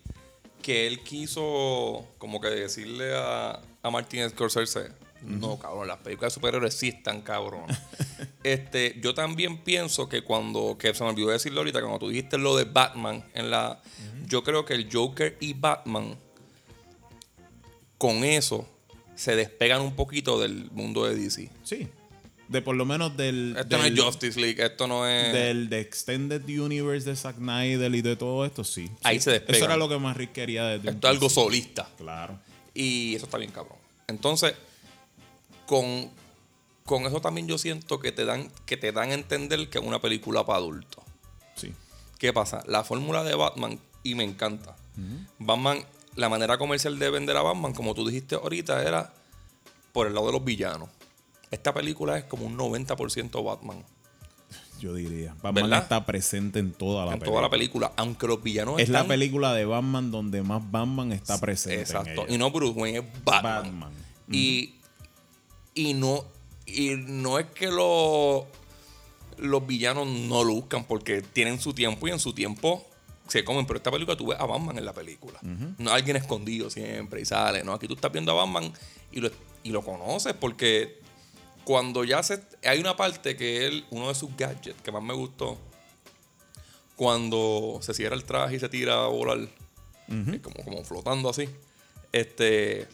que 0.61 0.87
él 0.87 1.01
quiso 1.01 2.07
como 2.17 2.39
que 2.39 2.47
decirle 2.47 3.13
a, 3.13 3.59
a 3.83 3.89
Martin 3.91 4.29
Scorsese, 4.29 4.93
no, 5.21 5.57
cabrón, 5.57 5.87
las 5.87 5.97
películas 5.97 6.31
de 6.31 6.35
superhéroes 6.35 6.73
sí 6.73 6.89
están 6.89 7.21
cabrón. 7.21 7.65
este, 8.43 8.99
yo 9.01 9.13
también 9.13 9.57
pienso 9.59 10.07
que 10.07 10.21
cuando, 10.23 10.77
que 10.77 10.93
se 10.93 11.03
me 11.03 11.09
olvidó 11.09 11.29
decirlo 11.29 11.61
ahorita, 11.61 11.79
cuando 11.79 11.99
tú 11.99 12.09
dijiste 12.09 12.37
lo 12.37 12.55
de 12.55 12.65
Batman, 12.65 13.23
en 13.33 13.49
la, 13.49 13.81
yo 14.27 14.43
creo 14.43 14.65
que 14.65 14.73
el 14.73 14.89
Joker 14.91 15.37
y 15.39 15.53
Batman, 15.53 16.15
con 17.97 18.23
eso, 18.23 18.67
se 19.15 19.35
despegan 19.35 19.81
un 19.81 19.95
poquito 19.95 20.39
del 20.39 20.69
mundo 20.71 21.05
de 21.05 21.15
DC. 21.15 21.49
Sí. 21.63 21.87
De 22.47 22.61
por 22.61 22.75
lo 22.75 22.85
menos 22.85 23.17
del. 23.17 23.55
Esto 23.57 23.77
no 23.79 23.85
es 23.85 23.99
Justice 23.99 24.39
League, 24.39 24.63
esto 24.63 24.87
no 24.87 25.07
es... 25.07 25.33
Del 25.33 25.67
de 25.67 25.79
Extended 25.79 26.43
Universe 26.47 27.09
de 27.09 27.15
Zack 27.15 27.37
Snyder 27.37 27.95
y 27.95 28.01
de 28.03 28.15
todo 28.15 28.45
esto, 28.45 28.63
sí. 28.63 28.91
Ahí 29.01 29.17
Sí. 29.17 29.23
se 29.23 29.31
despegan. 29.31 29.55
Eso 29.55 29.65
era 29.65 29.77
lo 29.77 29.89
que 29.89 29.97
más 29.97 30.15
Rick 30.15 30.33
quería 30.33 30.65
un 30.75 30.87
esto 30.87 31.07
es 31.07 31.11
algo 31.11 31.29
solista. 31.29 31.89
Claro. 31.97 32.37
Y 32.75 33.15
eso 33.15 33.25
está 33.25 33.39
bien 33.39 33.49
cabrón. 33.51 33.77
Entonces, 34.07 34.53
con 35.65 36.11
con 36.85 37.05
eso 37.07 37.19
también 37.19 37.47
yo 37.47 37.57
siento 37.57 37.99
que 37.99 38.11
te 38.11 38.25
dan, 38.25 38.51
que 38.65 38.77
te 38.77 38.91
dan 38.91 39.09
a 39.09 39.15
entender 39.15 39.69
que 39.69 39.79
es 39.79 39.83
una 39.83 39.99
película 39.99 40.45
para 40.45 40.59
adultos. 40.59 41.03
Sí. 41.55 41.73
¿Qué 42.19 42.31
pasa? 42.31 42.63
La 42.67 42.83
fórmula 42.83 43.23
de 43.23 43.35
Batman, 43.35 43.79
y 44.03 44.15
me 44.15 44.23
encanta. 44.23 44.75
Batman, 45.39 45.79
la 46.15 46.29
manera 46.29 46.57
comercial 46.57 46.97
de 46.99 47.09
vender 47.09 47.35
a 47.35 47.41
Batman, 47.41 47.73
como 47.73 47.95
tú 47.95 48.07
dijiste 48.07 48.35
ahorita, 48.35 48.83
era 48.83 49.11
por 49.91 50.07
el 50.07 50.13
lado 50.13 50.27
de 50.27 50.33
los 50.33 50.45
villanos. 50.45 50.89
Esta 51.49 51.73
película 51.73 52.17
es 52.17 52.25
como 52.25 52.45
un 52.45 52.55
90% 52.55 53.43
Batman. 53.43 53.83
Yo 54.79 54.93
diría. 54.93 55.33
Batman 55.41 55.63
¿Verdad? 55.69 55.83
está 55.83 56.05
presente 56.05 56.59
en 56.59 56.71
toda 56.71 57.05
la 57.05 57.13
en 57.13 57.19
película. 57.19 57.31
toda 57.31 57.41
la 57.41 57.49
película. 57.49 57.91
Aunque 57.95 58.27
los 58.27 58.43
villanos 58.43 58.79
Es 58.79 58.89
la 58.89 59.05
película 59.07 59.53
de 59.53 59.65
Batman 59.65 60.11
donde 60.11 60.43
más 60.43 60.61
Batman 60.69 61.11
está 61.13 61.39
presente. 61.39 61.75
en 61.75 61.81
Exacto. 61.81 62.25
ella. 62.25 62.35
Y 62.35 62.37
no 62.37 62.51
Bruce 62.51 62.79
Wayne, 62.79 62.99
es 62.99 63.05
Batman. 63.23 63.63
Batman. 63.63 63.91
Y, 64.29 64.75
y 65.75 65.93
no 65.93 66.25
y 66.65 66.95
no 66.95 67.37
es 67.37 67.45
que 67.47 67.67
los 67.67 68.45
los 69.37 69.67
villanos 69.67 70.07
no 70.07 70.43
lo 70.43 70.53
buscan 70.53 70.85
porque 70.85 71.21
tienen 71.21 71.59
su 71.59 71.73
tiempo 71.73 72.07
y 72.07 72.11
en 72.11 72.19
su 72.19 72.33
tiempo 72.33 72.83
se 73.27 73.43
comen. 73.43 73.65
Pero 73.65 73.77
esta 73.77 73.91
película 73.91 74.17
tú 74.17 74.27
ves 74.27 74.39
a 74.39 74.45
Batman 74.45 74.77
en 74.77 74.85
la 74.85 74.93
película. 74.93 75.39
No 75.77 75.91
alguien 75.91 76.15
escondido 76.15 76.69
siempre 76.69 77.21
y 77.21 77.25
sale. 77.25 77.63
No, 77.63 77.73
aquí 77.73 77.87
tú 77.87 77.93
estás 77.95 78.11
viendo 78.11 78.31
a 78.31 78.35
Batman 78.35 78.71
y 79.11 79.19
lo, 79.19 79.29
y 79.63 79.69
lo 79.69 79.83
conoces 79.83 80.33
porque 80.33 80.99
cuando 81.65 82.03
ya 82.03 82.23
se... 82.23 82.41
Hay 82.63 82.79
una 82.79 82.95
parte 82.95 83.35
que 83.35 83.65
él, 83.65 83.85
uno 83.89 84.07
de 84.07 84.15
sus 84.15 84.35
gadgets 84.37 84.81
que 84.81 84.91
más 84.91 85.03
me 85.03 85.13
gustó, 85.13 85.57
cuando 86.95 87.79
se 87.81 87.93
cierra 87.93 88.15
el 88.15 88.23
traje 88.23 88.55
y 88.55 88.59
se 88.59 88.69
tira 88.69 89.03
a 89.03 89.07
volar, 89.07 89.49
como, 90.07 90.63
como 90.63 90.83
flotando 90.85 91.29
así, 91.29 91.49
este, 92.11 92.87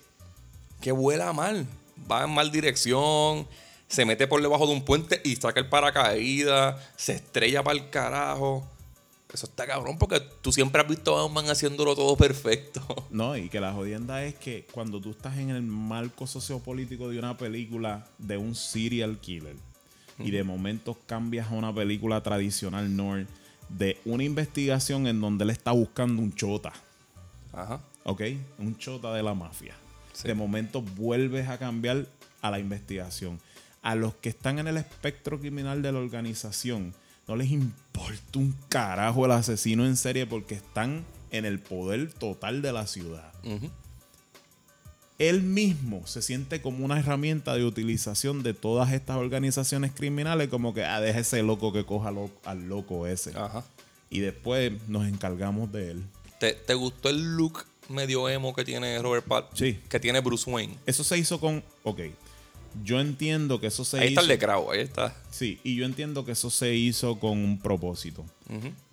que 0.80 0.92
vuela 0.92 1.34
mal, 1.34 1.68
va 2.10 2.24
en 2.24 2.30
mal 2.32 2.52
dirección, 2.52 3.48
se 3.88 4.06
mete 4.06 4.28
por 4.28 4.42
debajo 4.42 4.66
de 4.68 4.74
un 4.74 4.86
puente 4.86 5.22
y 5.24 5.36
saca 5.36 5.60
el 5.60 5.68
paracaídas, 5.68 6.82
se 6.96 7.14
estrella 7.14 7.64
para 7.64 7.78
el 7.78 7.90
carajo. 7.90 8.68
Eso 9.34 9.46
está 9.46 9.66
cabrón 9.66 9.98
porque 9.98 10.20
tú 10.42 10.52
siempre 10.52 10.82
has 10.82 10.88
visto 10.88 11.18
a 11.18 11.24
Batman 11.24 11.50
haciéndolo 11.50 11.96
todo 11.96 12.16
perfecto. 12.18 12.82
No, 13.12 13.36
y 13.36 13.50
que 13.50 13.60
la 13.60 13.74
jodienda 13.74 14.24
es 14.24 14.36
que 14.36 14.66
cuando 14.72 15.02
tú 15.02 15.12
estás 15.12 15.38
en 15.38 15.50
el 15.50 15.62
marco 15.62 16.28
sociopolítico 16.28 17.10
de 17.10 17.20
una 17.20 17.38
película 17.38 18.08
de 18.18 18.38
un 18.38 18.56
serial 18.56 19.20
killer 19.20 19.56
y 20.18 20.32
de 20.32 20.44
momento 20.44 20.98
cambias 21.06 21.52
a 21.52 21.56
una 21.56 21.74
película 21.74 22.22
tradicional 22.24 22.96
Nord 22.96 23.28
de 23.68 24.00
una 24.06 24.24
investigación 24.24 25.08
en 25.08 25.20
donde 25.20 25.44
él 25.44 25.50
está 25.50 25.72
buscando 25.72 26.22
un 26.22 26.34
chota, 26.34 26.72
Ajá. 27.54 27.82
¿ok? 28.04 28.22
Un 28.60 28.78
chota 28.78 29.14
de 29.14 29.24
la 29.24 29.34
mafia. 29.34 29.76
Sí. 30.14 30.28
De 30.28 30.34
momento 30.34 30.82
vuelves 30.82 31.48
a 31.50 31.58
cambiar 31.58 32.06
a 32.42 32.52
la 32.52 32.60
investigación. 32.60 33.40
A 33.82 33.96
los 33.96 34.14
que 34.16 34.30
están 34.30 34.60
en 34.60 34.68
el 34.68 34.78
espectro 34.78 35.40
criminal 35.40 35.82
de 35.82 35.92
la 35.92 36.00
organización 36.00 36.94
no 37.28 37.36
les 37.36 37.50
importa 37.52 38.40
un 38.40 38.56
carajo 38.70 39.26
el 39.26 39.32
asesino 39.32 39.86
en 39.86 39.96
serie 39.96 40.26
porque 40.28 40.56
están 40.56 41.04
en 41.32 41.46
el 41.46 41.60
poder 41.60 42.12
total 42.14 42.62
de 42.62 42.74
la 42.74 42.86
ciudad. 42.88 43.32
Él 45.18 45.44
mismo 45.44 46.06
se 46.08 46.22
siente 46.22 46.62
como 46.62 46.84
una 46.84 47.00
herramienta 47.00 47.54
de 47.56 47.64
utilización 47.64 48.42
de 48.44 48.54
todas 48.56 48.92
estas 48.92 49.18
organizaciones 49.18 49.92
criminales, 49.92 50.50
como 50.50 50.74
que, 50.74 50.84
ah, 50.84 51.00
deja 51.00 51.20
ese 51.20 51.44
loco 51.44 51.72
que 51.72 51.86
coja 51.86 52.10
lo- 52.12 52.32
al 52.44 52.68
loco 52.68 53.06
ese. 53.06 53.32
Ajá. 53.38 53.64
Y 54.10 54.20
después 54.20 54.74
nos 54.88 55.08
encargamos 55.08 55.72
de 55.72 55.92
él. 55.92 56.04
¿Te, 56.40 56.54
te 56.54 56.74
gustó 56.74 57.10
el 57.10 57.38
look 57.38 57.66
medio 57.92 58.28
emo 58.30 58.54
que 58.54 58.64
tiene 58.66 59.00
Robert 59.02 59.26
Pattinson? 59.26 59.58
Sí. 59.68 59.80
Que 59.90 60.00
tiene 60.00 60.20
Bruce 60.22 60.50
Wayne. 60.50 60.76
Eso 60.86 61.04
se 61.04 61.18
hizo 61.18 61.40
con. 61.40 61.64
Ok. 61.84 62.02
Yo 62.84 63.02
entiendo 63.02 63.60
que 63.60 63.68
eso 63.68 63.84
se 63.84 64.00
Ahí 64.00 64.08
está 64.10 64.22
hizo. 64.22 64.32
el 64.32 64.40
de 64.40 64.46
Crow, 64.46 64.72
ahí 64.72 64.80
está. 64.80 65.14
Sí, 65.30 65.60
y 65.64 65.76
yo 65.76 65.86
entiendo 65.86 66.24
que 66.24 66.32
eso 66.32 66.50
se 66.50 66.74
hizo 66.74 67.20
con 67.20 67.32
un 67.38 67.60
propósito. 67.60 68.26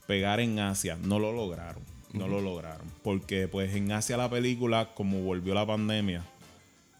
Pegar 0.06 0.40
en 0.40 0.58
Asia. 0.58 0.98
No 1.00 1.18
lo 1.18 1.32
lograron. 1.32 1.82
No 2.12 2.26
lo 2.26 2.40
lograron. 2.40 2.86
Porque, 3.04 3.46
pues, 3.46 3.74
en 3.76 3.92
Asia 3.92 4.16
la 4.16 4.28
película, 4.28 4.94
como 4.94 5.20
volvió 5.22 5.54
la 5.54 5.64
pandemia, 5.66 6.24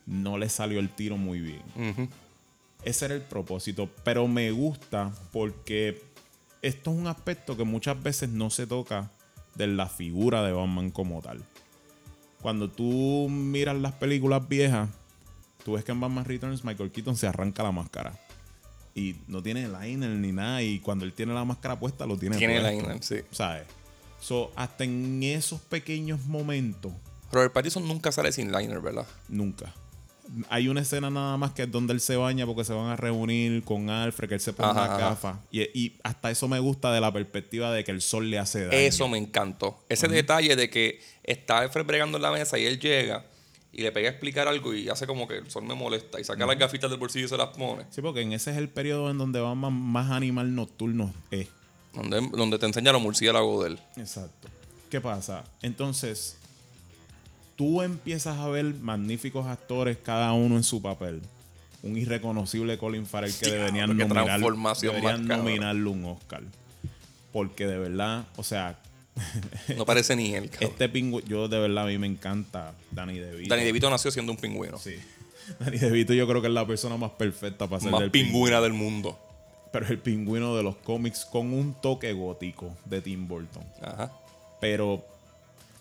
no 0.07 0.39
le 0.39 0.49
salió 0.49 0.79
el 0.79 0.89
tiro 0.91 1.17
muy 1.17 1.41
bien. 1.41 1.63
Ese 2.85 3.07
era 3.07 3.15
el 3.15 3.23
propósito. 3.23 3.91
Pero 4.05 4.29
me 4.29 4.51
gusta 4.53 5.13
porque 5.33 6.01
esto 6.63 6.93
es 6.93 6.97
un 6.97 7.07
aspecto 7.09 7.57
que 7.57 7.65
muchas 7.65 8.01
veces 8.01 8.29
no 8.29 8.51
se 8.51 8.67
toca 8.69 9.11
de 9.57 9.67
la 9.67 9.89
figura 9.89 10.45
de 10.45 10.53
Batman 10.53 10.91
como 10.91 11.21
tal. 11.23 11.43
Cuando 12.41 12.71
tú 12.71 13.29
miras 13.29 13.77
las 13.77 13.93
películas 13.93 14.49
viejas, 14.49 14.89
tú 15.65 15.73
ves 15.73 15.85
que 15.85 15.93
en 15.93 16.01
Batman 16.01 16.25
Returns 16.25 16.65
Michael 16.65 16.91
Keaton 16.93 17.17
se 17.17 17.27
arranca 17.27 17.63
la 17.63 17.73
máscara. 17.73 18.19
Y 18.95 19.17
no 19.29 19.43
tiene 19.43 19.69
liner 19.69 20.11
ni 20.11 20.33
nada. 20.33 20.63
Y 20.63 20.81
cuando 20.81 21.05
él 21.05 21.13
tiene 21.13 21.35
la 21.35 21.45
máscara 21.45 21.79
puesta, 21.79 22.07
lo 22.07 22.17
tiene 22.17 22.37
Tiene 22.37 22.61
puesto. 22.61 22.81
liner, 22.81 23.03
sí. 23.03 23.17
¿Sabes? 23.31 23.65
So, 24.21 24.51
hasta 24.57 24.85
en 24.85 25.23
esos 25.23 25.61
pequeños 25.61 26.27
momentos, 26.27 26.93
Robert 27.31 27.53
Pattinson 27.53 27.87
nunca 27.87 28.11
sale 28.11 28.33
sin 28.33 28.51
liner, 28.51 28.81
¿verdad? 28.81 29.07
Nunca. 29.29 29.73
Hay 30.49 30.69
una 30.69 30.81
escena 30.83 31.11
nada 31.11 31.37
más 31.37 31.53
que 31.53 31.63
es 31.63 31.71
donde 31.71 31.93
él 31.93 32.01
se 32.01 32.17
baña 32.17 32.47
porque 32.47 32.65
se 32.65 32.73
van 32.73 32.87
a 32.91 32.97
reunir 32.97 33.63
con 33.65 33.89
Alfred, 33.91 34.29
que 34.29 34.35
él 34.35 34.41
se 34.41 34.53
pone 34.53 34.71
Ajá, 34.71 34.83
una 34.85 34.95
ajá. 34.95 35.09
gafa. 35.11 35.41
Y, 35.51 35.63
y 35.79 35.97
hasta 36.03 36.31
eso 36.31 36.49
me 36.49 36.59
gusta 36.59 36.93
de 36.93 37.01
la 37.01 37.13
perspectiva 37.13 37.73
de 37.73 37.85
que 37.85 37.91
el 37.91 38.01
sol 38.03 38.31
le 38.31 38.39
hace 38.39 38.67
daño. 38.67 38.77
Eso 38.79 39.09
me 39.09 39.19
encantó. 39.19 39.79
Ese 39.89 40.09
detalle 40.09 40.55
de 40.57 40.71
que 40.71 41.01
está 41.25 41.59
Alfred 41.59 41.85
bregando 41.87 42.17
en 42.19 42.23
la 42.23 42.31
mesa 42.33 42.59
y 42.59 42.65
él 42.65 42.79
llega 42.81 43.25
y 43.73 43.83
le 43.83 43.93
pega 43.93 44.09
a 44.09 44.13
explicar 44.13 44.49
algo 44.49 44.75
y 44.75 44.89
hace 44.89 45.07
como 45.07 45.29
que 45.29 45.37
el 45.39 45.51
sol 45.51 45.65
me 45.65 45.75
molesta 45.75 46.19
y 46.19 46.25
saca 46.25 46.47
las 46.47 46.59
gafitas 46.59 46.91
del 46.91 46.99
bolsillo 46.99 47.27
y 47.27 47.29
se 47.29 47.37
las 47.37 47.49
pone. 47.49 47.85
Sí, 47.91 48.01
porque 48.01 48.23
en 48.23 48.33
ese 48.33 48.51
es 48.51 48.57
el 48.57 48.69
periodo 48.71 49.11
en 49.11 49.19
donde 49.19 49.41
Batman 49.41 49.73
más 49.75 50.11
animal 50.11 50.55
nocturno 50.55 51.13
es. 51.31 51.49
Donde, 51.95 52.21
donde 52.33 52.59
te 52.59 52.67
enseña 52.67 52.93
los 52.93 53.03
murciélagos 53.03 53.65
de 53.65 53.71
él. 53.71 53.79
Exacto. 53.97 54.49
¿Qué 54.91 55.01
pasa? 55.03 55.45
Entonces, 55.63 56.38
tú 57.59 57.83
empiezas 57.83 58.39
a 58.39 58.49
ver 58.49 58.65
magníficos 58.77 59.47
actores, 59.47 59.99
cada 59.99 60.33
uno 60.33 60.57
en 60.57 60.63
su 60.63 60.81
papel. 60.81 61.21
Un 61.83 61.99
irreconocible 61.99 62.79
Colin 62.79 63.05
Farrell 63.05 63.35
que 63.35 63.47
Diablo, 63.47 63.65
deberían, 63.67 63.99
nominar, 63.99 64.77
deberían 64.81 65.27
nominarle 65.27 65.89
un 65.91 66.05
Oscar. 66.05 66.43
Porque 67.33 67.67
de 67.67 67.79
verdad, 67.79 68.27
o 68.37 68.45
sea, 68.45 68.79
No 69.77 69.85
parece 69.85 70.15
ni 70.15 70.35
él, 70.35 70.51
cabrón. 70.51 70.71
este 70.71 70.89
pingüino, 70.89 71.27
yo 71.29 71.49
de 71.49 71.59
verdad 71.59 71.85
a 71.85 71.87
mí 71.89 71.99
me 71.99 72.07
encanta 72.07 72.75
Danny 72.93 73.19
DeVito. 73.19 73.53
Danny 73.53 73.65
DeVito 73.65 73.91
nació 73.91 74.13
siendo 74.13 74.31
un 74.31 74.39
pingüino. 74.39 74.79
Sí. 74.79 74.95
Danny 75.59 75.79
DeVito 75.79 76.15
yo 76.15 76.29
creo 76.29 76.41
que 76.41 76.47
es 76.47 76.55
la 76.55 76.67
persona 76.67 76.97
más 76.97 77.11
perfecta 77.13 77.67
para 77.67 77.81
ser 77.81 77.91
Más 77.91 78.01
del 78.01 78.13
pingüina 78.13 78.61
del 78.61 78.73
mundo. 78.73 79.19
Pero 79.73 79.85
es 79.85 79.91
el 79.91 79.99
pingüino 79.99 80.57
de 80.57 80.63
los 80.63 80.77
cómics 80.77 81.25
con 81.25 81.53
un 81.53 81.75
toque 81.75 82.13
gótico 82.13 82.75
de 82.85 83.03
Tim 83.03 83.27
Burton. 83.27 83.65
Ajá. 83.83 84.13
Pero 84.61 85.05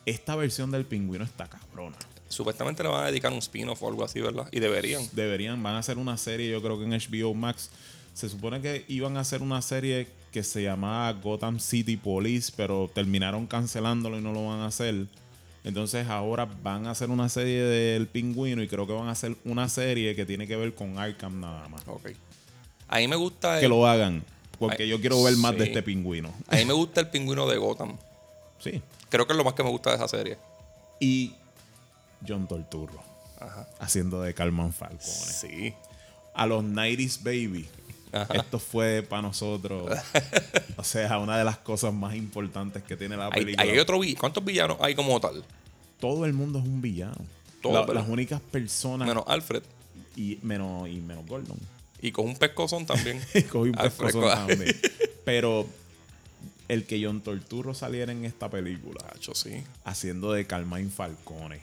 esta 0.08 0.36
versión 0.36 0.72
del 0.72 0.86
pingüino 0.86 1.26
está 1.26 1.48
cabrona. 1.48 1.98
Supuestamente 2.30 2.82
le 2.82 2.90
van 2.90 3.04
a 3.04 3.08
dedicar 3.08 3.32
un 3.32 3.40
spin-off 3.40 3.84
o 3.84 3.90
algo 3.90 4.04
así, 4.04 4.22
¿verdad? 4.22 4.48
Y 4.52 4.60
deberían. 4.60 5.04
Deberían, 5.12 5.62
van 5.62 5.76
a 5.76 5.80
hacer 5.80 5.98
una 5.98 6.18
serie, 6.18 6.50
yo 6.50 6.62
creo 6.62 6.80
que 6.80 6.86
en 6.86 6.92
HBO 6.92 7.34
Max. 7.34 7.70
Se 8.14 8.30
supone 8.30 8.62
que 8.62 8.84
iban 8.88 9.16
a 9.18 9.20
hacer 9.20 9.42
una 9.44 9.62
serie 9.62 10.08
que 10.32 10.44
se 10.44 10.64
llamaba 10.64 11.12
Gotham 11.14 11.60
City 11.60 11.98
Police, 11.98 12.52
pero 12.56 12.90
terminaron 12.94 13.46
cancelándolo 13.46 14.18
y 14.18 14.22
no 14.22 14.34
lo 14.34 14.48
van 14.48 14.62
a 14.62 14.68
hacer. 14.68 15.06
Entonces 15.64 16.08
ahora 16.08 16.48
van 16.64 16.88
a 16.88 16.92
hacer 16.92 17.10
una 17.10 17.28
serie 17.30 17.62
del 17.62 18.08
pingüino 18.08 18.64
y 18.64 18.68
creo 18.68 18.88
que 18.88 18.94
van 18.94 19.10
a 19.10 19.12
hacer 19.12 19.36
una 19.44 19.68
serie 19.68 20.16
que 20.16 20.26
tiene 20.26 20.48
que 20.48 20.56
ver 20.56 20.74
con 20.74 20.98
Arkham 20.98 21.42
nada 21.42 21.68
más. 21.68 21.84
Ok. 21.86 22.12
A 22.88 23.00
mí 23.00 23.08
me 23.08 23.18
gusta 23.18 23.60
Que 23.60 23.68
lo 23.68 23.86
hagan, 23.86 24.24
porque 24.58 24.84
Ay, 24.84 24.90
yo 24.90 25.02
quiero 25.02 25.22
ver 25.22 25.36
más 25.36 25.58
de 25.58 25.66
este 25.66 25.84
pingüino. 25.84 26.34
a 26.48 26.56
mí 26.56 26.66
me 26.66 26.74
gusta 26.74 27.02
el 27.02 27.10
pingüino 27.10 27.46
de 27.48 27.58
Gotham. 27.58 27.98
Sí. 28.60 28.82
Creo 29.10 29.26
que 29.28 29.34
es 29.34 29.38
lo 29.38 29.44
más 29.44 29.54
que 29.54 29.64
me 29.64 29.70
gusta 29.70 29.90
de 29.92 29.96
esa 29.98 30.08
serie. 30.08 30.38
Y 31.00 31.34
John 32.28 32.48
Torturro 32.48 33.02
Ajá. 33.40 33.68
haciendo 33.80 34.22
de 34.22 34.34
Carmen 34.34 34.74
Falcone. 34.74 35.02
Sí. 35.02 35.74
a 36.34 36.46
los 36.46 36.64
90s 36.64 37.22
Baby. 37.24 37.68
Ajá. 38.12 38.34
Esto 38.36 38.58
fue 38.60 39.04
para 39.04 39.22
nosotros, 39.22 39.92
o 40.78 40.84
sea, 40.84 41.20
una 41.20 41.38
de 41.38 41.44
las 41.44 41.58
cosas 41.58 41.94
más 41.94 42.16
importantes 42.16 42.82
que 42.84 42.96
tiene 42.96 43.18
la 43.18 43.30
película. 43.30 43.62
hay 43.64 43.78
otro 43.80 44.00
villano. 44.00 44.20
¿Cuántos 44.20 44.46
villanos 44.46 44.78
hay 44.80 44.96
como 44.96 45.20
tal? 45.20 45.44
Todo 46.00 46.26
el 46.26 46.34
mundo 46.34 46.60
es 46.60 46.66
un 46.66 46.82
villano. 46.82 47.16
Todo, 47.62 47.86
La- 47.86 47.94
las 47.94 48.08
únicas 48.08 48.40
personas 48.40 49.08
Menos 49.08 49.24
Alfred. 49.28 49.62
y 50.16 50.40
menos 50.42 50.88
y 50.88 50.96
menos 51.02 51.26
Gordon. 51.28 51.58
Y 52.02 52.12
con 52.12 52.26
un 52.28 52.36
pescozón 52.38 52.86
también. 52.86 53.20
Cogí 53.52 53.70
un 53.70 53.78
Alfred, 53.80 54.06
pescozón 54.06 54.22
co- 54.22 54.30
también. 54.30 54.76
Pero 55.26 55.66
el 56.68 56.86
que 56.86 57.04
John 57.04 57.22
Torturro 57.22 57.74
saliera 57.74 58.12
en 58.12 58.26
esta 58.26 58.50
película 58.50 59.00
Tacho, 59.02 59.34
sí. 59.36 59.64
haciendo 59.86 60.32
de 60.34 60.46
Carmine 60.46 60.90
Falcone 60.90 61.62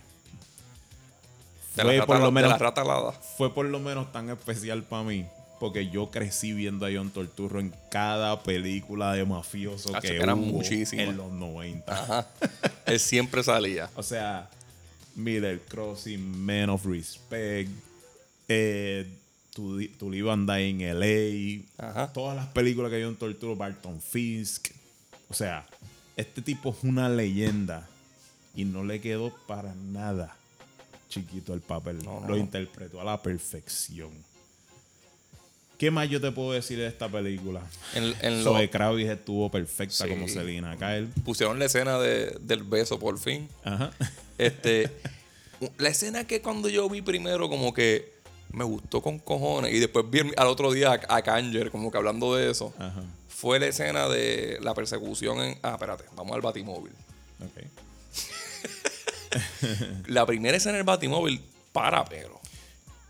De 1.76 1.82
fue 1.82 1.96
la, 1.98 2.07
por 2.07 2.16
rata, 2.16 2.26
lo 2.26 2.32
menos 2.32 2.48
de 2.50 2.52
la 2.55 2.59
rata 2.59 2.80
alada. 2.82 3.12
fue 3.12 3.52
por 3.55 3.66
lo 3.66 3.80
menos 3.80 4.12
tan 4.12 4.30
especial 4.30 4.82
para 4.84 5.02
mí 5.02 5.26
porque 5.61 5.88
yo 5.88 6.11
crecí 6.11 6.52
viendo 6.52 6.84
a 6.84 6.90
John 6.92 7.11
Torturro 7.11 7.61
en 7.61 7.72
cada 7.90 8.42
película 8.42 9.12
de 9.14 9.24
mafioso 9.24 9.90
Tacho, 9.92 10.02
que 10.02 10.09
que 10.09 10.22
eran 10.22 10.38
hubo 10.38 10.46
muchísimas. 10.46 11.09
en 11.09 11.16
los 11.16 11.32
90. 11.32 11.92
Ajá. 11.92 12.28
Él 12.86 13.00
siempre 13.00 13.42
salía. 13.42 13.88
O 13.96 14.02
sea, 14.02 14.50
Miller 15.14 15.61
Crossing, 15.68 16.44
Man 16.44 16.68
of 16.70 16.84
Respect, 16.84 17.70
eh, 18.48 19.07
and 19.57 20.50
Die 20.50 20.68
in 20.68 20.82
LA, 21.00 21.88
Ajá. 21.88 22.12
todas 22.12 22.36
las 22.36 22.46
películas 22.48 22.90
que 22.90 22.96
hay 22.96 23.02
en 23.02 23.16
Torturo, 23.16 23.57
Barton 23.57 24.00
Fisk. 24.00 24.68
O 25.31 25.35
sea, 25.35 25.66
este 26.16 26.43
tipo 26.43 26.70
es 26.70 26.85
una 26.85 27.09
leyenda 27.09 27.89
y 28.55 28.64
no 28.64 28.85
le 28.85 29.01
quedó 29.01 29.35
para 29.47 29.75
nada 29.75 30.37
chiquito 31.09 31.55
el 31.55 31.61
papel. 31.61 32.03
No, 32.05 32.20
no, 32.20 32.29
Lo 32.29 32.37
interpretó 32.37 33.01
a 33.01 33.05
la 33.05 33.22
perfección. 33.22 34.11
¿Qué 35.79 35.91
más 35.91 36.09
yo 36.09 36.20
te 36.20 36.31
puedo 36.31 36.53
decir 36.53 36.79
de 36.79 36.87
esta 36.87 37.09
película? 37.09 37.61
En, 37.95 38.14
en 38.22 38.45
lo- 38.45 38.53
Zoe 38.53 38.70
Kravitz 38.70 39.11
estuvo 39.11 39.51
perfecta 39.51 40.05
Sí. 40.05 40.09
como 40.09 40.29
Selina 40.29 40.77
Kyle. 40.77 41.09
pusieron 41.25 41.59
la 41.59 41.64
escena 41.64 41.99
de- 41.99 42.37
del 42.41 42.62
beso 42.62 42.99
por 42.99 43.18
fin. 43.18 43.49
Ajá. 43.64 43.91
Este, 44.39 44.91
la 45.79 45.89
escena 45.89 46.27
que 46.27 46.41
cuando 46.41 46.68
yo 46.68 46.89
vi 46.89 47.03
primero 47.03 47.49
como 47.49 47.75
que 47.75 48.12
me 48.53 48.62
gustó 48.64 49.03
con 49.03 49.18
cojones 49.18 49.75
y 49.75 49.81
después 49.81 50.09
vi 50.09 50.20
al 50.37 50.47
otro 50.47 50.70
día 50.72 50.93
a, 51.09 51.16
a 51.16 51.22
Kanger 51.22 51.72
como 51.72 51.91
que 51.91 51.99
hablando 51.99 52.37
de 52.37 52.51
eso, 52.53 52.72
Ajá. 52.79 53.03
Fue 53.45 53.61
la 53.61 53.66
escena 53.66 54.09
de 54.09 54.59
la 54.62 54.72
persecución 54.72 55.38
en... 55.42 55.59
Ah, 55.62 55.72
espérate, 55.74 56.05
vamos 56.16 56.34
al 56.34 56.40
Batimóvil. 56.40 56.92
Ok. 57.45 57.62
La 60.07 60.24
primera 60.24 60.57
escena 60.57 60.76
del 60.76 60.84
Batimóvil 60.84 61.42
para 61.72 62.07
pero. 62.07 62.40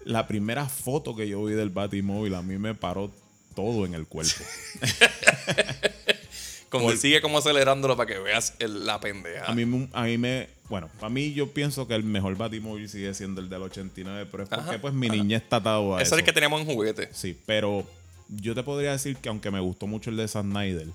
La 0.05 0.27
primera 0.27 0.69
foto 0.69 1.15
que 1.15 1.29
yo 1.29 1.45
vi 1.45 1.55
del 1.55 1.71
Batimóvil 1.71 2.35
a 2.35 2.43
mí 2.43 2.59
me 2.59 2.75
paró 2.75 3.13
todo 3.55 3.87
en 3.87 3.95
el 3.95 4.07
cuerpo. 4.09 4.43
Como 6.69 6.91
él 6.91 6.99
sigue 6.99 7.21
como 7.21 7.39
acelerándolo 7.39 7.97
para 7.97 8.13
que 8.13 8.19
veas 8.19 8.55
el- 8.59 8.85
la 8.85 8.99
pendeja. 8.99 9.45
A 9.47 9.55
mí, 9.55 9.65
me- 9.65 9.89
a 9.93 10.03
mí 10.03 10.19
me. 10.19 10.49
Bueno, 10.69 10.91
para 10.99 11.09
mí 11.11 11.33
yo 11.33 11.49
pienso 11.53 11.87
que 11.87 11.95
el 11.95 12.03
mejor 12.03 12.37
Batimóvil 12.37 12.89
sigue 12.89 13.15
siendo 13.15 13.41
el 13.41 13.49
del 13.49 13.63
89, 13.63 14.27
pero 14.33 14.43
es 14.43 14.49
porque 14.49 14.71
Ajá, 14.71 14.81
pues 14.81 14.93
mi 14.93 15.09
niña 15.09 15.37
está 15.37 15.57
atado 15.57 15.95
a 15.95 15.99
Ese 16.03 16.09
eso. 16.09 16.15
es 16.17 16.19
el 16.19 16.25
que 16.25 16.33
teníamos 16.33 16.61
en 16.63 16.67
juguete. 16.67 17.11
Sí, 17.13 17.39
pero 17.47 17.87
yo 18.29 18.55
te 18.55 18.63
podría 18.63 18.93
decir 18.93 19.17
que 19.17 19.29
aunque 19.29 19.51
me 19.51 19.61
gustó 19.61 19.87
mucho 19.87 20.11
el 20.11 20.17
de 20.17 20.29
Zack 20.29 20.45
Snyder, 20.45 20.89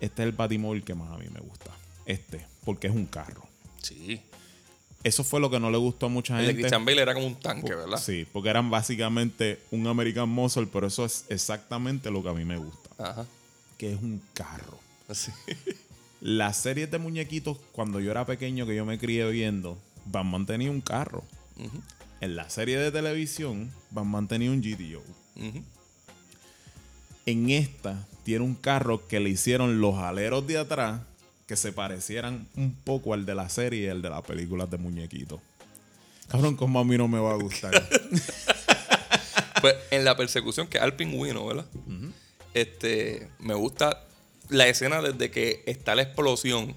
este 0.00 0.22
es 0.22 0.28
el 0.28 0.32
Batimóvil 0.32 0.82
que 0.84 0.94
más 0.94 1.10
a 1.12 1.18
mí 1.18 1.26
me 1.32 1.40
gusta. 1.40 1.70
Este, 2.06 2.44
porque 2.64 2.88
es 2.88 2.94
un 2.94 3.06
carro. 3.06 3.46
Sí. 3.82 4.20
Eso 5.04 5.24
fue 5.24 5.40
lo 5.40 5.50
que 5.50 5.58
no 5.58 5.70
le 5.70 5.78
gustó 5.78 6.06
a 6.06 6.08
mucha 6.08 6.34
El 6.38 6.42
de 6.42 6.46
gente. 6.52 6.62
Christian 6.62 6.84
Bale 6.84 7.02
era 7.02 7.14
como 7.14 7.26
un 7.26 7.34
tanque, 7.34 7.74
¿verdad? 7.74 7.98
Sí, 8.00 8.26
porque 8.32 8.50
eran 8.50 8.70
básicamente 8.70 9.60
un 9.72 9.86
American 9.86 10.28
Muscle, 10.28 10.66
pero 10.72 10.86
eso 10.86 11.04
es 11.04 11.24
exactamente 11.28 12.10
lo 12.10 12.22
que 12.22 12.28
a 12.28 12.32
mí 12.34 12.44
me 12.44 12.56
gusta, 12.56 12.90
Ajá. 12.98 13.26
que 13.78 13.92
es 13.92 14.00
un 14.00 14.22
carro. 14.34 14.78
Sí. 15.12 15.32
Las 16.20 16.56
series 16.58 16.88
de 16.88 16.98
muñequitos, 16.98 17.58
cuando 17.72 17.98
yo 17.98 18.12
era 18.12 18.24
pequeño, 18.24 18.64
que 18.64 18.76
yo 18.76 18.84
me 18.84 18.96
crié 18.96 19.28
viendo, 19.28 19.76
Batman 20.06 20.46
tenía 20.46 20.70
un 20.70 20.80
carro. 20.80 21.24
En 22.20 22.36
la 22.36 22.48
serie 22.48 22.78
de 22.78 22.92
televisión, 22.92 23.72
Batman 23.90 24.28
tenía 24.28 24.50
un 24.52 24.60
GTO. 24.60 25.00
ujú. 25.36 25.62
En 27.26 27.50
esta, 27.50 28.06
tiene 28.24 28.44
un 28.44 28.54
carro 28.54 29.06
que 29.06 29.20
le 29.20 29.30
hicieron 29.30 29.80
los 29.80 29.98
aleros 29.98 30.46
de 30.46 30.58
atrás 30.58 31.00
que 31.46 31.56
se 31.56 31.72
parecieran 31.72 32.48
un 32.56 32.74
poco 32.74 33.14
al 33.14 33.26
de 33.26 33.34
la 33.34 33.48
serie 33.48 33.82
y 33.82 33.86
el 33.86 34.02
de 34.02 34.10
las 34.10 34.22
películas 34.22 34.70
de 34.70 34.78
muñequitos. 34.78 35.40
Cabrón, 36.28 36.56
como 36.56 36.80
a 36.80 36.84
mí 36.84 36.96
no 36.96 37.08
me 37.08 37.18
va 37.18 37.32
a 37.32 37.36
gustar. 37.36 37.72
Pues 39.60 39.76
en 39.92 40.04
la 40.04 40.16
persecución, 40.16 40.66
que 40.66 40.78
al 40.78 40.96
pingüino, 40.96 41.46
¿verdad? 41.46 41.66
Este, 42.52 43.28
me 43.38 43.54
gusta 43.54 44.04
la 44.48 44.66
escena 44.66 45.00
desde 45.00 45.30
que 45.30 45.62
está 45.66 45.94
la 45.94 46.02
explosión. 46.02 46.74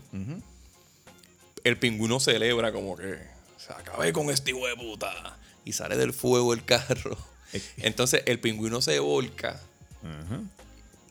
El 1.63 1.77
pingüino 1.79 2.19
celebra 2.19 2.71
como 2.71 2.95
que 2.95 3.17
se 3.57 3.73
acabé 3.73 4.13
con 4.13 4.29
este 4.29 4.51
hijo 4.51 4.67
de 4.67 4.75
puta. 4.75 5.35
Y 5.65 5.71
sale 5.71 5.97
del 5.97 6.13
fuego 6.13 6.53
el 6.53 6.63
carro. 6.63 7.17
Entonces 7.77 8.21
el 8.27 8.39
pingüino 8.39 8.81
se 8.81 8.99
volca 8.99 9.59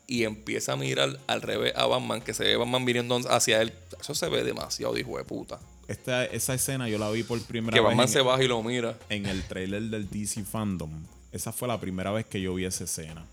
Y 0.07 0.23
empieza 0.23 0.73
a 0.73 0.75
mirar 0.75 1.19
al 1.27 1.41
revés 1.41 1.73
a 1.75 1.85
Batman, 1.87 2.21
que 2.21 2.33
se 2.33 2.43
ve 2.43 2.55
Batman 2.55 2.85
viniendo 2.85 3.17
hacia 3.29 3.61
él. 3.61 3.73
Eso 3.99 4.13
se 4.13 4.29
ve 4.29 4.43
demasiado 4.43 4.93
de 4.93 5.01
hijo 5.01 5.17
de 5.17 5.23
puta. 5.23 5.59
Esta, 5.87 6.25
esa 6.25 6.53
escena 6.53 6.89
yo 6.89 6.97
la 6.97 7.09
vi 7.11 7.23
por 7.23 7.39
primera 7.41 7.73
Que 7.73 7.79
vez 7.79 7.89
Batman 7.89 8.07
en, 8.07 8.13
se 8.13 8.21
baja 8.21 8.43
y 8.43 8.47
lo 8.47 8.61
mira. 8.63 8.97
en 9.09 9.25
el 9.25 9.43
trailer 9.43 9.83
del 9.83 10.09
DC 10.09 10.43
Fandom. 10.43 10.91
Esa 11.31 11.51
fue 11.51 11.67
la 11.67 11.79
primera 11.79 12.11
vez 12.11 12.25
que 12.25 12.41
yo 12.41 12.53
vi 12.55 12.65
esa 12.65 12.85
escena. 12.85 13.25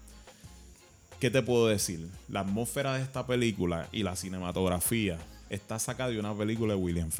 ¿Qué 1.20 1.30
te 1.30 1.40
puedo 1.42 1.68
decir? 1.68 2.08
La 2.28 2.40
atmósfera 2.40 2.94
de 2.94 3.02
esta 3.02 3.26
película 3.26 3.88
y 3.92 4.02
la 4.02 4.16
cinematografía 4.16 5.18
está 5.50 5.78
sacada 5.78 6.10
de 6.10 6.18
una 6.18 6.36
película 6.36 6.74
de 6.74 6.80
William. 6.80 7.10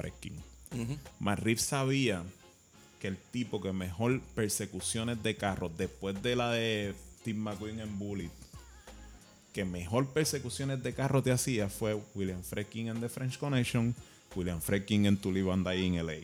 Matt 1.21 1.39
Reeves 1.39 1.63
sabía 1.63 2.25
que 3.01 3.09
el 3.09 3.17
tipo 3.17 3.61
que 3.61 3.73
mejor 3.73 4.21
persecuciones 4.35 5.23
de 5.23 5.37
carros 5.37 5.71
después 5.77 6.21
de 6.23 6.35
la 6.35 6.51
de 6.51 6.95
Steve 7.23 7.39
McQueen 7.39 7.79
en 7.79 7.99
Bullet, 8.01 8.31
que 9.53 9.65
mejor 9.65 10.09
persecuciones 10.09 10.83
de 10.83 10.93
carros 10.93 11.23
te 11.23 11.31
hacía 11.31 11.69
fue 11.69 12.01
William 12.17 12.43
Friedkin 12.43 12.89
en 12.89 13.01
The 13.01 13.09
French 13.09 13.39
Connection, 13.39 13.95
William 14.35 14.61
Friedkin 14.61 15.07
en 15.07 15.17
To 15.17 15.31
Live 15.31 15.53
and 15.53 15.69
Die 15.69 15.85
in 15.85 16.05
LA. 16.05 16.15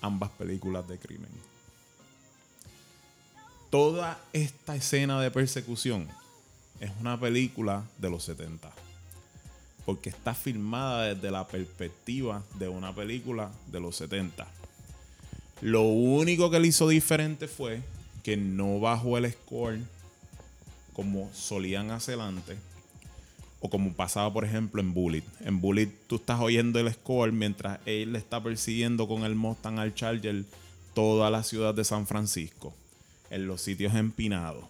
Ambas 0.00 0.30
películas 0.30 0.88
de 0.88 0.98
crimen. 0.98 1.30
Toda 3.68 4.18
esta 4.32 4.76
escena 4.76 5.20
de 5.20 5.30
persecución 5.30 6.08
es 6.80 6.90
una 7.00 7.20
película 7.20 7.84
de 7.98 8.08
los 8.08 8.24
70. 8.24 8.72
Porque 9.84 10.08
está 10.08 10.32
filmada 10.34 11.14
desde 11.14 11.30
la 11.30 11.46
perspectiva 11.46 12.42
de 12.58 12.68
una 12.68 12.94
película 12.94 13.50
de 13.66 13.80
los 13.80 13.96
70. 13.96 14.46
Lo 15.60 15.82
único 15.82 16.50
que 16.50 16.60
le 16.60 16.68
hizo 16.68 16.88
diferente 16.88 17.46
fue 17.46 17.82
que 18.24 18.38
no 18.38 18.80
bajó 18.80 19.18
el 19.18 19.30
score 19.30 19.78
como 20.94 21.30
solían 21.32 21.90
hacer 21.90 22.18
antes. 22.18 22.56
O 23.60 23.70
como 23.70 23.92
pasaba, 23.92 24.32
por 24.32 24.44
ejemplo, 24.44 24.80
en 24.80 24.92
Bullet. 24.94 25.22
En 25.40 25.60
Bullet 25.60 25.90
tú 26.06 26.16
estás 26.16 26.40
oyendo 26.40 26.80
el 26.80 26.92
score 26.92 27.32
mientras 27.32 27.78
él 27.86 28.14
le 28.14 28.18
está 28.18 28.42
persiguiendo 28.42 29.06
con 29.06 29.24
el 29.24 29.34
Mustang 29.34 29.78
al 29.78 29.94
Charger 29.94 30.44
toda 30.94 31.30
la 31.30 31.42
ciudad 31.42 31.74
de 31.74 31.84
San 31.84 32.06
Francisco. 32.06 32.74
En 33.30 33.46
los 33.46 33.60
sitios 33.60 33.94
empinados. 33.94 34.64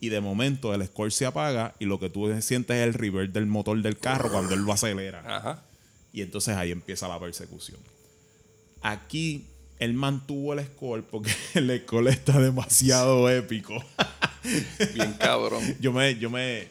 Y 0.00 0.08
de 0.08 0.20
momento 0.20 0.74
el 0.74 0.86
score 0.86 1.12
se 1.12 1.26
apaga 1.26 1.74
y 1.78 1.84
lo 1.84 2.00
que 2.00 2.10
tú 2.10 2.28
sientes 2.40 2.76
es 2.76 2.86
el 2.86 2.94
reverb 2.94 3.32
del 3.32 3.46
motor 3.46 3.80
del 3.80 3.98
carro 3.98 4.30
cuando 4.30 4.54
él 4.54 4.60
lo 4.60 4.72
acelera. 4.72 5.22
Ajá. 5.26 5.64
Y 6.12 6.22
entonces 6.22 6.56
ahí 6.56 6.70
empieza 6.70 7.08
la 7.08 7.20
persecución. 7.20 7.80
Aquí 8.80 9.46
él 9.78 9.94
mantuvo 9.94 10.54
el 10.54 10.66
score 10.66 11.04
porque 11.04 11.30
el 11.54 11.80
score 11.82 12.08
está 12.08 12.40
demasiado 12.40 13.28
épico. 13.28 13.74
Bien 14.94 15.12
cabrón. 15.14 15.62
Yo 15.80 15.92
me, 15.92 16.16
yo 16.18 16.30
me, 16.30 16.68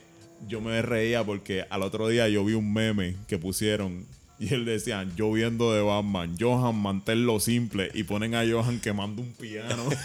yo 0.48 0.62
me 0.62 0.82
reía 0.82 1.24
porque 1.24 1.66
al 1.70 1.84
otro 1.84 2.08
día 2.08 2.28
yo 2.30 2.44
vi 2.46 2.54
un 2.54 2.74
meme 2.74 3.16
que 3.28 3.38
pusieron 3.38 4.06
y 4.38 4.54
él 4.54 4.66
decía, 4.66 5.08
yo 5.16 5.32
viendo 5.32 5.74
de 5.74 5.82
Batman, 5.82 6.36
Johan, 6.40 6.76
manténlo 6.76 7.40
simple 7.40 7.90
y 7.94 8.04
ponen 8.04 8.36
a 8.36 8.44
Johan 8.46 8.82
quemando 8.82 9.22
un 9.22 9.32
piano. 9.34 9.86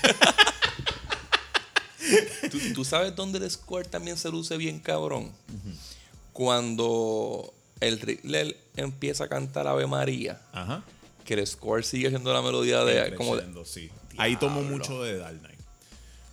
¿Tú, 2.51 2.59
tú 2.75 2.85
sabes 2.85 3.15
dónde 3.15 3.39
el 3.39 3.51
score 3.51 3.87
también 3.87 4.17
se 4.17 4.31
luce 4.31 4.57
bien 4.57 4.81
cabrón? 4.81 5.31
Cuando 6.33 7.53
el 7.81 8.01
Riddler 8.01 8.57
empieza 8.77 9.25
a 9.25 9.29
cantar 9.29 9.67
Ave 9.67 9.87
María, 9.87 10.41
Ajá. 10.53 10.83
Que 11.31 11.35
el 11.35 11.47
score 11.47 11.85
sigue 11.85 12.09
siendo 12.09 12.33
la 12.33 12.43
melodía 12.43 12.83
de... 12.83 13.15
Como 13.15 13.37
de 13.37 13.43
Crescendo, 13.43 13.65
sí. 13.65 13.89
Ahí 14.17 14.35
tomó 14.35 14.63
mucho 14.63 15.01
de 15.05 15.17
Dark 15.17 15.39
Knight. 15.39 15.61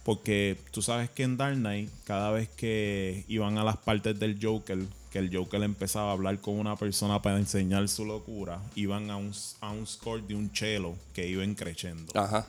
Porque 0.04 0.58
tú 0.72 0.82
sabes 0.82 1.12
que 1.12 1.22
en 1.22 1.38
Dark 1.38 1.56
Knight, 1.56 1.92
cada 2.04 2.32
vez 2.32 2.50
que 2.50 3.24
iban 3.28 3.60
a 3.60 3.64
las 3.64 3.78
partes 3.78 4.20
del 4.20 4.40
Joker, 4.42 4.80
que 5.12 5.20
el 5.20 5.30
Joker 5.32 5.62
empezaba 5.62 6.10
a 6.10 6.14
hablar 6.14 6.42
con 6.42 6.58
una 6.58 6.76
persona 6.78 7.22
para 7.22 7.38
enseñar 7.38 7.88
su 7.90 8.06
locura, 8.06 8.60
iban 8.74 9.12
a 9.12 9.18
un, 9.18 9.34
a 9.62 9.70
un 9.70 9.86
score 9.86 10.24
de 10.24 10.34
un 10.34 10.50
cello 10.52 10.96
que 11.14 11.28
iba 11.28 11.46
creciendo. 11.56 12.12
Ajá. 12.20 12.48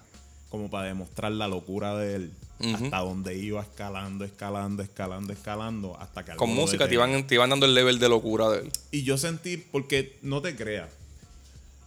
Como 0.48 0.70
para 0.70 0.86
demostrar 0.86 1.32
la 1.32 1.48
locura 1.48 1.98
de 1.98 2.14
él. 2.14 2.32
Hasta 2.60 2.98
donde 3.00 3.36
iba 3.36 3.60
escalando, 3.60 4.24
escalando, 4.24 4.82
escalando, 4.82 5.34
escalando, 5.34 5.96
hasta 6.00 6.24
que... 6.24 6.34
Con 6.36 6.54
música 6.54 6.88
te 6.88 6.94
iban, 6.94 7.26
te 7.26 7.34
iban 7.34 7.50
dando 7.50 7.66
el 7.66 7.74
level 7.74 7.98
de 7.98 8.08
locura 8.08 8.48
de 8.48 8.60
él. 8.60 8.72
Y 8.90 9.02
yo 9.02 9.18
sentí, 9.18 9.58
porque 9.58 10.18
no 10.22 10.40
te 10.40 10.56
creas, 10.56 10.88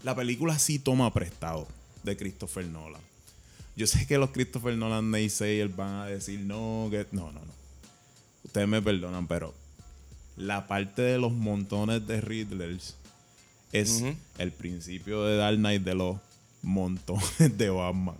la 0.03 0.15
película 0.15 0.57
sí 0.59 0.79
toma 0.79 1.13
prestado 1.13 1.67
de 2.03 2.17
Christopher 2.17 2.65
Nolan. 2.65 3.01
Yo 3.75 3.87
sé 3.87 4.05
que 4.05 4.17
los 4.17 4.31
Christopher 4.31 4.77
Nolan 4.77 5.11
naysayers 5.11 5.75
van 5.75 5.95
a 5.95 6.05
decir, 6.05 6.39
no, 6.41 6.87
que. 6.91 7.07
No, 7.11 7.31
no, 7.31 7.39
no. 7.39 7.53
Ustedes 8.43 8.67
me 8.67 8.81
perdonan, 8.81 9.27
pero 9.27 9.53
la 10.35 10.67
parte 10.67 11.01
de 11.01 11.17
los 11.17 11.31
montones 11.31 12.05
de 12.07 12.21
Riddlers 12.21 12.95
es 13.71 14.03
el 14.37 14.51
principio 14.51 15.23
de 15.23 15.37
Dark 15.37 15.57
Knight 15.57 15.83
de 15.83 15.95
los 15.95 16.17
montones 16.61 17.57
de 17.57 17.69
Batman. 17.69 18.17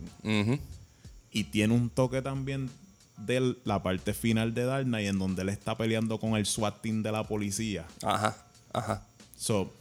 Y 1.32 1.46
tiene 1.46 1.74
un 1.74 1.90
toque 1.90 2.22
también 2.22 2.70
de 3.18 3.56
la 3.66 3.84
parte 3.84 4.14
final 4.14 4.54
de 4.54 4.66
Dark 4.66 4.86
Knight 4.86 5.10
en 5.10 5.20
donde 5.20 5.42
él 5.42 5.50
está 5.50 5.78
peleando 5.78 6.20
con 6.20 6.36
el 6.36 6.46
SWAT 6.46 6.82
team 6.82 7.04
de 7.04 7.12
la 7.12 7.28
policía. 7.28 7.86
Ajá. 8.04 8.38
Ajá. 8.74 9.06
So, 9.38 9.74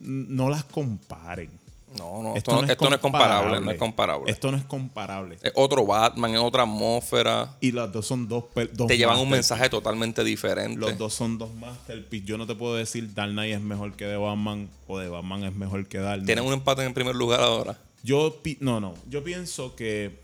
no 0.00 0.48
las 0.48 0.64
comparen. 0.64 1.50
No, 1.98 2.22
no, 2.22 2.36
esto, 2.36 2.52
no, 2.52 2.70
esto 2.70 2.88
no 2.88 2.94
es 2.94 3.00
comparable, 3.00 3.60
no 3.60 3.70
es 3.72 3.76
comparable. 3.76 4.30
Esto 4.30 4.52
no 4.52 4.56
es 4.56 4.64
comparable. 4.64 5.38
Es 5.42 5.52
otro 5.56 5.84
Batman, 5.84 6.32
es 6.32 6.40
otra 6.40 6.62
atmósfera. 6.62 7.56
Y 7.60 7.72
los 7.72 7.90
dos 7.92 8.06
son 8.06 8.28
dos, 8.28 8.44
dos 8.74 8.86
Te 8.86 8.96
llevan 8.96 9.18
un 9.18 9.28
mensaje 9.28 9.68
totalmente 9.68 10.22
diferente. 10.22 10.78
Los 10.78 10.96
dos 10.96 11.12
son 11.14 11.36
dos 11.36 11.52
masterpieces. 11.54 12.28
Yo 12.28 12.38
no 12.38 12.46
te 12.46 12.54
puedo 12.54 12.76
decir 12.76 13.12
Dark 13.12 13.32
Knight 13.32 13.54
es 13.54 13.60
mejor 13.60 13.94
que 13.94 14.04
The 14.04 14.16
Batman 14.16 14.68
o 14.86 15.00
The 15.00 15.08
Batman 15.08 15.42
es 15.42 15.54
mejor 15.54 15.88
que 15.88 15.98
Dark 15.98 16.18
Knight. 16.18 16.26
Tienen 16.26 16.44
un 16.44 16.52
empate 16.52 16.84
en 16.84 16.94
primer 16.94 17.16
lugar 17.16 17.40
ahora. 17.40 17.76
Yo 18.04 18.40
no, 18.60 18.78
no. 18.78 18.94
Yo 19.08 19.24
pienso 19.24 19.74
que 19.74 20.20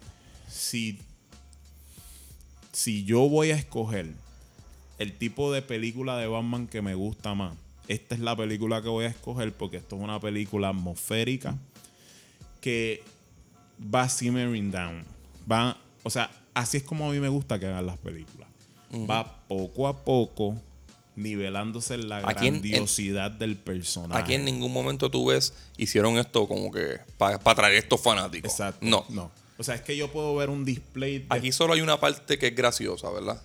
si 0.49 1.01
si 2.77 3.05
yo 3.05 3.29
voy 3.29 3.51
a 3.51 3.57
escoger 3.57 4.07
el 4.99 5.16
tipo 5.16 5.51
de 5.51 5.62
película 5.62 6.18
de 6.18 6.27
Batman 6.27 6.68
que 6.68 6.83
me 6.83 6.95
gusta 6.95 7.35
más, 7.35 7.57
esta 7.89 8.14
es 8.14 8.20
la 8.20 8.37
película 8.37 8.82
que 8.82 8.89
voy 8.89 9.05
a 9.05 9.09
escoger 9.09 9.53
porque 9.53 9.76
esto 9.78 9.97
es 9.97 10.03
una 10.03 10.18
película 10.20 10.68
atmosférica 10.70 11.57
que 12.61 13.03
va 13.95 14.09
simmering 14.09 14.70
down. 14.70 15.05
Va, 15.51 15.76
o 16.03 16.11
sea, 16.11 16.30
así 16.55 16.78
es 16.78 16.82
como 16.82 17.09
a 17.09 17.12
mí 17.12 17.20
me 17.20 17.28
gusta 17.28 17.59
que 17.59 17.66
hagan 17.66 17.87
las 17.87 17.99
películas. 17.99 18.49
Va 19.09 19.47
poco 19.49 19.89
a 19.89 20.05
poco 20.05 20.55
nivelándose 21.16 21.97
la 21.99 22.18
Aquí 22.18 22.47
en- 22.47 22.57
en- 22.57 22.61
grandiosidad 22.62 23.30
del 23.30 23.57
personaje. 23.57 24.20
Aquí 24.20 24.34
en 24.34 24.45
ningún 24.45 24.72
momento 24.72 25.11
tú 25.11 25.26
ves, 25.26 25.55
hicieron 25.76 26.18
esto 26.18 26.47
como 26.47 26.70
que 26.70 26.99
para 27.18 27.37
atraer 27.45 27.74
estos 27.74 28.01
fanáticos. 28.01 28.51
Exacto. 28.53 28.78
No. 28.87 29.05
No. 29.09 29.30
O 29.59 29.62
sea, 29.62 29.74
es 29.74 29.80
que 29.80 29.97
yo 29.97 30.11
puedo 30.12 30.34
ver 30.37 30.51
un 30.51 30.64
display 30.64 31.20
de 31.20 31.26
Aquí 31.30 31.51
solo 31.53 31.72
hay 31.72 31.80
una 31.80 31.99
parte 31.99 32.39
que 32.39 32.49
es 32.49 32.55
graciosa, 32.55 33.11
¿verdad? 33.11 33.41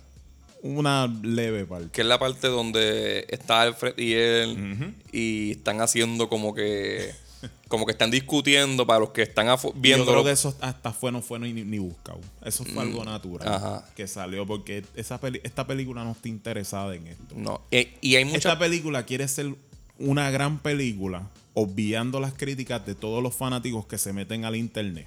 Una 0.62 1.06
leve 1.22 1.64
parte. 1.66 1.88
Que 1.92 2.00
es 2.02 2.06
la 2.06 2.18
parte 2.18 2.48
donde 2.48 3.26
está 3.28 3.62
Alfred 3.62 3.98
y 3.98 4.12
él 4.14 4.94
y 5.12 5.52
están 5.52 5.80
haciendo 5.80 6.28
como 6.28 6.54
que 6.54 7.10
como 7.68 7.86
que 7.86 7.92
están 7.92 8.10
discutiendo 8.10 8.86
para 8.86 9.00
los 9.00 9.10
que 9.10 9.22
están 9.22 9.48
viendo 9.74 10.04
Yo 10.04 10.10
creo 10.12 10.24
que 10.24 10.30
eso 10.30 10.54
hasta 10.60 10.92
fue 10.92 11.10
no 11.10 11.20
fue 11.22 11.38
ni, 11.40 11.52
ni 11.52 11.78
buscado. 11.78 12.20
Eso 12.44 12.64
fue 12.64 12.82
algo 12.82 13.04
natural 13.04 13.48
Mm. 13.48 13.52
Ajá. 13.52 13.88
que 13.96 14.06
salió 14.06 14.46
porque 14.46 14.84
esa 14.94 15.18
peli- 15.20 15.40
esta 15.42 15.66
película 15.66 16.04
no 16.04 16.12
está 16.12 16.28
interesada 16.28 16.94
en 16.94 17.08
esto. 17.08 17.34
no 17.36 17.60
y, 17.70 17.88
y 18.00 18.16
hay 18.16 18.24
mucha 18.24 18.36
Esta 18.36 18.58
película 18.58 19.04
quiere 19.04 19.26
ser 19.26 19.54
una 19.98 20.30
gran 20.30 20.58
película, 20.60 21.28
obviando 21.54 22.20
las 22.20 22.32
críticas 22.34 22.84
de 22.86 22.94
todos 22.94 23.22
los 23.22 23.34
fanáticos 23.34 23.86
que 23.86 23.98
se 23.98 24.12
meten 24.12 24.44
al 24.44 24.54
internet. 24.56 25.06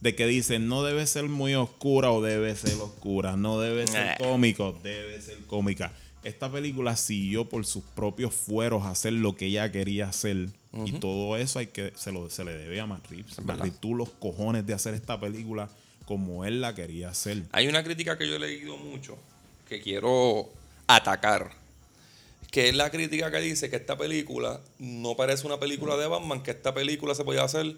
De 0.00 0.14
que 0.14 0.26
dicen, 0.26 0.68
no 0.68 0.82
debe 0.84 1.06
ser 1.06 1.24
muy 1.24 1.54
oscura 1.54 2.10
o 2.10 2.20
debe 2.22 2.54
ser 2.54 2.74
oscura, 2.80 3.36
no 3.36 3.58
debe 3.60 3.86
ser 3.86 4.06
Eh. 4.08 4.14
cómico, 4.18 4.78
debe 4.82 5.20
ser 5.22 5.38
cómica. 5.46 5.92
Esta 6.22 6.50
película 6.50 6.96
siguió 6.96 7.48
por 7.48 7.64
sus 7.66 7.82
propios 7.84 8.34
fueros 8.34 8.82
a 8.84 8.90
hacer 8.90 9.12
lo 9.14 9.36
que 9.36 9.46
ella 9.46 9.70
quería 9.72 10.08
hacer. 10.08 10.48
Y 10.84 10.92
todo 10.92 11.36
eso 11.38 11.58
hay 11.58 11.68
que 11.68 11.92
se, 11.96 12.12
lo, 12.12 12.28
se 12.28 12.44
le 12.44 12.52
debe 12.52 12.78
a 12.80 12.86
Matt 12.86 13.06
Reeves. 13.10 13.40
Matt 13.42 13.66
tuvo 13.80 13.94
los 13.94 14.10
cojones 14.10 14.66
de 14.66 14.74
hacer 14.74 14.92
esta 14.92 15.18
película 15.18 15.70
como 16.04 16.44
él 16.44 16.60
la 16.60 16.74
quería 16.74 17.08
hacer. 17.08 17.44
Hay 17.52 17.66
una 17.66 17.82
crítica 17.82 18.18
que 18.18 18.28
yo 18.28 18.36
he 18.36 18.38
leído 18.38 18.76
mucho 18.76 19.16
que 19.68 19.80
quiero 19.80 20.50
atacar. 20.86 21.52
Que 22.50 22.68
es 22.68 22.74
la 22.74 22.90
crítica 22.90 23.30
que 23.30 23.38
dice 23.40 23.70
que 23.70 23.76
esta 23.76 23.96
película 23.96 24.60
no 24.78 25.16
parece 25.16 25.46
una 25.46 25.58
película 25.58 25.96
de 25.96 26.06
Batman, 26.06 26.42
que 26.42 26.50
esta 26.50 26.74
película 26.74 27.14
se 27.14 27.24
podía 27.24 27.42
hacer 27.44 27.76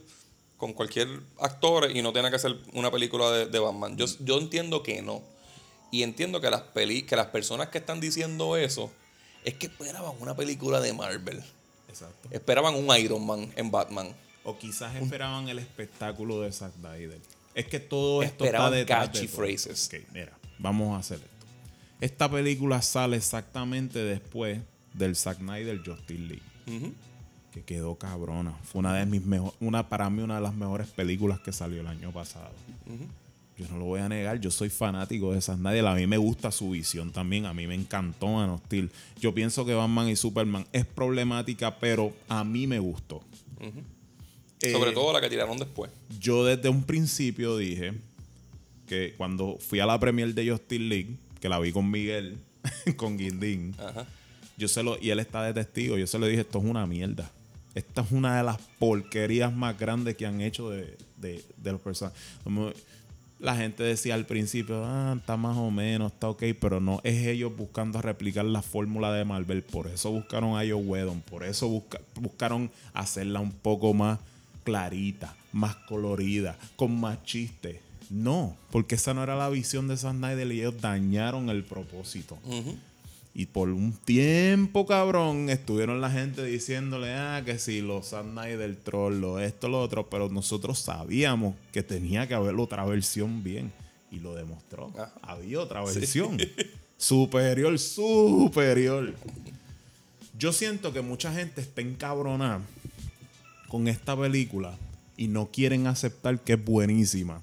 con 0.59 0.75
cualquier 0.75 1.09
actor 1.41 1.91
y 1.97 2.03
no 2.03 2.13
tiene 2.13 2.31
que 2.31 2.39
ser 2.39 2.57
una 2.75 2.91
película 2.91 3.31
de, 3.31 3.47
de 3.47 3.59
Batman. 3.59 3.97
Yo, 3.97 4.05
yo 4.21 4.39
entiendo 4.39 4.83
que 4.83 5.01
no. 5.01 5.23
Y 5.91 6.03
entiendo 6.03 6.41
que 6.43 6.51
las, 6.51 6.61
peli, 6.61 7.03
que 7.03 7.17
las 7.17 7.29
personas 7.29 7.69
que 7.69 7.79
están 7.79 8.01
diciendo 8.01 8.57
eso 8.57 8.91
es 9.45 9.55
que 9.55 9.69
esperaban 9.69 10.13
una 10.21 10.37
película 10.37 10.81
de 10.81 10.93
Marvel. 10.93 11.43
Exacto. 11.89 12.29
Esperaban 12.31 12.75
un 12.75 12.95
Iron 12.99 13.25
Man 13.25 13.51
en 13.57 13.71
Batman. 13.71 14.15
O 14.45 14.59
quizás 14.59 14.95
esperaban 14.97 15.49
el 15.49 15.59
espectáculo 15.59 16.41
de 16.43 16.53
Zack 16.53 16.75
Snyder. 16.75 17.21
Es 17.55 17.67
que 17.67 17.81
todo 17.81 18.23
esto 18.23 18.45
Esperaban 18.45 18.75
está 18.75 18.77
detrás 18.79 19.01
de 19.13 19.13
catchy 19.13 19.27
todo. 19.29 19.37
phrases. 19.45 19.91
Ok, 19.93 20.01
mira, 20.13 20.33
vamos 20.59 20.95
a 20.95 20.99
hacer 21.01 21.19
esto. 21.19 21.47
Esta 22.01 22.31
película 22.31 22.81
sale 22.83 23.17
exactamente 23.17 23.99
después 24.01 24.61
del 24.95 25.17
Zack 25.17 25.39
Snyder 25.39 25.79
Justice 25.85 26.21
League. 26.21 26.43
Ujú. 26.67 26.93
Que 27.53 27.63
quedó 27.63 27.97
cabrona. 27.97 28.53
Fue 28.65 28.81
una 28.81 28.95
de 28.95 29.07
mis 29.07 29.25
mejores, 29.25 29.55
una 29.61 29.89
para 29.89 30.09
mí 30.11 30.23
una 30.23 30.37
de 30.37 30.43
las 30.43 30.55
mejores 30.55 30.87
películas 30.89 31.41
que 31.41 31.53
salió 31.53 31.81
el 31.81 31.87
año 31.87 32.11
pasado. 32.13 32.51
Yo 33.57 33.67
no 33.71 33.79
lo 33.79 33.87
voy 33.87 34.01
a 34.01 34.09
negar, 34.09 34.39
yo 34.39 34.51
soy 34.53 34.69
fanático 34.71 35.33
de 35.33 35.41
Zack 35.41 35.57
Snyder. 35.59 35.87
A 35.87 35.95
mí 35.95 36.07
me 36.07 36.17
gusta 36.19 36.53
su 36.53 36.71
visión 36.71 37.11
también. 37.11 37.47
A 37.47 37.53
mí 37.55 37.67
me 37.67 37.75
encantó 37.75 38.29
Man 38.29 38.61
Steel. 38.67 38.91
Yo 39.21 39.35
pienso 39.35 39.65
que 39.67 39.75
Batman 39.75 40.09
y 40.09 40.15
Superman 40.17 40.67
es 40.73 40.85
problemática, 40.87 41.79
pero 41.81 42.13
a 42.29 42.45
mí 42.45 42.67
me 42.69 42.79
gustó. 42.79 43.21
Eh, 44.61 44.73
Sobre 44.73 44.93
todo 44.93 45.13
la 45.13 45.21
que 45.21 45.29
tiraron 45.29 45.59
después. 45.59 45.91
yo 46.21 46.45
desde 46.45 46.69
un 46.69 46.83
principio 46.85 47.57
dije 47.57 47.95
que 48.87 49.15
cuando 49.17 49.57
fui 49.59 49.81
a 49.81 49.87
la 49.87 49.99
premier 49.99 50.35
de 50.35 50.51
Justice 50.51 50.83
League, 50.83 51.17
que 51.41 51.49
la 51.49 51.59
vi 51.59 51.73
con 51.73 51.91
Miguel, 51.91 52.39
con 52.97 53.17
Guindín, 53.19 53.75
Ajá. 53.79 54.07
yo 54.57 54.67
se 54.69 54.83
lo, 54.83 54.99
y 55.01 55.11
él 55.11 55.19
está 55.21 55.43
de 55.43 55.53
testigo, 55.55 55.97
yo 55.99 56.07
se 56.07 56.19
lo 56.19 56.27
dije, 56.27 56.41
esto 56.43 56.59
es 56.59 56.65
una 56.65 56.87
mierda. 56.87 57.31
Esta 57.75 58.03
es 58.03 58.11
una 58.13 58.37
de 58.39 58.43
las 58.45 58.59
porquerías 58.79 59.55
más 59.55 59.79
grandes 59.79 60.17
que 60.17 60.27
han 60.27 60.41
hecho 60.41 60.71
de, 60.71 60.97
de- 61.19 61.45
los 61.65 61.81
personajes. 61.81 62.19
La 63.41 63.55
gente 63.55 63.85
decía 63.85 64.15
al 64.15 64.27
principio, 64.27 64.83
ah, 64.85 65.15
está 65.17 65.37
más 65.37 65.57
o 65.57 65.71
menos, 65.71 66.11
está 66.13 66.29
ok, 66.29 66.43
pero 66.61 66.81
no, 66.81 67.01
es 67.05 67.25
ellos 67.25 67.57
buscando 67.57 68.03
replicar 68.03 68.45
la 68.45 68.63
fórmula 68.63 69.13
de 69.13 69.25
Marvel. 69.25 69.63
Por 69.63 69.87
eso 69.87 70.11
buscaron 70.11 70.57
a 70.57 70.63
Joe 70.63 70.75
Whedon, 70.75 71.21
por 71.21 71.45
eso 71.45 71.69
busca- 71.69 72.01
buscaron 72.17 72.69
hacerla 72.95 73.39
un 73.39 73.53
poco 73.53 73.95
más 73.95 74.19
clarita, 74.65 75.37
más 75.53 75.77
colorida, 75.77 76.59
con 76.75 76.99
más 76.99 77.23
chistes. 77.23 77.77
No, 78.11 78.57
porque 78.73 78.97
esa 78.97 79.15
no 79.15 79.23
era 79.23 79.37
la 79.37 79.51
visión 79.51 79.87
de 79.87 79.97
Zack 79.97 80.17
Snyder 80.17 80.51
y 80.51 80.61
ellos 80.61 80.81
dañaron 80.81 81.49
el 81.49 81.63
propósito. 81.63 82.39
Y 83.35 83.47
por 83.47 83.69
un 83.69 83.93
tiempo, 83.93 84.87
cabrón, 84.87 85.49
estuvieron 85.49 86.01
la 86.01 86.11
gente 86.11 86.45
diciéndole, 86.45 87.15
ah, 87.15 87.43
que 87.45 87.59
si 87.59 87.81
los 87.81 88.09
Zack 88.09 88.25
Snyder 88.25 88.77
troll, 88.77 89.21
lo 89.21 89.39
esto, 89.39 89.69
lo 89.69 89.81
otro, 89.81 90.11
pero 90.11 90.29
nosotros 90.29 90.81
sabíamos 90.81 91.55
que 91.71 91.83
tenía 91.83 92.27
que 92.27 92.35
haber 92.35 92.55
otra 92.57 92.85
versión 92.85 93.45
bien. 93.45 93.73
Y 94.11 94.21
lo 94.21 94.35
demostró. 94.35 94.91
Ajá. 94.95 95.13
Había 95.23 95.61
otra 95.61 95.85
versión. 95.85 96.39
superior, 96.97 97.79
superior. 97.79 99.15
Yo 100.37 100.53
siento 100.53 100.93
que 100.93 101.01
mucha 101.01 101.33
gente 101.33 101.61
está 101.61 101.81
encabronada 101.81 102.61
con 103.69 103.87
esta 103.89 104.17
película 104.17 104.77
y 105.17 105.29
no 105.29 105.51
quieren 105.51 105.87
aceptar 105.87 106.41
que 106.41 106.55
es 106.55 106.65
buenísima. 106.65 107.43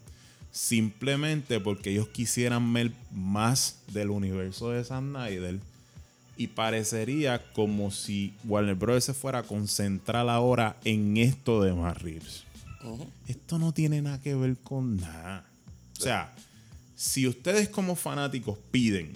Simplemente 0.51 1.59
porque 1.59 1.91
ellos 1.91 2.07
quisieran 2.07 2.71
ver 2.73 2.91
más 3.11 3.79
del 3.91 4.09
universo 4.09 4.71
de 4.71 4.83
Zack 4.83 5.01
Snyder. 5.01 5.59
Y 6.37 6.47
parecería 6.47 7.41
como 7.53 7.91
si 7.91 8.33
Warner 8.43 8.75
Bros. 8.75 9.05
se 9.05 9.13
fuera 9.13 9.39
a 9.39 9.43
concentrar 9.43 10.27
ahora 10.27 10.77
en 10.83 11.17
esto 11.17 11.61
de 11.61 11.73
Reeves. 11.93 12.43
Esto 13.27 13.57
no 13.57 13.73
tiene 13.73 14.01
nada 14.01 14.21
que 14.21 14.35
ver 14.35 14.57
con 14.57 14.97
nada. 14.97 15.45
O 15.97 16.01
sea, 16.01 16.33
si 16.95 17.27
ustedes 17.27 17.69
como 17.69 17.95
fanáticos 17.95 18.57
piden 18.71 19.13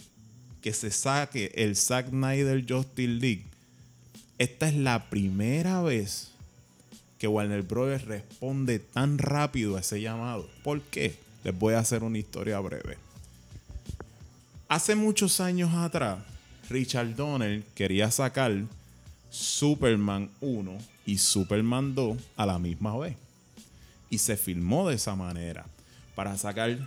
que 0.62 0.74
se 0.74 0.92
saque 0.92 1.52
el 1.56 1.76
Zack 1.76 2.10
Snyder 2.10 2.66
Justice 2.68 3.08
League, 3.08 3.46
esta 4.38 4.70
es 4.70 4.76
la 4.76 5.10
primera 5.10 5.82
vez 5.82 6.30
que 7.18 7.28
Warner 7.28 7.62
Bros. 7.62 8.06
responde 8.06 8.80
tan 8.80 9.18
rápido 9.18 9.76
a 9.76 9.82
ese 9.82 10.02
llamado. 10.02 10.50
¿Por 10.64 10.82
qué? 10.82 11.18
Les 11.44 11.58
voy 11.58 11.74
a 11.74 11.80
hacer 11.80 12.04
una 12.04 12.18
historia 12.18 12.60
breve. 12.60 12.98
Hace 14.70 14.96
muchos 14.96 15.40
años 15.40 15.74
atrás, 15.74 16.20
Richard 16.70 17.16
Donner 17.16 17.64
quería 17.74 18.12
sacar 18.12 18.54
Superman 19.32 20.30
1 20.40 20.78
y 21.06 21.18
Superman 21.18 21.96
2 21.96 22.18
a 22.36 22.46
la 22.46 22.60
misma 22.60 22.96
vez. 22.98 23.16
Y 24.10 24.20
se 24.20 24.38
filmó 24.38 24.88
de 24.88 24.96
esa 24.96 25.16
manera. 25.16 25.66
Para 26.16 26.38
sacar 26.38 26.78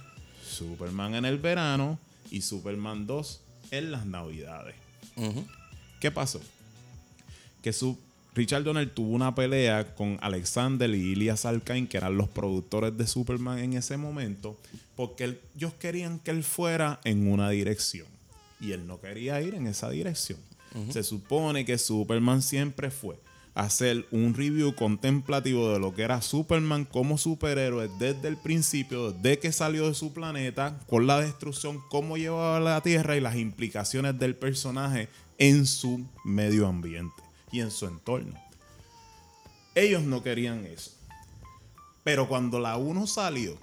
Superman 0.48 1.14
en 1.14 1.24
el 1.24 1.38
verano 1.38 1.98
y 2.30 2.42
Superman 2.42 3.06
2 3.06 3.40
en 3.72 3.90
las 3.90 4.06
navidades. 4.06 4.74
¿Qué 6.00 6.10
pasó? 6.10 6.40
Que 7.62 7.72
su, 7.72 7.98
Richard 8.34 8.64
Donner 8.64 8.88
tuvo 8.88 9.14
una 9.14 9.34
pelea 9.34 9.94
con 9.94 10.18
Alexander 10.20 10.90
y 10.90 11.12
Elias 11.12 11.44
Alcain, 11.44 11.86
que 11.86 11.96
eran 11.96 12.16
los 12.16 12.28
productores 12.28 12.96
de 12.96 13.06
Superman 13.06 13.58
en 13.58 13.74
ese 13.74 13.96
momento, 13.96 14.58
porque 14.96 15.38
ellos 15.56 15.72
querían 15.74 16.18
que 16.18 16.30
él 16.30 16.44
fuera 16.44 17.00
en 17.04 17.28
una 17.28 17.50
dirección. 17.50 18.11
Y 18.62 18.72
él 18.72 18.86
no 18.86 19.00
quería 19.00 19.42
ir 19.42 19.54
en 19.54 19.66
esa 19.66 19.90
dirección. 19.90 20.38
Se 20.90 21.02
supone 21.02 21.66
que 21.66 21.76
Superman 21.76 22.40
siempre 22.40 22.90
fue 22.90 23.18
hacer 23.54 24.06
un 24.10 24.32
review 24.32 24.74
contemplativo 24.74 25.70
de 25.70 25.78
lo 25.78 25.94
que 25.94 26.02
era 26.02 26.22
Superman 26.22 26.86
como 26.86 27.18
superhéroe 27.18 27.90
desde 27.98 28.28
el 28.28 28.38
principio, 28.38 29.12
desde 29.12 29.38
que 29.38 29.52
salió 29.52 29.88
de 29.88 29.94
su 29.94 30.14
planeta, 30.14 30.78
con 30.88 31.06
la 31.06 31.20
destrucción, 31.20 31.82
cómo 31.90 32.16
llevaba 32.16 32.56
a 32.56 32.60
la 32.60 32.80
Tierra 32.80 33.16
y 33.16 33.20
las 33.20 33.36
implicaciones 33.36 34.18
del 34.18 34.34
personaje 34.34 35.08
en 35.36 35.66
su 35.66 36.06
medio 36.24 36.66
ambiente 36.66 37.22
y 37.50 37.60
en 37.60 37.70
su 37.70 37.86
entorno. 37.86 38.40
Ellos 39.74 40.02
no 40.02 40.22
querían 40.22 40.64
eso. 40.64 40.92
Pero 42.04 42.28
cuando 42.28 42.58
la 42.58 42.76
1 42.78 43.06
salió 43.06 43.58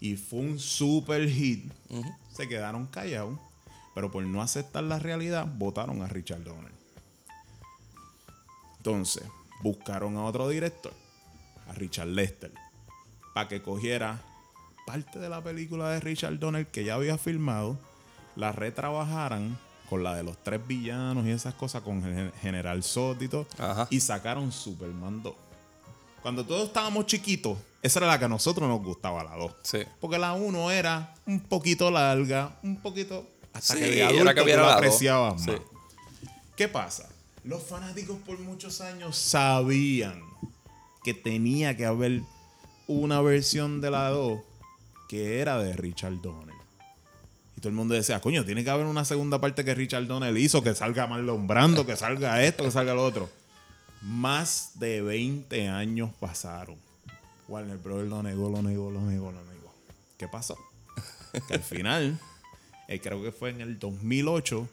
y 0.00 0.16
fue 0.16 0.40
un 0.40 0.58
super 0.58 1.28
hit, 1.28 1.64
se 2.32 2.48
quedaron 2.48 2.86
callados. 2.86 3.38
Pero 3.94 4.10
por 4.10 4.22
no 4.24 4.42
aceptar 4.42 4.84
la 4.84 4.98
realidad, 4.98 5.46
votaron 5.46 6.02
a 6.02 6.06
Richard 6.08 6.44
Donner. 6.44 6.72
Entonces, 8.78 9.24
buscaron 9.62 10.16
a 10.16 10.24
otro 10.24 10.48
director, 10.48 10.92
a 11.68 11.72
Richard 11.72 12.08
Lester, 12.08 12.52
para 13.34 13.48
que 13.48 13.62
cogiera 13.62 14.22
parte 14.86 15.18
de 15.18 15.28
la 15.28 15.42
película 15.42 15.90
de 15.90 16.00
Richard 16.00 16.38
Donner 16.38 16.66
que 16.66 16.84
ya 16.84 16.94
había 16.94 17.18
filmado, 17.18 17.78
la 18.36 18.52
retrabajaran 18.52 19.58
con 19.90 20.02
la 20.02 20.14
de 20.14 20.22
los 20.22 20.36
tres 20.42 20.66
villanos 20.66 21.26
y 21.26 21.30
esas 21.30 21.54
cosas, 21.54 21.82
con 21.82 22.04
el 22.04 22.32
General 22.40 22.82
Zod 22.82 23.20
y 23.20 23.28
todo, 23.28 23.46
Ajá. 23.58 23.86
y 23.90 24.00
sacaron 24.00 24.52
Superman 24.52 25.22
2. 25.22 25.34
Cuando 26.22 26.44
todos 26.44 26.68
estábamos 26.68 27.06
chiquitos, 27.06 27.58
esa 27.82 28.00
era 28.00 28.08
la 28.08 28.18
que 28.18 28.26
a 28.26 28.28
nosotros 28.28 28.68
nos 28.68 28.82
gustaba, 28.82 29.24
la 29.24 29.36
2. 29.36 29.52
Sí. 29.62 29.78
Porque 30.00 30.18
la 30.18 30.34
1 30.34 30.70
era 30.70 31.14
un 31.26 31.40
poquito 31.40 31.90
larga, 31.90 32.58
un 32.62 32.76
poquito. 32.76 33.26
Hasta 33.52 33.74
Sí, 33.74 33.80
que 33.80 33.86
de 33.90 34.04
adulto 34.04 34.34
que 34.44 34.52
tú 34.52 34.58
dos. 34.58 34.72
apreciabas 34.72 35.42
Sí. 35.42 35.50
más. 35.50 35.60
¿Qué 36.56 36.68
pasa? 36.68 37.08
Los 37.44 37.62
fanáticos 37.62 38.18
por 38.26 38.38
muchos 38.38 38.80
años 38.80 39.16
sabían 39.16 40.22
que 41.04 41.14
tenía 41.14 41.76
que 41.76 41.86
haber 41.86 42.20
una 42.86 43.20
versión 43.20 43.80
de 43.80 43.90
la 43.90 44.08
2 44.10 44.40
que 45.08 45.40
era 45.40 45.58
de 45.58 45.74
Richard 45.74 46.20
Donner. 46.20 46.54
Y 47.56 47.60
todo 47.60 47.70
el 47.70 47.74
mundo 47.74 47.94
decía, 47.94 48.20
coño, 48.20 48.44
tiene 48.44 48.62
que 48.62 48.70
haber 48.70 48.86
una 48.86 49.04
segunda 49.04 49.40
parte 49.40 49.64
que 49.64 49.74
Richard 49.74 50.06
Donner 50.06 50.36
hizo, 50.36 50.62
que 50.62 50.74
salga 50.74 51.06
Marlon 51.06 51.46
Brando, 51.46 51.86
que 51.86 51.96
salga 51.96 52.42
esto, 52.44 52.64
que 52.64 52.70
salga 52.70 52.94
lo 52.94 53.04
otro. 53.04 53.28
Más 54.02 54.72
de 54.74 55.02
20 55.02 55.68
años 55.68 56.10
pasaron. 56.20 56.76
Warner 57.48 57.78
Bros. 57.78 58.06
lo 58.06 58.22
negó, 58.22 58.50
lo 58.50 58.62
negó, 58.62 58.90
lo 58.90 59.00
negó, 59.00 59.32
lo 59.32 59.42
negó. 59.44 59.72
¿Qué 60.18 60.28
pasó? 60.28 60.56
Que 61.48 61.54
al 61.54 61.62
final, 61.62 62.18
eh, 62.88 63.00
creo 63.00 63.22
que 63.22 63.30
fue 63.32 63.50
en 63.50 63.60
el 63.60 63.78
2008, 63.78 64.68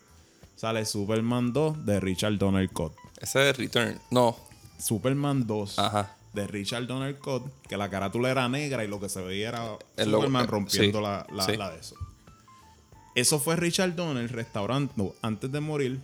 sale 0.56 0.86
Superman 0.86 1.54
2 1.54 1.86
de 1.86 2.00
Richard 2.00 2.38
Donner 2.38 2.68
Scott. 2.70 2.96
Ese 3.22 3.50
es 3.50 3.58
Return. 3.58 4.00
No. 4.12 4.36
Superman 4.80 5.46
2 5.48 5.80
Ajajá. 5.80 6.16
de 6.34 6.48
Richard 6.48 6.88
Donner 6.88 7.16
Scott, 7.18 7.44
que 7.68 7.78
la 7.78 7.90
carátula 7.90 8.30
era 8.32 8.48
negra 8.50 8.84
y 8.84 8.88
lo 8.88 9.00
que 9.00 9.10
se 9.10 9.22
veía 9.22 9.50
era 9.50 9.78
El 9.98 10.12
logo, 10.12 10.24
Superman 10.24 10.44
eh, 10.46 10.48
rompiendo 10.48 10.98
sí, 11.00 11.04
la, 11.04 11.28
la- 11.32 11.46
sí. 11.46 11.56
la 11.58 11.70
de 11.72 11.80
eso. 11.80 11.96
Eso 13.16 13.40
fue 13.40 13.56
Richard 13.56 13.96
Donner 13.96 14.32
restaurando 14.32 15.16
antes 15.22 15.52
de 15.52 15.60
morir 15.62 16.00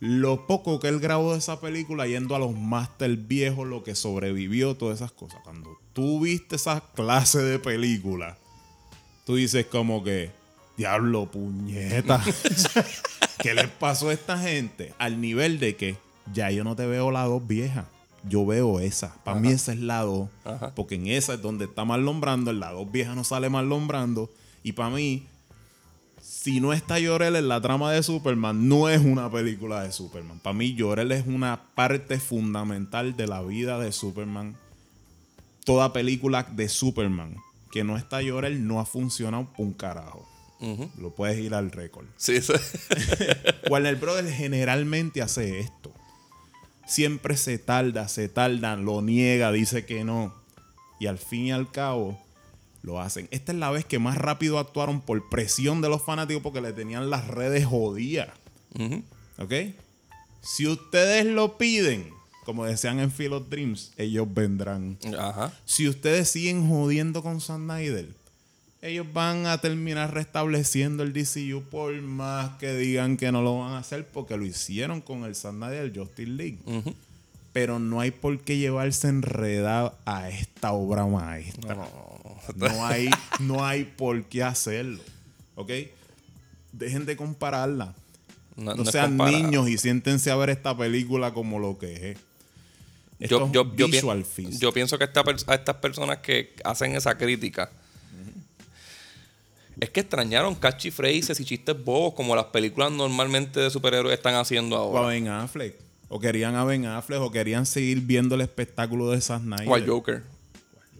lo 0.00 0.46
poco 0.46 0.80
que 0.80 0.88
él 0.88 0.98
grabó 1.00 1.32
de 1.32 1.38
esa 1.38 1.60
película 1.60 2.06
yendo 2.06 2.34
a 2.34 2.38
los 2.38 2.54
máster 2.54 3.16
viejos, 3.16 3.66
lo 3.66 3.82
que 3.84 3.94
sobrevivió, 3.94 4.74
todas 4.76 4.96
esas 4.98 5.12
cosas. 5.12 5.40
Cuando 5.44 5.78
tú 5.92 6.20
viste 6.20 6.56
esa 6.56 6.80
clase 6.94 7.38
de 7.42 7.58
película, 7.58 8.36
tú 9.24 9.36
dices 9.36 9.66
como 9.66 10.02
que, 10.02 10.30
diablo, 10.76 11.30
puñeta. 11.30 12.22
¿Qué 13.38 13.54
les 13.54 13.68
pasó 13.68 14.08
a 14.08 14.12
esta 14.12 14.38
gente? 14.38 14.94
Al 14.98 15.20
nivel 15.20 15.58
de 15.58 15.76
que 15.76 15.96
ya 16.32 16.50
yo 16.50 16.64
no 16.64 16.76
te 16.76 16.86
veo 16.86 17.10
la 17.10 17.24
dos 17.24 17.46
vieja. 17.46 17.86
Yo 18.26 18.46
veo 18.46 18.80
esa. 18.80 19.14
Para 19.22 19.38
mí 19.38 19.48
esa 19.48 19.72
es 19.72 19.80
la 19.80 20.00
dos. 20.02 20.30
Ajá. 20.44 20.74
Porque 20.74 20.94
en 20.94 21.08
esa 21.08 21.34
es 21.34 21.42
donde 21.42 21.66
está 21.66 21.84
Marlon 21.84 22.20
Brando. 22.20 22.50
En 22.50 22.60
la 22.60 22.72
dos 22.72 22.90
vieja 22.90 23.14
no 23.14 23.22
sale 23.22 23.50
Marlon 23.50 23.86
Brando. 23.86 24.30
Y 24.62 24.72
para 24.72 24.88
mí, 24.88 25.26
si 26.22 26.60
no 26.60 26.72
está 26.72 26.98
Llorel 26.98 27.36
en 27.36 27.48
la 27.48 27.60
trama 27.60 27.92
de 27.92 28.02
Superman, 28.02 28.66
no 28.68 28.88
es 28.88 29.04
una 29.04 29.30
película 29.30 29.82
de 29.82 29.92
Superman. 29.92 30.38
Para 30.38 30.54
mí, 30.54 30.74
Llorel 30.74 31.12
es 31.12 31.26
una 31.26 31.60
parte 31.74 32.18
fundamental 32.18 33.14
de 33.14 33.26
la 33.26 33.42
vida 33.42 33.78
de 33.78 33.92
Superman. 33.92 34.56
Toda 35.64 35.92
película 35.92 36.44
de 36.44 36.68
Superman 36.70 37.36
que 37.74 37.82
no 37.82 37.96
está 37.96 38.22
Llorel 38.22 38.68
no 38.68 38.78
ha 38.78 38.86
funcionado 38.86 39.48
un 39.56 39.72
carajo. 39.72 40.24
Lo 40.98 41.14
puedes 41.14 41.38
ir 41.38 41.54
al 41.54 41.70
récord. 41.70 42.06
Sí, 42.16 42.40
sí. 42.40 42.52
Warner 43.70 43.96
Brothers 43.96 44.30
generalmente 44.30 45.22
hace 45.22 45.60
esto. 45.60 45.92
Siempre 46.86 47.36
se 47.36 47.58
tarda, 47.58 48.08
se 48.08 48.28
tarda, 48.28 48.76
lo 48.76 49.02
niega, 49.02 49.52
dice 49.52 49.84
que 49.84 50.04
no. 50.04 50.34
Y 51.00 51.06
al 51.06 51.18
fin 51.18 51.46
y 51.46 51.52
al 51.52 51.70
cabo 51.70 52.18
lo 52.82 53.00
hacen. 53.00 53.28
Esta 53.30 53.52
es 53.52 53.58
la 53.58 53.70
vez 53.70 53.84
que 53.84 53.98
más 53.98 54.16
rápido 54.16 54.58
actuaron 54.58 55.00
por 55.00 55.28
presión 55.28 55.80
de 55.80 55.88
los 55.88 56.02
fanáticos 56.02 56.42
porque 56.42 56.60
le 56.60 56.72
tenían 56.72 57.10
las 57.10 57.26
redes 57.26 57.64
jodidas. 57.66 58.28
¿Ok? 59.38 59.52
Si 60.42 60.66
ustedes 60.66 61.24
lo 61.24 61.56
piden, 61.56 62.10
como 62.44 62.66
decían 62.66 63.00
en 63.00 63.10
Field 63.10 63.32
of 63.32 63.48
Dreams, 63.48 63.92
ellos 63.96 64.26
vendrán. 64.32 64.98
Ajá. 65.18 65.52
Si 65.64 65.88
ustedes 65.88 66.28
siguen 66.28 66.68
jodiendo 66.68 67.22
con 67.22 67.40
Snyder, 67.40 68.08
ellos 68.86 69.06
van 69.12 69.46
a 69.46 69.58
terminar 69.58 70.12
restableciendo 70.12 71.02
el 71.02 71.12
DCU 71.12 71.62
por 71.70 71.94
más 72.02 72.56
que 72.58 72.74
digan 72.76 73.16
que 73.16 73.32
no 73.32 73.40
lo 73.42 73.58
van 73.60 73.72
a 73.72 73.78
hacer 73.78 74.06
porque 74.06 74.36
lo 74.36 74.44
hicieron 74.44 75.00
con 75.00 75.24
el 75.24 75.34
Zack 75.34 75.52
Snyder 75.54 75.92
Justice 75.96 76.30
League. 76.30 76.58
Pero 77.52 77.78
no 77.78 78.00
hay 78.00 78.10
por 78.10 78.38
qué 78.40 78.58
llevarse 78.58 79.08
enredado 79.08 79.96
a 80.04 80.28
esta 80.28 80.72
obra 80.72 81.06
maestra. 81.06 81.74
No, 81.76 81.88
No 82.68 82.84
hay, 82.86 83.08
no 83.40 83.64
hay 83.64 83.84
por 83.84 84.24
qué 84.24 84.42
hacerlo. 84.42 85.00
¿Ok? 85.54 85.70
Dejen 86.72 87.06
de 87.06 87.16
compararla. 87.16 87.94
no, 88.56 88.74
No, 88.74 88.84
sean 88.84 89.16
niños 89.16 89.68
y 89.68 89.78
siéntense 89.78 90.30
a 90.30 90.36
ver 90.36 90.50
esta 90.50 90.76
película 90.76 91.32
como 91.32 91.58
lo 91.58 91.78
que 91.78 92.10
es. 92.10 92.18
Esto 93.20 93.38
Yo, 93.38 93.46
es 93.46 93.52
yo, 93.52 93.76
yo, 93.76 93.86
visual 93.86 94.18
pien- 94.24 94.26
feast. 94.48 94.60
yo 94.60 94.72
pienso 94.72 94.98
que 94.98 95.04
esta 95.04 95.22
a 95.46 95.54
estas 95.54 95.76
personas 95.76 96.18
que 96.18 96.54
hacen 96.64 96.96
esa 96.96 97.16
crítica 97.16 97.70
es 99.80 99.90
que 99.90 100.00
extrañaron 100.00 100.54
catchy 100.54 100.90
phrases 100.90 101.38
y 101.40 101.44
chistes 101.44 101.82
bobos 101.84 102.14
como 102.14 102.36
las 102.36 102.46
películas 102.46 102.92
normalmente 102.92 103.60
de 103.60 103.70
superhéroes 103.70 104.16
están 104.16 104.34
haciendo 104.34 104.76
O 104.76 104.96
a 104.96 105.00
ahora. 105.00 105.08
Ben 105.08 105.28
Affleck. 105.28 105.76
O 106.08 106.20
querían 106.20 106.54
a 106.54 106.64
Ben 106.64 106.86
Affleck. 106.86 107.20
O 107.20 107.30
querían 107.30 107.66
seguir 107.66 108.00
viendo 108.00 108.34
el 108.34 108.42
espectáculo 108.42 109.10
de 109.10 109.20
Zack 109.20 109.42
Snyder. 109.42 109.68
O 109.68 109.74
al 109.74 109.86
Joker. 109.86 110.22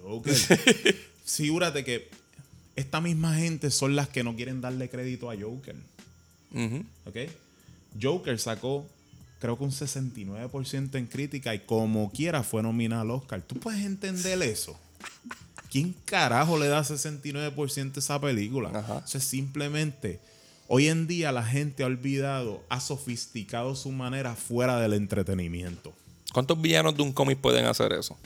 Joker. 0.02 0.34
Figúrate 1.24 1.84
que 1.84 2.08
esta 2.76 3.00
misma 3.00 3.34
gente 3.36 3.70
son 3.70 3.94
las 3.96 4.08
que 4.08 4.24
no 4.24 4.34
quieren 4.34 4.60
darle 4.60 4.88
crédito 4.88 5.30
a 5.30 5.36
Joker. 5.36 5.76
Ujú. 6.52 6.84
¿Ok? 7.06 7.16
Joker 8.00 8.38
sacó, 8.38 8.86
creo 9.40 9.56
que 9.56 9.64
un 9.64 9.70
69% 9.70 10.96
en 10.96 11.06
crítica 11.06 11.54
y 11.54 11.60
como 11.60 12.10
quiera 12.10 12.42
fue 12.42 12.62
nominado 12.62 13.02
al 13.02 13.10
Oscar. 13.12 13.42
¿Tú 13.42 13.56
puedes 13.56 13.84
entender 13.84 14.42
eso? 14.42 14.78
¿Quién 15.74 15.92
carajo 16.04 16.56
le 16.56 16.68
da 16.68 16.84
69% 16.84 17.96
a 17.96 17.98
esa 17.98 18.20
película? 18.20 18.70
Ajá. 18.72 19.02
O 19.04 19.06
sea, 19.08 19.20
simplemente, 19.20 20.20
hoy 20.68 20.86
en 20.86 21.08
día 21.08 21.32
la 21.32 21.42
gente 21.42 21.82
ha 21.82 21.86
olvidado, 21.86 22.62
ha 22.68 22.78
sofisticado 22.78 23.74
su 23.74 23.90
manera 23.90 24.36
fuera 24.36 24.78
del 24.78 24.92
entretenimiento. 24.92 25.92
¿Cuántos 26.32 26.62
villanos 26.62 26.96
de 26.96 27.02
un 27.02 27.12
cómic 27.12 27.40
pueden 27.40 27.64
hacer 27.64 27.92
eso? 27.92 28.16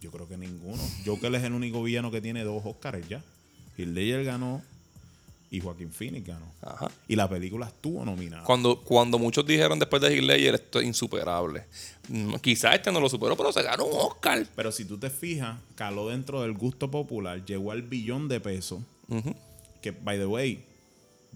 Yo 0.00 0.10
creo 0.10 0.26
que 0.26 0.36
ninguno. 0.36 0.82
Joker 1.04 1.32
es 1.36 1.44
el 1.44 1.52
único 1.52 1.84
villano 1.84 2.10
que 2.10 2.20
tiene 2.20 2.42
dos 2.42 2.60
Oscars 2.64 3.08
ya. 3.08 3.22
Heath 3.78 3.86
Ledger 3.86 4.24
ganó 4.24 4.60
y 5.50 5.60
Joaquín 5.60 5.90
Phoenix 5.92 6.26
ganó. 6.26 6.46
Ajá. 6.62 6.90
Y 7.08 7.14
la 7.16 7.28
película 7.28 7.66
estuvo 7.66 8.04
nominada. 8.04 8.44
Cuando, 8.44 8.80
cuando 8.82 9.18
muchos 9.18 9.46
dijeron 9.46 9.78
después 9.78 10.02
de 10.02 10.08
Heath 10.14 10.24
Ledger 10.24 10.54
esto 10.56 10.80
es 10.80 10.86
insuperable. 10.86 11.64
Mm, 12.08 12.34
Quizás 12.36 12.74
este 12.74 12.90
no 12.92 13.00
lo 13.00 13.08
superó, 13.08 13.36
pero 13.36 13.52
se 13.52 13.62
ganó 13.62 13.84
un 13.84 13.96
Oscar. 13.98 14.46
Pero 14.56 14.72
si 14.72 14.84
tú 14.84 14.98
te 14.98 15.08
fijas, 15.10 15.58
caló 15.74 16.08
dentro 16.08 16.42
del 16.42 16.52
gusto 16.54 16.90
popular, 16.90 17.44
llegó 17.44 17.70
al 17.72 17.82
billón 17.82 18.28
de 18.28 18.40
pesos. 18.40 18.80
Ujú. 19.08 19.34
Que, 19.80 19.92
by 19.92 20.18
the 20.18 20.26
way, 20.26 20.64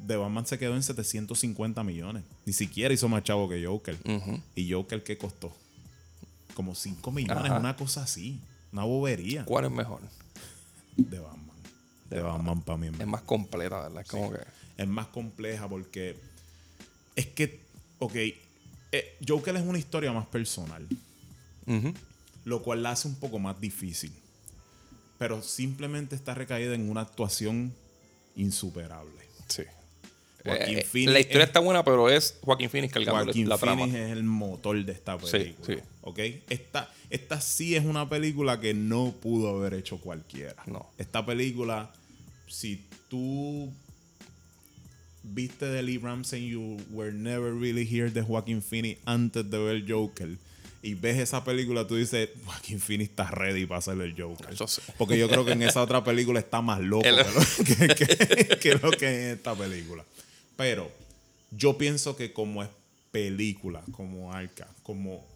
The 0.07 0.17
Batman 0.17 0.47
se 0.47 0.59
quedó 0.59 0.75
en 0.75 0.83
750 0.83 1.85
millones. 1.85 2.25
Ni 2.47 2.53
siquiera 2.53 2.93
hizo 2.93 3.09
más 3.09 3.23
chavo 3.23 3.49
que 3.49 3.65
Joker. 3.65 3.97
Ujú. 4.05 4.41
¿Y 4.57 4.73
Joker 4.73 5.03
qué 5.05 5.17
costó? 5.19 5.53
Como 6.55 6.75
5 6.75 7.11
millones, 7.13 7.45
Ajá. 7.45 7.59
una 7.61 7.77
cosa 7.77 8.03
así. 8.03 8.41
Una 8.73 8.85
bobería. 8.85 9.45
¿Cuál 9.45 9.67
es 9.67 9.71
mejor? 9.71 10.01
De 10.97 11.19
Batman. 11.19 11.50
De 12.11 12.21
Batman 12.21 12.61
para 12.63 12.77
mí 12.79 12.89
es 12.99 13.07
más 13.07 13.23
completa, 13.23 13.81
¿verdad? 13.81 14.03
Es 14.03 14.09
como 14.09 14.33
que. 14.33 14.39
es 14.77 14.89
más 14.89 15.07
compleja 15.09 15.69
porque 15.69 16.17
es 17.17 17.27
que, 17.27 17.61
ok, 18.01 18.15
eh, 18.17 19.17
Joker 19.27 19.55
es 19.57 19.63
una 19.63 19.79
historia 19.79 20.13
más 20.13 20.27
personal, 20.27 20.87
lo 22.45 22.63
cual 22.63 22.83
la 22.83 22.91
hace 22.93 23.09
un 23.09 23.15
poco 23.17 23.39
más 23.39 23.61
difícil. 23.61 24.13
Pero 25.19 25.43
simplemente 25.43 26.17
está 26.17 26.35
recaída 26.35 26.75
en 26.75 26.89
una 26.91 27.03
actuación 27.03 27.73
insuperable. 28.37 29.21
Sí. 29.49 29.63
Joaquín 30.45 30.79
Eh, 30.79 30.83
Phoenix 30.85 31.13
la 31.13 31.21
historia 31.21 31.43
es- 31.43 31.49
está 31.51 31.61
buena, 31.61 31.85
pero 31.85 32.09
es 32.09 32.37
Joaquín 32.41 32.71
Phoenix 32.71 32.95
cargando 32.95 33.25
Joaquín 33.25 33.49
la 33.49 33.59
trama. 33.59 33.83
Phoenix 33.83 33.99
es 33.99 34.11
el 34.13 34.23
motor 34.25 34.83
de 34.83 34.93
esta 34.93 35.19
Sí, 35.21 35.27
película. 35.31 35.67
sí. 35.67 35.83
¿ok? 36.01 36.19
Esta, 36.49 36.91
esta 37.11 37.41
sí 37.43 37.77
es 37.77 37.85
una 37.85 38.09
película 38.09 38.59
que 38.59 38.73
no 38.73 39.13
pudo 39.21 39.55
haber 39.55 39.75
hecho 39.75 39.99
cualquiera. 40.01 40.63
No. 40.67 40.89
Esta 40.97 41.27
película, 41.27 41.93
si 42.51 42.85
tú 43.09 43.73
viste 45.23 45.67
de 45.67 45.83
Lee 45.83 45.99
Ramsey, 45.99 46.49
You 46.51 46.77
Were 46.91 47.13
Never 47.13 47.55
Really 47.55 47.87
Here 47.91 48.11
de 48.11 48.23
Joaquín 48.23 48.63
Phoenix 48.63 49.01
antes 49.05 49.49
de 49.51 49.59
ver 49.59 49.85
Joker, 49.91 50.37
y 50.83 50.95
ves 50.95 51.19
esa 51.19 51.45
película, 51.45 51.87
tú 51.87 51.97
dices, 51.97 52.31
Joaquin 52.45 52.81
Phoenix 52.81 53.11
está 53.11 53.31
ready 53.31 53.67
para 53.67 53.79
hacer 53.81 54.01
el 54.01 54.15
Joker. 54.21 54.49
Porque 54.97 55.19
yo 55.19 55.29
creo 55.29 55.45
que 55.45 55.53
en 55.53 55.63
esa 55.63 55.83
otra 55.83 56.03
película 56.03 56.41
está 56.41 56.63
más 56.63 56.81
loco 56.81 57.03
que, 57.03 57.11
lo 57.13 57.25
que, 57.65 57.89
que- 57.95 58.59
que 58.59 58.75
lo 58.77 58.91
que 58.91 59.07
en 59.07 59.37
esta 59.37 59.55
película. 59.55 60.05
Pero 60.57 60.91
yo 61.51 61.77
pienso 61.77 62.17
que 62.17 62.33
como 62.33 62.63
es 62.63 62.71
película, 63.11 63.83
como 63.93 64.33
Arca, 64.33 64.69
como 64.83 65.27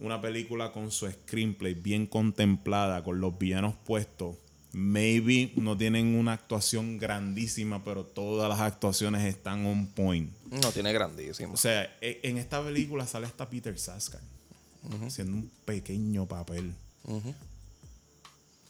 una 0.00 0.20
película 0.20 0.72
con 0.72 0.90
su 0.90 1.08
screenplay 1.08 1.74
bien 1.74 2.06
contemplada, 2.06 3.04
con 3.04 3.20
los 3.20 3.38
villanos 3.38 3.76
puestos, 3.86 4.34
maybe 4.74 5.52
no 5.56 5.76
tienen 5.76 6.14
una 6.16 6.32
actuación 6.34 6.98
grandísima, 6.98 7.82
pero 7.84 8.04
todas 8.04 8.48
las 8.48 8.60
actuaciones 8.60 9.24
están 9.24 9.64
on 9.66 9.86
point. 9.86 10.30
No, 10.50 10.70
tiene 10.72 10.92
grandísimo. 10.92 11.54
O 11.54 11.56
sea, 11.56 11.84
e- 12.00 12.20
en 12.24 12.36
esta 12.38 12.62
película 12.62 13.06
sale 13.06 13.26
hasta 13.26 13.48
Peter 13.48 13.78
Saskar 13.78 14.20
haciendo 15.06 15.32
un 15.38 15.50
pequeño 15.64 16.26
papel. 16.26 16.74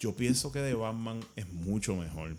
Yo 0.00 0.14
pienso 0.14 0.52
que 0.52 0.58
de 0.60 0.74
Batman 0.74 1.20
es 1.36 1.50
mucho 1.52 1.96
mejor. 1.96 2.36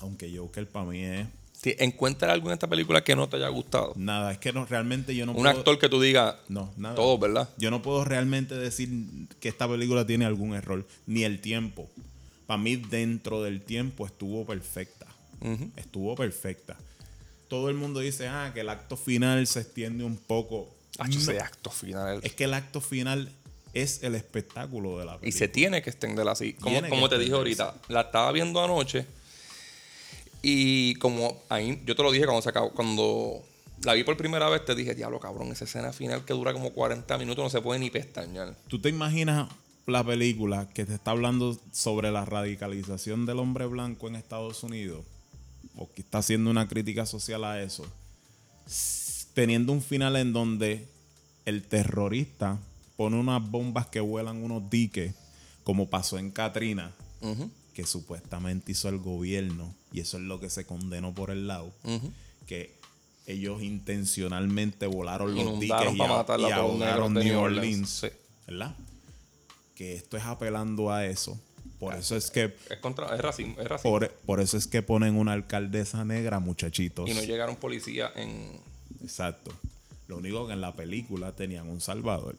Aunque 0.00 0.36
Joker 0.36 0.68
para 0.68 0.84
mí 0.86 1.00
es 1.02 1.26
Si 1.52 1.74
encuentras 1.78 2.30
algo 2.32 2.48
en 2.48 2.54
esta 2.54 2.66
película 2.66 3.02
que 3.02 3.16
no 3.16 3.28
te 3.28 3.36
haya 3.36 3.48
gustado. 3.48 3.92
nada. 3.96 4.32
Es 4.32 4.38
que 4.38 4.52
no, 4.52 4.66
realmente 4.66 5.14
yo 5.14 5.24
no 5.24 5.32
Un 5.32 5.38
puedo. 5.38 5.50
actor 5.50 5.78
que 5.78 5.88
tú 5.88 6.00
digas, 6.00 6.34
No, 6.48 6.70
nada. 6.76 6.94
todos, 6.96 7.18
¿verdad? 7.20 7.48
Yo 7.56 7.70
no 7.70 7.80
puedo 7.82 8.04
realmente 8.04 8.54
decir 8.56 8.88
que 9.40 9.48
esta 9.48 9.66
película 9.68 10.06
tiene 10.06 10.24
algún 10.26 10.54
error. 10.54 10.86
Ni 11.06 11.22
el 11.24 11.40
tiempo. 11.40 11.88
Para 12.46 12.58
mí, 12.58 12.76
dentro 12.76 13.42
del 13.42 13.60
tiempo 13.60 14.06
estuvo 14.06 14.44
perfecta. 14.44 15.06
Estuvo 15.76 16.14
perfecta. 16.14 16.76
Todo 17.48 17.68
el 17.68 17.76
mundo 17.76 18.00
dice, 18.00 18.26
ah, 18.28 18.50
que 18.52 18.60
el 18.60 18.68
acto 18.68 18.96
final 18.96 19.46
se 19.46 19.60
extiende 19.60 20.04
un 20.04 20.16
poco. 20.16 20.68
Ah, 20.98 21.06
No, 21.06 21.14
ese 21.16 21.40
acto 21.40 21.70
final. 21.70 22.20
Es 22.22 22.32
que 22.34 22.44
el 22.44 22.54
acto 22.54 22.80
final 22.80 23.30
es 23.74 24.02
el 24.02 24.14
espectáculo 24.14 24.98
de 24.98 25.04
la 25.04 25.12
película. 25.18 25.28
Y 25.28 25.32
se 25.32 25.48
tiene 25.48 25.82
que 25.82 25.90
extender 25.90 26.26
así. 26.28 26.54
Como, 26.54 26.80
como 26.88 27.08
te 27.08 27.18
dije 27.18 27.32
ahorita, 27.34 27.74
la 27.88 28.02
estaba 28.02 28.32
viendo 28.32 28.62
anoche. 28.62 29.06
Y 30.42 30.94
como 30.96 31.42
ahí, 31.48 31.82
yo 31.84 31.94
te 31.94 32.02
lo 32.02 32.10
dije 32.10 32.24
cuando 32.24 32.42
se 32.42 32.48
acabó, 32.48 32.70
cuando 32.70 33.42
la 33.82 33.92
vi 33.94 34.04
por 34.04 34.16
primera 34.16 34.48
vez, 34.48 34.64
te 34.64 34.74
dije, 34.74 34.94
diablo 34.94 35.20
cabrón, 35.20 35.52
esa 35.52 35.64
escena 35.64 35.92
final 35.92 36.24
que 36.24 36.32
dura 36.32 36.52
como 36.52 36.70
40 36.70 37.18
minutos 37.18 37.44
no 37.44 37.50
se 37.50 37.60
puede 37.60 37.80
ni 37.80 37.90
pestañear. 37.90 38.54
¿Tú 38.68 38.80
te 38.80 38.88
imaginas 38.88 39.48
la 39.86 40.04
película 40.04 40.68
que 40.68 40.84
te 40.84 40.94
está 40.94 41.12
hablando 41.12 41.58
sobre 41.72 42.10
la 42.10 42.24
radicalización 42.24 43.24
del 43.26 43.38
hombre 43.38 43.66
blanco 43.66 44.08
en 44.08 44.16
Estados 44.16 44.62
Unidos? 44.62 45.04
O 45.76 45.90
que 45.92 46.00
está 46.02 46.18
haciendo 46.18 46.50
una 46.50 46.68
crítica 46.68 47.06
social 47.06 47.44
a 47.44 47.62
eso. 47.62 47.84
Teniendo 49.34 49.72
un 49.72 49.82
final 49.82 50.16
en 50.16 50.32
donde 50.32 50.88
el 51.44 51.62
terrorista 51.62 52.58
pone 52.96 53.16
unas 53.16 53.48
bombas 53.50 53.86
que 53.86 54.00
vuelan 54.00 54.42
unos 54.42 54.68
diques, 54.70 55.14
como 55.62 55.88
pasó 55.88 56.18
en 56.18 56.30
Katrina, 56.30 56.92
que 57.74 57.84
supuestamente 57.86 58.72
hizo 58.72 58.88
el 58.88 58.98
gobierno, 58.98 59.74
y 59.92 60.00
eso 60.00 60.16
es 60.16 60.22
lo 60.22 60.40
que 60.40 60.48
se 60.48 60.64
condenó 60.64 61.14
por 61.14 61.30
el 61.30 61.46
lado, 61.46 61.70
que 62.46 62.74
ellos 63.26 63.62
intencionalmente 63.62 64.86
volaron 64.86 65.34
los 65.34 65.42
Inundaron 65.44 65.92
diques 65.92 65.98
y, 65.98 66.00
a- 66.00 66.46
y 67.22 67.24
New 67.28 67.38
Orleans. 67.38 67.58
Orleans. 67.58 67.90
Sí. 67.90 68.06
¿Verdad? 68.46 68.74
Que 69.76 69.94
esto 69.94 70.16
es 70.16 70.24
apelando 70.24 70.90
a 70.90 71.04
eso. 71.06 71.38
Por 71.78 71.94
eso 71.94 72.16
es 72.16 72.30
que 72.30 72.56
Es, 72.70 72.78
contra, 72.80 73.14
es 73.14 73.20
racismo. 73.20 73.60
Es 73.60 73.68
racismo. 73.68 73.90
por, 73.90 74.10
por 74.10 74.40
eso 74.40 74.56
es 74.56 74.66
que 74.66 74.82
ponen 74.82 75.14
una 75.16 75.32
alcaldesa 75.34 76.04
negra, 76.04 76.40
muchachitos. 76.40 77.08
y 77.08 77.14
no 77.14 77.22
llegaron 77.22 77.54
policías 77.56 78.10
en. 78.16 78.58
Exacto. 79.02 79.52
Lo 80.08 80.16
único 80.16 80.46
que 80.46 80.54
en 80.54 80.60
la 80.62 80.74
película 80.74 81.32
tenían 81.32 81.68
un 81.68 81.80
salvador. 81.80 82.36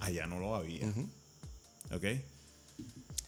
Allá 0.00 0.26
no 0.26 0.38
lo 0.38 0.54
había. 0.54 0.86
¿Ok? 1.92 2.04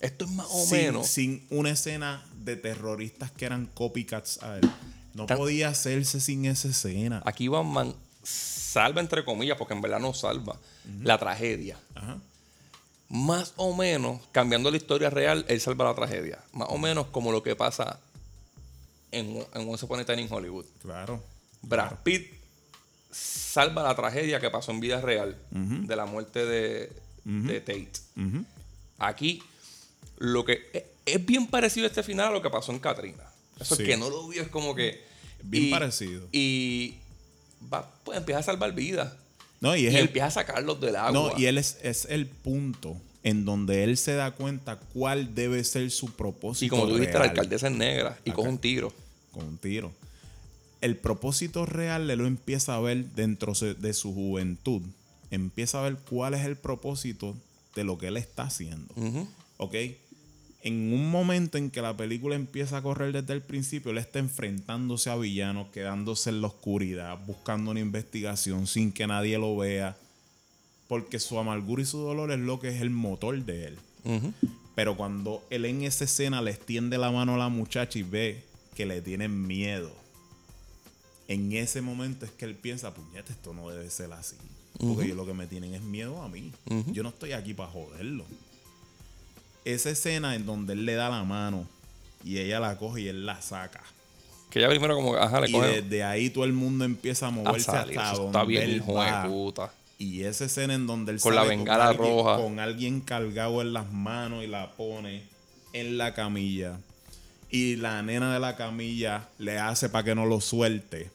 Esto 0.01 0.25
es 0.25 0.31
más 0.33 0.47
o 0.51 0.65
sin, 0.67 0.77
menos. 0.79 1.07
sin 1.09 1.47
una 1.51 1.71
escena 1.71 2.25
de 2.37 2.57
terroristas 2.57 3.31
que 3.31 3.45
eran 3.47 3.67
copycats 3.67 4.43
a 4.43 4.59
él. 4.59 4.71
No 5.15 5.27
Tan- 5.27 5.37
podía 5.39 5.69
hacerse 5.69 6.21
sin 6.21 6.45
esa 6.47 6.69
escena. 6.69 7.23
Aquí 7.27 7.49
Batman 7.49 7.95
salva, 8.23 9.01
entre 9.01 9.25
comillas, 9.25 9.57
porque 9.59 9.75
en 9.75 9.81
verdad 9.81 10.01
no 10.01 10.13
salva 10.15 10.59
la 11.03 11.19
tragedia. 11.19 11.79
Ajá. 11.95 12.19
Más 13.11 13.53
o 13.57 13.75
menos, 13.75 14.21
cambiando 14.33 14.71
la 14.71 14.77
historia 14.77 15.11
real, 15.11 15.45
él 15.49 15.61
salva 15.61 15.85
la 15.85 15.95
tragedia. 15.95 16.39
Más 16.53 16.69
o 16.71 16.79
menos 16.79 17.07
como 17.09 17.33
lo 17.33 17.43
que 17.43 17.57
pasa 17.57 17.99
en, 19.11 19.45
en 19.53 19.69
Once 19.69 19.85
Upon 19.85 20.01
a 20.01 20.05
Time 20.05 20.23
in 20.23 20.29
Hollywood. 20.33 20.65
Claro. 20.81 21.21
Brad 21.63 21.99
Pitt 22.05 22.33
salva 23.11 23.83
la 23.83 23.95
tragedia 23.97 24.39
que 24.41 24.49
pasó 24.51 24.71
en 24.71 24.79
vida 24.81 25.01
real 25.01 25.37
de 25.51 25.97
la 25.97 26.07
muerte 26.07 26.47
de, 26.47 26.93
de 27.25 27.61
Tate. 27.61 27.91
Aquí, 28.99 29.43
lo 30.19 30.45
que 30.45 30.71
es, 30.73 30.85
es 31.07 31.27
bien 31.27 31.49
parecido 31.49 31.87
este 31.87 32.03
final 32.05 32.29
a 32.29 32.31
lo 32.31 32.43
que 32.43 32.51
pasó 32.51 32.71
en 32.73 32.79
Katrina. 32.79 33.25
Eso 33.59 33.75
Sí. 33.75 33.83
es 33.83 33.89
que 33.89 33.97
no 33.97 34.09
lo 34.09 34.29
vio, 34.29 34.41
es 34.43 34.49
como 34.49 34.75
que. 34.75 35.05
Bien 35.43 35.71
parecido. 35.71 36.29
Y 36.33 36.95
va, 37.73 37.91
pues 38.05 38.19
empieza 38.19 38.39
a 38.41 38.43
salvar 38.45 38.73
vidas. 38.73 39.13
No, 39.61 39.77
y 39.77 39.83
Y, 39.83 39.87
es 39.87 39.95
el 39.95 40.01
empieza 40.03 40.27
a 40.27 40.31
sacarlos 40.31 40.81
del 40.81 40.97
agua. 40.97 41.13
No, 41.13 41.39
y 41.39 41.47
él 41.47 41.59
es, 41.59 41.79
es 41.83 42.07
el 42.11 42.27
punto 42.27 42.97
en 43.23 43.45
donde 43.45 43.85
él 43.85 43.97
se 43.97 44.15
da 44.15 44.31
cuenta 44.31 44.79
cuál 44.95 45.35
debe 45.35 45.63
ser 45.65 45.91
su 45.91 46.11
propósito. 46.13 46.65
Y 46.65 46.69
como 46.69 46.87
tú 46.89 46.95
dijiste, 46.95 47.19
la 47.19 47.27
alcaldesa 47.27 47.69
es 47.69 47.75
negra 47.75 48.19
y 48.25 48.31
coge 48.31 48.49
un 48.49 48.59
tiro. 48.59 48.93
Con 49.33 49.45
un 49.47 49.59
tiro. 49.59 49.93
El 50.81 50.97
propósito 50.97 51.67
real 51.67 52.11
él 52.11 52.19
lo 52.19 52.27
empieza 52.27 52.75
a 52.75 52.81
ver 52.81 53.05
dentro 53.15 53.53
de 53.53 53.93
su 53.93 54.15
juventud. 54.15 54.83
Empieza 55.31 55.81
a 55.81 55.83
ver 55.83 55.97
cuál 56.09 56.35
es 56.35 56.45
el 56.45 56.57
propósito 56.57 57.37
de 57.75 57.85
lo 57.85 57.99
que 57.99 58.09
él 58.09 58.17
está 58.17 58.45
haciendo. 58.45 58.95
¿Ok? 59.59 59.75
En 60.63 60.93
un 60.93 61.11
momento 61.11 61.57
en 61.57 61.71
que 61.71 61.81
la 61.81 61.97
película 61.97 62.35
empieza 62.35 62.77
a 62.77 62.83
correr 62.83 63.13
desde 63.13 63.33
el 63.33 63.41
principio, 63.41 63.93
él 63.93 63.99
está 63.99 64.19
enfrentándose 64.19 65.09
a 65.09 65.17
villanos, 65.17 65.69
quedándose 65.69 66.29
en 66.31 66.43
la 66.43 66.49
oscuridad, 66.49 67.19
buscando 67.27 67.71
una 67.71 67.81
investigación 67.81 68.67
sin 68.67 68.93
que 68.93 69.07
nadie 69.07 69.39
lo 69.39 69.57
vea. 69.57 69.97
Porque 70.87 71.19
su 71.19 71.39
amargura 71.39 71.83
y 71.83 71.87
su 71.87 71.99
dolor 71.99 72.31
es 72.33 72.41
lo 72.41 72.61
que 72.61 72.69
es 72.69 72.83
el 72.83 72.91
motor 72.91 73.43
de 73.43 73.69
él. 73.69 73.79
Pero 74.75 74.97
cuando 74.97 75.43
él 75.51 75.65
en 75.65 75.83
esa 75.83 76.05
escena 76.05 76.43
le 76.43 76.51
extiende 76.51 76.99
la 76.99 77.11
mano 77.11 77.35
a 77.35 77.39
la 77.39 77.49
muchacha 77.49 77.99
y 77.99 78.03
ve 78.03 78.45
que 78.75 78.87
le 78.87 79.01
tienen 79.01 79.47
miedo, 79.47 79.93
en 81.29 81.53
ese 81.53 81.81
momento 81.81 82.27
es 82.27 82.33
que 82.33 82.45
él 82.45 82.55
piensa, 82.55 82.93
puñete, 82.93 83.33
esto 83.33 83.55
no 83.55 83.71
debe 83.71 83.89
ser 83.89 84.13
así. 84.13 84.37
Porque 84.79 85.05
ellos 85.05 85.17
lo 85.17 85.27
que 85.27 85.35
me 85.35 85.47
tienen 85.47 85.75
es 85.75 85.83
miedo 85.83 86.23
a 86.23 86.29
mí. 86.29 86.53
Yo 86.93 87.03
no 87.03 87.11
estoy 87.11 87.33
aquí 87.33 87.55
para 87.55 87.71
joderlo. 87.71 88.25
Esa 89.65 89.91
escena 89.91 90.35
en 90.35 90.47
donde 90.47 90.73
él 90.73 90.87
le 90.87 90.95
da 90.95 91.09
la 91.11 91.23
mano 91.25 91.67
y 92.25 92.39
ella 92.39 92.61
la 92.61 92.77
coge 92.79 93.03
y 93.03 93.09
él 93.09 93.27
la 93.27 93.41
saca. 93.43 93.83
Que 94.51 94.59
ella 94.59 94.69
primero 94.69 94.97
como, 94.97 95.15
ajá, 95.17 95.41
le 95.41 95.51
Y 95.51 95.53
coge 95.53 95.83
desde 95.83 96.03
ahí 96.03 96.31
todo 96.31 96.45
el 96.45 96.53
mundo 96.53 96.85
empieza 96.85 97.27
a 97.27 97.29
a 97.29 97.33
moverse 97.33 97.67
salir. 97.71 97.99
hasta 97.99 98.13
Eso 98.13 98.23
donde 98.25 98.39
está 98.39 98.45
bien, 98.49 98.63
él 98.63 98.77
hijo 98.77 98.95
va. 98.95 99.23
de 99.23 99.29
puta. 99.29 99.73
Y 99.99 100.23
esa 100.25 100.47
escena 100.47 100.75
en 100.75 100.87
donde 100.87 101.13
él 101.13 101.21
Con 101.21 101.35
la 101.35 101.43
sale 101.43 101.57
bengala 101.57 101.89
alguien- 101.89 102.09
roja. 102.09 102.37
con 102.43 102.59
alguien 102.59 103.01
cargado 103.03 103.61
en 103.61 103.73
las 103.75 103.93
manos 103.93 104.43
y 104.43 104.47
la 104.47 104.73
pone 104.73 105.23
en 105.73 105.99
la 105.99 106.15
camilla. 106.15 106.79
Y 107.51 107.77
la 107.77 108.03
nena 108.03 108.33
de 108.33 108.41
la 108.41 108.57
camilla 108.57 109.29
le 109.39 109.59
hace 109.59 109.89
para 109.89 110.05
que 110.05 110.15
no 110.15 110.25
lo 110.25 110.41
suelte. 110.41 111.11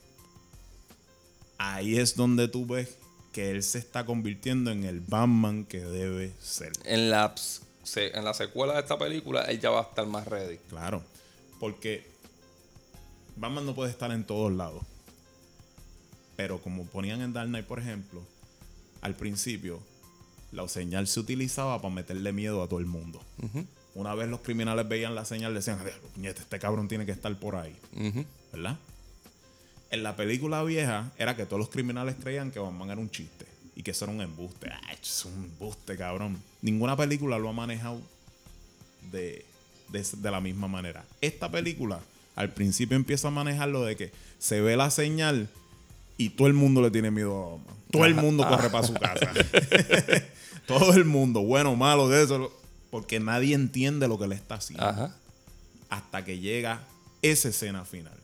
Ahí 1.57 1.97
es 1.97 2.15
donde 2.15 2.47
tú 2.47 2.65
ves 2.65 2.97
que 3.31 3.51
él 3.51 3.63
se 3.63 3.79
está 3.79 4.05
convirtiendo 4.05 4.71
en 4.71 4.83
el 4.83 4.99
Batman 5.01 5.65
que 5.65 5.79
debe 5.79 6.33
ser. 6.41 6.71
En 6.83 7.09
la, 7.09 7.33
se- 7.85 8.17
en 8.17 8.25
la 8.25 8.33
secuela 8.33 8.73
de 8.73 8.79
esta 8.81 8.97
película, 8.97 9.43
él 9.43 9.59
ya 9.61 9.69
va 9.69 9.79
a 9.79 9.83
estar 9.83 10.05
más 10.07 10.27
ready. 10.27 10.57
Claro. 10.69 11.01
Porque 11.59 12.05
Batman 13.37 13.65
no 13.65 13.73
puede 13.75 13.91
estar 13.91 14.11
en 14.11 14.25
todos 14.25 14.51
lados. 14.51 14.83
Pero 16.35 16.59
como 16.61 16.85
ponían 16.85 17.21
en 17.21 17.31
Dark 17.33 17.47
Knight, 17.47 17.65
por 17.65 17.79
ejemplo, 17.79 18.21
al 19.01 19.15
principio, 19.15 19.79
la 20.51 20.67
señal 20.67 21.07
se 21.07 21.19
utilizaba 21.19 21.81
para 21.81 21.93
meterle 21.93 22.33
miedo 22.33 22.61
a 22.61 22.67
todo 22.67 22.79
el 22.79 22.85
mundo. 22.85 23.21
Una 23.93 24.13
vez 24.15 24.27
los 24.27 24.41
criminales 24.41 24.87
veían 24.87 25.15
la 25.15 25.23
señal, 25.23 25.53
decían, 25.53 25.79
"Diablo, 25.83 26.09
puñete, 26.13 26.41
este 26.41 26.59
cabrón 26.59 26.87
tiene 26.89 27.05
que 27.05 27.13
estar 27.13 27.33
por 27.39 27.55
ahí. 27.55 27.77
¿Verdad? 28.51 28.77
En 29.91 30.03
la 30.03 30.15
película 30.17 30.63
vieja 30.63 31.11
era 31.17 31.35
que 31.37 31.45
todos 31.45 31.59
los 31.59 31.69
criminales 31.69 32.15
creían 32.21 32.51
que 32.51 32.59
Batman 32.59 32.89
era 32.89 32.99
un 32.99 33.09
chiste 33.09 33.45
y 33.75 33.83
que 33.83 33.91
eso 33.91 34.05
era 34.05 34.13
un 34.13 34.21
embuste. 34.21 34.69
Ah, 34.71 34.93
es 34.93 35.25
un 35.25 35.33
embuste, 35.33 35.97
cabrón. 35.97 36.41
Ninguna 36.61 36.95
película 36.95 37.37
lo 37.37 37.49
ha 37.49 37.53
manejado 37.53 38.01
de, 39.11 39.45
de, 39.89 40.05
de 40.17 40.31
la 40.31 40.41
misma 40.41 40.67
manera. 40.67 41.03
Esta 41.21 41.49
película 41.51 41.99
al 42.35 42.53
principio 42.53 42.95
empieza 42.95 43.27
a 43.27 43.31
manejarlo 43.31 43.83
de 43.83 43.95
que 43.95 44.11
se 44.39 44.61
ve 44.61 44.77
la 44.77 44.91
señal 44.91 45.49
y 46.17 46.29
todo 46.29 46.47
el 46.47 46.53
mundo 46.53 46.81
le 46.81 46.91
tiene 46.91 47.11
miedo 47.11 47.35
a 47.35 47.49
Batman. 47.57 47.75
Todo 47.91 48.05
el 48.05 48.15
mundo 48.15 48.47
corre 48.47 48.69
para 48.69 48.87
su 48.87 48.93
casa. 48.93 49.31
todo 50.67 50.93
el 50.93 51.05
mundo, 51.05 51.41
bueno 51.41 51.71
o 51.71 51.75
malo 51.75 52.09
de 52.09 52.23
eso, 52.23 52.51
porque 52.89 53.19
nadie 53.19 53.55
entiende 53.55 54.07
lo 54.07 54.17
que 54.17 54.27
le 54.27 54.35
está 54.35 54.55
haciendo 54.55 54.85
Ajá. 54.85 55.15
hasta 55.89 56.25
que 56.25 56.39
llega 56.39 56.81
esa 57.21 57.49
escena 57.49 57.85
final. 57.85 58.17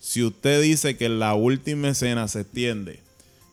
Si 0.00 0.22
usted 0.22 0.62
dice 0.62 0.96
que 0.96 1.08
la 1.08 1.34
última 1.34 1.88
escena 1.90 2.26
se 2.28 2.40
extiende 2.40 3.00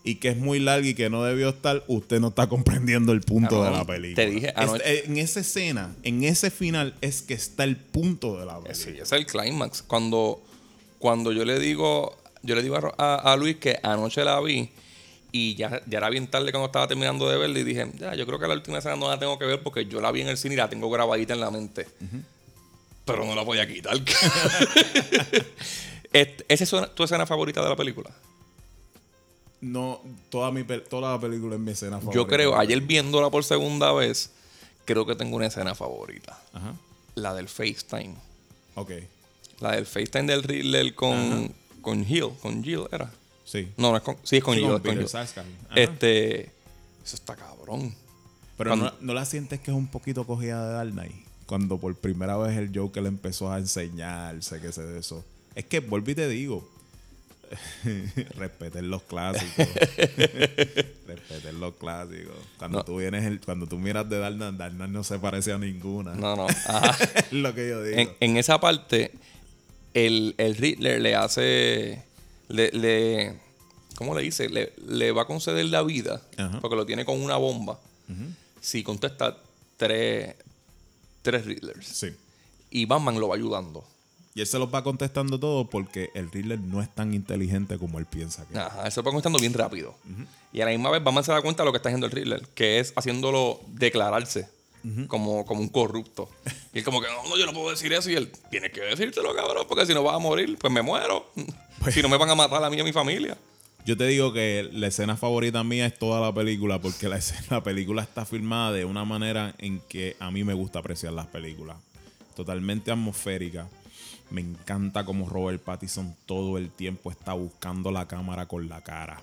y 0.09 0.15
que 0.15 0.29
es 0.29 0.37
muy 0.37 0.59
larga 0.59 0.87
y 0.87 0.93
que 0.93 1.09
no 1.09 1.23
debió 1.23 1.49
estar, 1.49 1.83
usted 1.87 2.19
no 2.19 2.29
está 2.29 2.47
comprendiendo 2.47 3.11
el 3.11 3.21
punto 3.21 3.49
Cabrón, 3.49 3.71
de 3.73 3.77
la 3.79 3.85
película. 3.85 4.15
te 4.25 4.29
dije 4.31 4.47
Es- 4.49 4.55
anoche- 4.55 5.05
en 5.05 5.17
esa 5.17 5.39
escena, 5.41 5.95
en 6.03 6.23
ese 6.23 6.49
final, 6.51 6.93
es 7.01 7.21
que 7.21 7.33
está 7.33 7.63
el 7.63 7.75
punto 7.75 8.39
de 8.39 8.45
la 8.45 8.53
película. 8.59 8.73
Sí, 8.75 8.95
es 9.01 9.11
el 9.11 9.25
clímax. 9.25 9.81
Cuando, 9.83 10.41
cuando 10.99 11.31
yo 11.31 11.43
le 11.45 11.59
digo, 11.59 12.15
yo 12.43 12.55
le 12.55 12.63
digo 12.63 12.77
a, 12.77 12.93
a- 12.97 13.33
a 13.33 13.35
Luis 13.35 13.57
que 13.57 13.79
anoche 13.83 14.23
la 14.23 14.39
vi 14.39 14.69
y 15.33 15.55
ya, 15.55 15.81
ya 15.87 15.97
era 15.97 16.09
bien 16.09 16.27
tarde 16.27 16.51
cuando 16.51 16.67
estaba 16.67 16.87
terminando 16.87 17.29
de 17.29 17.37
verla 17.37 17.59
y 17.59 17.63
dije, 17.63 17.85
ya, 17.99 18.15
yo 18.15 18.25
creo 18.25 18.39
que 18.39 18.47
la 18.47 18.53
última 18.53 18.77
escena 18.77 18.95
no 18.95 19.09
la 19.09 19.19
tengo 19.19 19.37
que 19.37 19.45
ver 19.45 19.61
porque 19.61 19.85
yo 19.85 19.99
la 19.99 20.11
vi 20.11 20.21
en 20.21 20.29
el 20.29 20.37
cine 20.37 20.53
y 20.53 20.57
la 20.57 20.69
tengo 20.69 20.89
grabadita 20.89 21.33
en 21.33 21.41
la 21.41 21.51
mente. 21.51 21.85
Pero 23.05 23.25
no 23.25 23.35
la 23.35 23.43
podía 23.45 23.67
quitar. 23.67 23.97
Este, 26.13 26.45
¿Esa 26.47 26.63
es 26.63 26.95
tu 26.95 27.03
escena 27.03 27.25
favorita 27.25 27.61
de 27.61 27.69
la 27.69 27.75
película? 27.75 28.09
No, 29.61 30.01
toda, 30.29 30.51
mi, 30.51 30.63
toda 30.63 31.13
la 31.13 31.19
película 31.19 31.55
es 31.55 31.61
mi 31.61 31.71
escena 31.71 31.97
favorita. 31.99 32.15
Yo 32.15 32.27
creo, 32.27 32.57
ayer 32.57 32.79
viéndola 32.81 33.29
por 33.29 33.43
segunda 33.43 33.91
vez, 33.91 34.31
creo 34.85 35.05
que 35.05 35.15
tengo 35.15 35.35
una 35.35 35.47
escena 35.47 35.73
favorita. 35.73 36.39
Ajá. 36.53 36.73
La 37.15 37.33
del 37.33 37.47
FaceTime. 37.47 38.15
Ok. 38.75 38.91
La 39.59 39.71
del 39.71 39.85
FaceTime 39.87 40.25
del 40.31 40.43
Riddler 40.43 40.93
con, 40.93 41.51
con 41.81 42.05
Hill. 42.07 42.29
Con 42.41 42.63
Jill, 42.63 42.83
¿era? 42.91 43.11
Sí. 43.43 43.71
No, 43.77 43.89
no 43.91 43.97
es 43.97 44.03
con. 44.03 44.17
Sí, 44.23 44.37
es 44.37 44.43
con 44.43 44.53
Sí, 44.53 44.59
Jill. 44.59 44.69
con 44.69 44.77
es 44.77 44.83
con 44.83 44.95
Peter 44.95 45.45
Jill. 45.69 45.77
Este. 45.83 46.39
Eso 47.03 47.15
está 47.15 47.35
cabrón. 47.35 47.95
Pero 48.57 48.71
cuando- 48.71 48.85
no, 48.91 48.93
no 49.01 49.13
la 49.13 49.25
sientes 49.25 49.59
que 49.61 49.71
es 49.71 49.77
un 49.77 49.87
poquito 49.87 50.25
cogida 50.27 50.67
de 50.67 50.73
Dark 50.73 50.91
Knight? 50.91 51.15
Cuando 51.47 51.77
por 51.77 51.95
primera 51.95 52.35
vez 52.37 52.57
el 52.57 52.71
Joker 52.77 53.01
le 53.03 53.09
empezó 53.09 53.51
a 53.51 53.57
enseñarse 53.57 54.59
que 54.59 54.71
se 54.71 54.83
de 54.83 54.99
eso. 54.99 55.23
Es 55.55 55.65
que, 55.65 55.79
vuelvo 55.79 56.11
y 56.11 56.15
te 56.15 56.27
digo, 56.27 56.67
respeten 58.35 58.89
los 58.89 59.03
clásicos. 59.03 59.67
respeten 61.07 61.59
los 61.59 61.75
clásicos. 61.75 62.35
Cuando 62.57 62.79
No. 62.79 62.85
tú 62.85 62.97
vienes, 62.97 63.25
el- 63.25 63.39
cuando 63.41 63.67
tú 63.67 63.77
miras 63.77 64.09
de 64.09 64.19
Dark 64.19 64.35
Knight 64.37 64.73
no 64.91 65.03
se 65.03 65.19
parece 65.19 65.51
a 65.51 65.57
ninguna. 65.57 66.13
No, 66.15 66.35
no. 66.35 66.47
Ajá. 66.67 66.97
es 67.15 67.31
lo 67.33 67.53
que 67.53 67.69
yo 67.69 67.83
digo. 67.83 67.97
en, 67.99 68.09
en 68.19 68.37
esa 68.37 68.59
parte, 68.59 69.11
el, 69.93 70.35
el 70.37 70.55
Riddler 70.55 71.01
le 71.01 71.15
hace. 71.15 72.03
Le, 72.49 72.71
le- 72.71 73.35
¿Cómo 73.95 74.13
le 74.15 74.21
dice? 74.21 74.47
Le, 74.49 74.73
le 74.87 75.11
va 75.11 75.23
a 75.23 75.25
conceder 75.25 75.65
la 75.65 75.81
vida. 75.81 76.21
Ajá. 76.37 76.59
Porque 76.61 76.75
lo 76.75 76.85
tiene 76.85 77.03
con 77.05 77.19
una 77.21 77.37
bomba. 77.37 77.79
Si 78.61 78.83
contesta 78.83 79.35
tres, 79.75 80.35
tres 81.23 81.45
Riddlers. 81.45 81.87
Sí. 81.87 82.15
Y 82.69 82.85
Batman 82.85 83.19
lo 83.19 83.29
va 83.29 83.35
ayudando. 83.35 83.83
Y 84.37 84.41
él 84.41 84.45
se 84.47 84.59
los 84.59 84.71
va 84.71 84.83
contestando 84.83 85.39
todo 85.39 85.65
porque 85.67 86.11
el 86.13 86.29
Riddler 86.31 86.59
no 86.59 86.79
es 86.83 86.93
tan 86.93 87.11
inteligente 87.15 87.79
como 87.79 87.97
él 87.97 88.05
piensa 88.05 88.45
que 88.45 88.53
es. 88.53 88.59
Ajá, 88.59 88.87
eso 88.87 89.01
va 89.01 89.05
contestando 89.09 89.39
bien 89.39 89.53
rápido. 89.53 89.95
Y 90.53 90.61
a 90.61 90.65
la 90.65 90.71
misma 90.71 90.91
vez 90.91 91.03
Batman 91.03 91.23
se 91.23 91.31
da 91.31 91.41
cuenta 91.41 91.63
de 91.63 91.65
lo 91.65 91.71
que 91.71 91.77
está 91.77 91.89
haciendo 91.89 92.05
el 92.05 92.11
Riddler, 92.11 92.47
que 92.53 92.79
es 92.79 92.93
haciéndolo 92.95 93.59
declararse 93.69 94.47
como, 95.07 95.43
como 95.45 95.61
un 95.61 95.69
corrupto. 95.69 96.29
Y 96.73 96.77
él 96.79 96.83
como 96.83 97.01
que, 97.01 97.07
no, 97.07 97.27
no, 97.27 97.35
yo 97.39 97.47
no 97.47 97.53
puedo 97.53 97.71
decir 97.71 97.91
eso. 97.93 98.11
Y 98.11 98.15
él, 98.15 98.31
tienes 98.51 98.71
que 98.71 98.81
decírtelo, 98.81 99.33
cabrón, 99.33 99.65
porque 99.67 99.87
si 99.87 99.93
no 99.95 100.03
vas 100.03 100.13
a 100.15 100.19
morir, 100.19 100.55
pues 100.61 100.71
me 100.71 100.83
muero. 100.83 101.31
si 101.91 102.03
no 102.03 102.09
me 102.09 102.17
van 102.17 102.29
a 102.29 102.35
matar 102.35 102.63
a 102.63 102.69
mí 102.69 102.77
y 102.77 102.81
a 102.81 102.83
mi 102.83 102.93
familia. 102.93 103.35
Yo 103.87 103.97
te 103.97 104.05
digo 104.05 104.31
que 104.33 104.69
la 104.71 104.85
escena 104.87 105.17
favorita 105.17 105.63
mía 105.63 105.87
es 105.87 105.97
toda 105.97 106.21
la 106.21 106.31
película 106.31 106.79
porque 106.79 107.09
la, 107.09 107.17
escena- 107.21 107.47
la 107.49 107.63
película 107.63 108.03
está 108.03 108.23
filmada 108.25 108.71
de 108.73 108.85
una 108.85 109.03
manera 109.03 109.55
en 109.57 109.79
que 109.89 110.15
a 110.19 110.29
mí 110.29 110.43
me 110.43 110.53
gusta 110.53 110.77
apreciar 110.77 111.13
las 111.13 111.25
películas. 111.25 111.77
Totalmente 112.35 112.91
atmosférica. 112.91 113.67
Me 114.29 114.41
encanta 114.41 115.05
como 115.05 115.29
Robert 115.29 115.61
Pattinson 115.61 116.15
todo 116.25 116.57
el 116.57 116.69
tiempo 116.69 117.11
está 117.11 117.33
buscando 117.33 117.91
la 117.91 118.07
cámara 118.07 118.45
con 118.45 118.67
la 118.67 118.81
cara. 118.81 119.21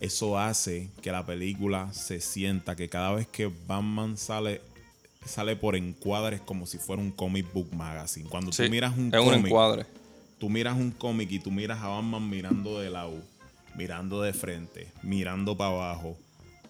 Eso 0.00 0.38
hace 0.38 0.90
que 1.02 1.12
la 1.12 1.24
película 1.26 1.92
se 1.92 2.20
sienta 2.20 2.74
que 2.74 2.88
cada 2.88 3.12
vez 3.12 3.26
que 3.28 3.50
Batman 3.66 4.16
sale 4.16 4.62
sale 5.26 5.54
por 5.54 5.76
encuadres 5.76 6.40
como 6.40 6.66
si 6.66 6.78
fuera 6.78 7.02
un 7.02 7.10
comic 7.10 7.52
book 7.52 7.72
magazine. 7.74 8.28
Cuando 8.28 8.52
Sí, 8.52 8.64
tú 8.64 8.70
miras 8.70 8.96
un 8.96 9.12
es 9.14 9.20
un 9.20 9.26
cómic, 9.26 9.46
encuadre. 9.46 9.86
tú 10.38 10.48
miras 10.48 10.76
un 10.76 10.90
cómic 10.92 11.30
y 11.30 11.38
tú 11.38 11.50
miras 11.50 11.78
a 11.82 11.88
Batman 11.88 12.28
mirando 12.30 12.80
de 12.80 12.88
lado, 12.88 13.22
mirando 13.76 14.22
de 14.22 14.32
frente, 14.32 14.88
mirando 15.02 15.56
para 15.58 15.70
abajo, 15.72 16.16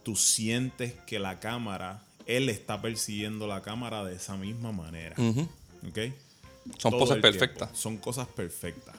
tú 0.02 0.16
sientes 0.16 0.94
que 1.06 1.20
la 1.20 1.38
cámara, 1.38 2.02
él 2.26 2.48
está 2.48 2.82
persiguiendo 2.82 3.46
la 3.46 3.62
cámara 3.62 4.04
de 4.04 4.16
esa 4.16 4.36
misma 4.36 4.72
manera. 4.72 5.14
¿Ok? 5.88 5.98
Son 6.78 6.90
Todo 6.92 7.00
poses 7.00 7.16
el 7.16 7.22
perfectas. 7.22 7.68
tiempo. 7.68 7.76
Son 7.76 7.96
cosas 7.98 8.28
perfectas. 8.28 8.94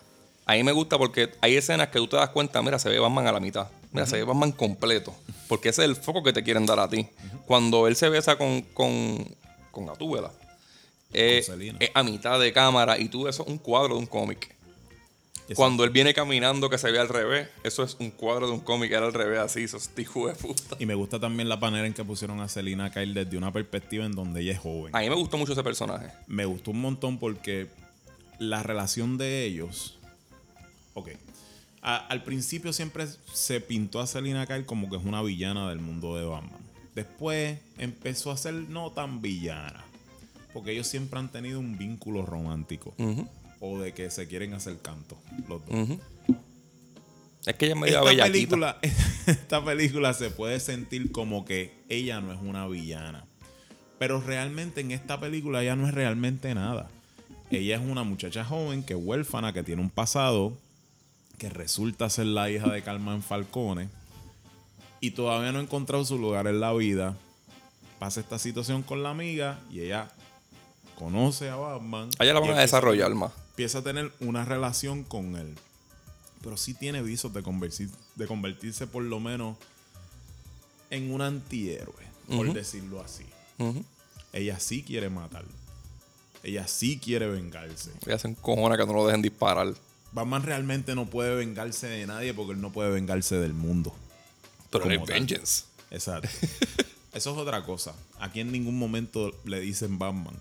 A 0.45 0.53
mí 0.53 0.63
me 0.63 0.71
gusta 0.71 0.97
porque 0.97 1.31
hay 1.41 1.55
escenas 1.55 1.89
que 1.89 1.99
tú 1.99 2.07
te 2.07 2.17
das 2.17 2.29
cuenta, 2.29 2.61
mira, 2.61 2.77
se 2.79 2.89
ve 2.89 2.99
Batman 2.99 3.27
a 3.27 3.31
la 3.31 3.39
mitad. 3.39 3.67
Mira, 3.91 4.05
se 4.05 4.17
ve 4.17 4.23
Batman 4.23 4.51
completo. 4.51 5.13
Porque 5.47 5.69
ese 5.69 5.83
es 5.83 5.89
el 5.89 5.95
foco 5.95 6.23
que 6.23 6.33
te 6.33 6.43
quieren 6.43 6.65
dar 6.65 6.79
a 6.79 6.89
ti. 6.89 7.07
Cuando 7.45 7.87
él 7.87 7.95
se 7.95 8.09
besa 8.09 8.37
con, 8.37 8.61
con, 8.61 9.35
con 9.71 9.85
Gatúbela, 9.85 10.31
eh, 11.13 11.41
Selena. 11.45 11.77
es 11.81 11.91
a 11.93 12.03
mitad 12.03 12.39
de 12.39 12.51
cámara 12.53 12.97
y 12.97 13.07
tú 13.09 13.23
ves 13.23 13.39
es 13.39 13.45
un 13.45 13.57
cuadro 13.57 13.95
de 13.95 13.99
un 13.99 14.05
cómic. 14.07 14.55
Exacto. 15.51 15.55
Cuando 15.55 15.83
él 15.83 15.89
viene 15.89 16.13
caminando 16.13 16.69
que 16.69 16.77
se 16.77 16.91
ve 16.91 16.99
al 16.99 17.09
revés, 17.09 17.47
eso 17.63 17.83
es 17.83 17.97
un 17.99 18.09
cuadro 18.11 18.47
de 18.47 18.53
un 18.53 18.59
cómic, 18.61 18.91
era 18.91 19.05
al 19.05 19.13
revés 19.13 19.39
así, 19.39 19.63
eso 19.63 19.77
es 19.77 19.89
hijo 19.97 20.27
de 20.27 20.33
puta. 20.35 20.75
Y 20.79 20.85
me 20.85 20.95
gusta 20.95 21.19
también 21.19 21.49
la 21.49 21.57
manera 21.57 21.85
en 21.87 21.93
que 21.93 22.03
pusieron 22.03 22.39
a 22.41 22.47
Selina 22.47 22.91
Kyle 22.91 23.13
desde 23.13 23.37
una 23.37 23.51
perspectiva 23.53 24.05
en 24.05 24.13
donde 24.13 24.41
ella 24.41 24.53
es 24.53 24.59
joven. 24.59 24.95
A 24.95 24.99
mí 24.99 25.09
me 25.09 25.15
gustó 25.15 25.37
mucho 25.37 25.53
ese 25.53 25.63
personaje. 25.63 26.07
me 26.27 26.45
gustó 26.45 26.71
un 26.71 26.81
montón 26.81 27.17
porque 27.19 27.67
la 28.39 28.63
relación 28.63 29.17
de 29.17 29.45
ellos. 29.45 29.97
Ok. 30.93 31.09
A- 31.81 31.97
al 32.07 32.23
principio 32.23 32.73
siempre 32.73 33.05
se 33.33 33.59
pintó 33.61 33.99
a 33.99 34.07
Selina 34.07 34.45
Kyle 34.47 34.65
como 34.65 34.89
que 34.89 34.97
es 34.97 35.03
una 35.03 35.21
villana 35.21 35.69
del 35.69 35.79
mundo 35.79 36.15
de 36.15 36.25
Batman. 36.25 36.59
Después 36.95 37.57
empezó 37.77 38.31
a 38.31 38.37
ser 38.37 38.53
no 38.53 38.91
tan 38.91 39.21
villana. 39.21 39.83
Porque 40.53 40.73
ellos 40.73 40.87
siempre 40.87 41.17
han 41.17 41.31
tenido 41.31 41.59
un 41.59 41.77
vínculo 41.77 42.25
romántico. 42.25 42.93
O 43.61 43.79
de 43.79 43.93
que 43.93 44.09
se 44.09 44.27
quieren 44.27 44.53
hacer 44.53 44.77
canto. 44.79 45.17
Los 45.47 45.65
dos. 45.65 45.99
Es 47.45 47.55
que 47.55 47.65
ella 47.65 47.75
es 47.75 47.79
medio 47.79 48.09
Esta 48.09 48.23
película, 48.23 48.77
esta 49.25 49.63
película 49.63 50.13
se 50.13 50.29
puede 50.29 50.59
sentir 50.59 51.11
como 51.11 51.45
que 51.45 51.73
ella 51.87 52.19
no 52.19 52.33
es 52.33 52.39
una 52.41 52.67
villana. 52.67 53.25
Pero 53.97 54.19
realmente 54.19 54.81
en 54.81 54.91
esta 54.91 55.19
película 55.19 55.61
ella 55.61 55.75
no 55.75 55.87
es 55.87 55.93
realmente 55.93 56.53
nada. 56.53 56.89
Ella 57.49 57.75
es 57.75 57.81
una 57.81 58.03
muchacha 58.03 58.43
joven 58.43 58.83
que 58.83 58.93
es 58.93 58.99
huérfana, 59.01 59.53
que 59.53 59.63
tiene 59.63 59.81
un 59.81 59.89
pasado, 59.89 60.57
que 61.37 61.49
resulta 61.49 62.09
ser 62.09 62.27
la 62.27 62.49
hija 62.49 62.71
de 62.71 62.81
Carmen 62.83 63.23
Falcone 63.23 63.89
y 65.01 65.11
todavía 65.11 65.51
no 65.51 65.59
ha 65.59 65.63
encontrado 65.63 66.05
su 66.05 66.17
lugar 66.17 66.47
en 66.47 66.59
la 66.59 66.71
vida. 66.73 67.15
Pasa 67.99 68.21
esta 68.21 68.39
situación 68.39 68.83
con 68.83 69.03
la 69.03 69.09
amiga 69.09 69.59
y 69.71 69.81
ella 69.81 70.09
conoce 70.97 71.49
a 71.49 71.55
Batman. 71.55 72.09
A 72.19 72.23
ella 72.23 72.35
la 72.35 72.39
van 72.39 72.51
a 72.51 72.61
desarrollar 72.61 73.13
más. 73.15 73.31
Empieza 73.61 73.77
a 73.79 73.83
tener 73.83 74.11
una 74.19 74.43
relación 74.43 75.03
con 75.03 75.35
él. 75.35 75.55
Pero 76.43 76.57
sí 76.57 76.73
tiene 76.73 77.03
visos 77.03 77.31
de, 77.31 77.43
convertir- 77.43 77.91
de 78.15 78.25
convertirse 78.25 78.87
por 78.87 79.03
lo 79.03 79.19
menos 79.19 79.55
en 80.89 81.11
un 81.13 81.21
antihéroe, 81.21 82.03
por 82.27 82.51
decirlo 82.53 83.01
así. 83.01 83.23
Ella 84.33 84.59
sí 84.59 84.81
quiere 84.81 85.09
matar. 85.11 85.45
Ella 86.41 86.67
sí 86.67 86.97
quiere 86.97 87.27
vengarse. 87.27 87.91
Ella 88.07 88.17
se 88.17 88.29
encojona 88.29 88.75
que 88.77 88.85
no 88.87 88.93
lo 88.93 89.05
dejen 89.05 89.21
disparar. 89.21 89.75
Batman 90.11 90.41
realmente 90.41 90.95
no 90.95 91.05
puede 91.05 91.35
vengarse 91.35 91.85
de 91.87 92.07
nadie 92.07 92.33
porque 92.33 92.53
él 92.53 92.61
no 92.61 92.71
puede 92.71 92.89
vengarse 92.89 93.35
del 93.35 93.53
mundo. 93.53 93.93
Pero 94.71 94.85
tal. 94.85 95.05
vengeance. 95.05 95.65
Exacto. 95.91 96.27
Eso 97.13 97.31
es 97.31 97.37
otra 97.37 97.63
cosa. 97.63 97.93
Aquí 98.19 98.39
en 98.39 98.51
ningún 98.51 98.79
momento 98.79 99.31
le 99.45 99.59
dicen 99.59 99.99
Batman. 99.99 100.35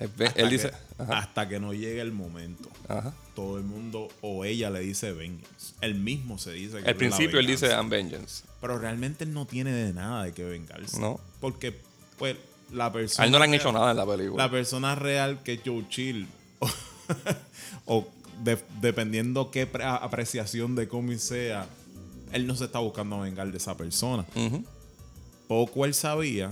Hasta 0.00 0.24
Él 0.40 0.48
que- 0.48 0.48
dice. 0.48 0.70
Ajá, 0.98 1.18
hasta 1.18 1.48
que 1.48 1.60
no 1.60 1.72
llegue 1.72 2.00
el 2.00 2.12
momento. 2.12 2.68
ajá. 2.88 3.14
Todo 3.34 3.58
el 3.58 3.64
mundo 3.64 4.08
o 4.20 4.44
ella 4.44 4.68
le 4.70 4.80
dice 4.80 5.12
vengeance. 5.12 5.74
Él 5.80 5.94
mismo 5.94 6.38
se 6.38 6.52
dice 6.52 6.82
que 6.82 6.88
Al 6.88 6.96
principio 6.96 7.38
él 7.38 7.46
dice. 7.46 7.68
I'm 7.70 7.88
vengeance. 7.88 8.42
Pero 8.60 8.78
realmente 8.78 9.24
él 9.24 9.32
no 9.32 9.46
tiene 9.46 9.70
de 9.72 9.92
nada 9.92 10.24
de 10.24 10.32
que 10.32 10.42
vengarse. 10.44 10.98
No. 10.98 11.20
Porque, 11.40 11.72
pues, 12.18 12.36
la 12.72 12.92
persona. 12.92 13.22
A 13.22 13.26
él 13.26 13.32
no 13.32 13.38
le 13.38 13.44
han 13.44 13.50
real- 13.50 13.60
hecho 13.60 13.72
nada 13.72 13.90
en 13.92 13.96
la 13.96 14.06
película. 14.06 14.44
La 14.44 14.50
persona 14.50 14.94
real 14.96 15.42
que 15.44 15.54
es 15.54 15.60
Joe 15.64 15.84
Chill. 15.88 16.26
O, 16.58 16.68
o 17.86 18.08
de- 18.42 18.58
dependiendo 18.80 19.50
qué 19.52 19.66
pre- 19.66 19.84
apreciación 19.84 20.74
de 20.74 20.88
cómic 20.88 21.18
sea, 21.18 21.66
él 22.32 22.46
no 22.46 22.54
se 22.56 22.64
está 22.64 22.80
buscando 22.80 23.20
vengar 23.20 23.50
de 23.50 23.56
esa 23.58 23.76
persona. 23.76 24.26
Poco 25.46 25.84
él 25.84 25.94
sabía 25.94 26.50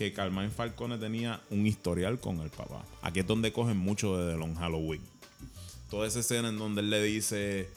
que 0.00 0.14
Carmine 0.14 0.48
Falcone 0.48 0.96
tenía 0.96 1.42
un 1.50 1.66
historial 1.66 2.18
con 2.18 2.40
el 2.40 2.48
papá. 2.48 2.82
Aquí 3.02 3.20
es 3.20 3.26
donde 3.26 3.52
cogen 3.52 3.76
mucho 3.76 4.16
de 4.16 4.32
The 4.32 4.38
Long 4.38 4.54
Halloween. 4.54 5.02
Toda 5.90 6.06
esa 6.08 6.20
escena 6.20 6.48
en 6.48 6.56
donde 6.56 6.80
él 6.80 6.88
le 6.88 7.02
dice, 7.02 7.68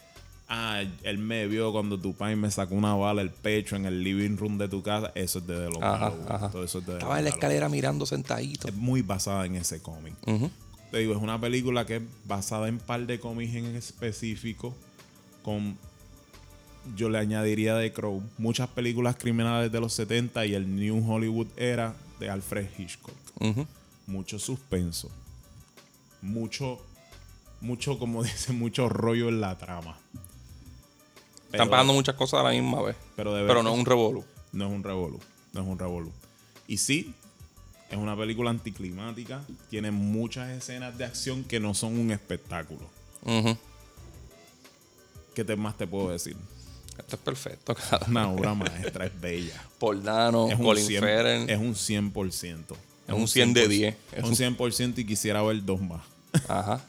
ah, 0.48 0.82
él 1.02 1.18
me 1.18 1.46
vio 1.48 1.70
cuando 1.70 1.98
tu 2.00 2.14
padre 2.14 2.36
me 2.36 2.50
sacó 2.50 2.76
una 2.76 2.94
bala 2.94 3.20
al 3.20 3.28
pecho 3.30 3.76
en 3.76 3.84
el 3.84 4.02
living 4.02 4.38
room 4.38 4.56
de 4.56 4.68
tu 4.68 4.82
casa, 4.82 5.12
eso 5.14 5.40
es 5.40 5.46
de 5.46 5.54
The 5.54 5.64
Long 5.68 5.84
Ajá, 5.84 5.98
Halloween. 5.98 6.26
ajá. 6.32 6.50
Todo 6.50 6.64
eso 6.64 6.78
es 6.78 6.86
de 6.86 6.92
The 6.92 6.98
Estaba 6.98 7.10
Long 7.10 7.18
en 7.18 7.24
la 7.24 7.30
Halloween. 7.30 7.34
escalera 7.34 7.68
mirando 7.68 8.06
sentadito. 8.06 8.68
Es 8.68 8.74
muy 8.74 9.02
basada 9.02 9.44
en 9.44 9.56
ese 9.56 9.82
cómic. 9.82 10.14
Te 10.90 10.98
digo, 11.00 11.12
es 11.14 11.20
una 11.20 11.38
película 11.38 11.84
que 11.84 11.96
es 11.96 12.02
basada 12.24 12.68
en 12.68 12.78
par 12.78 13.06
de 13.06 13.20
cómics 13.20 13.54
en 13.54 13.66
específico 13.76 14.74
con 15.42 15.76
yo 16.96 17.10
le 17.10 17.18
añadiría 17.18 17.78
The 17.78 17.92
Crow. 17.92 18.22
Muchas 18.38 18.68
películas 18.68 19.16
criminales 19.16 19.70
de 19.70 19.78
los 19.80 19.92
70 19.92 20.46
y 20.46 20.54
el 20.54 20.74
New 20.74 21.04
Hollywood 21.10 21.48
era 21.58 21.94
de 22.18 22.30
Alfred 22.30 22.68
Hitchcock. 22.78 23.14
Mucho 24.06 24.38
suspenso. 24.38 25.10
Mucho, 26.22 26.78
mucho, 27.60 27.98
como 27.98 28.22
dice, 28.24 28.52
mucho 28.52 28.88
rollo 28.88 29.28
en 29.28 29.40
la 29.40 29.56
trama. 29.58 29.98
Están 31.52 31.70
pasando 31.70 31.92
muchas 31.92 32.14
cosas 32.16 32.40
a 32.40 32.42
la 32.44 32.50
misma 32.50 32.82
vez. 32.82 32.96
Pero, 33.16 33.32
de 33.34 33.42
Pero 33.42 33.48
verdad- 33.48 33.62
no 33.62 33.72
es 33.74 33.78
un 33.78 33.86
revolú. 33.86 34.24
No 34.52 34.66
es 34.66 34.72
un 34.72 34.82
revolú. 34.82 35.20
No 35.52 35.60
es 35.62 35.66
un 35.68 35.78
revolú. 35.78 36.12
Y 36.66 36.78
sí, 36.78 37.14
es 37.90 37.96
una 37.96 38.16
película 38.16 38.50
anticlimática. 38.50 39.44
Tiene 39.70 39.90
muchas 39.92 40.48
escenas 40.50 40.96
de 40.98 41.04
acción 41.04 41.44
que 41.44 41.60
no 41.60 41.74
son 41.74 41.98
un 41.98 42.10
espectáculo. 42.10 42.88
¿Qué 45.34 45.44
te, 45.44 45.56
más 45.56 45.76
te 45.76 45.86
puedo 45.86 46.10
decir? 46.10 46.36
Esto 46.98 47.16
es 47.16 47.22
perfecto, 47.22 47.74
cara. 47.90 48.04
Una 48.08 48.30
obra 48.30 48.54
maestra, 48.54 49.06
es 49.06 49.20
bella. 49.20 49.62
Paul 49.78 50.02
Dano, 50.02 50.48
Es 50.50 50.58
un, 50.58 50.64
Colin 50.64 50.84
100, 50.86 51.00
Farrell. 51.00 51.50
es 51.50 51.58
un 51.58 51.74
100%. 51.74 52.64
Es 53.08 53.14
un 53.14 53.28
100 53.28 53.52
de 53.54 53.68
10. 53.68 53.96
Es 54.12 54.24
un 54.24 54.34
100% 54.34 54.98
y 54.98 55.04
quisiera 55.04 55.42
ver 55.42 55.64
dos 55.64 55.80
más. 55.80 56.02
Ajá. 56.48 56.84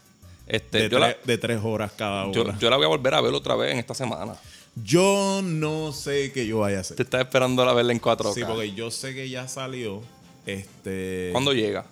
Este, 0.47 0.77
De, 0.77 0.83
yo, 0.89 0.97
tres, 0.99 0.99
la, 0.99 1.17
de 1.25 1.37
tres 1.39 1.59
horas 1.63 1.91
cada 1.97 2.25
hora. 2.27 2.57
yo 2.59 2.69
la 2.69 2.77
voy 2.77 2.85
a 2.85 2.89
volver 2.89 3.13
a 3.15 3.21
ver 3.21 3.33
otra 3.33 3.55
vez 3.55 3.73
en 3.73 3.79
esta 3.79 3.93
semana. 3.95 4.35
Yo 4.83 5.41
no 5.43 5.91
sé 5.93 6.31
qué 6.33 6.45
yo 6.45 6.59
vaya 6.59 6.77
a 6.77 6.81
hacer. 6.81 6.97
Te 6.97 7.03
estás 7.03 7.21
esperando 7.21 7.63
a 7.63 7.73
verla 7.73 7.91
en 7.93 7.99
4K. 8.01 8.33
Sí, 8.33 8.41
porque 8.45 8.73
yo 8.73 8.91
sé 8.91 9.13
que 9.15 9.29
ya 9.29 9.47
salió. 9.47 10.01
Este. 10.45 11.29
¿Cuándo 11.31 11.53
llega? 11.53 11.85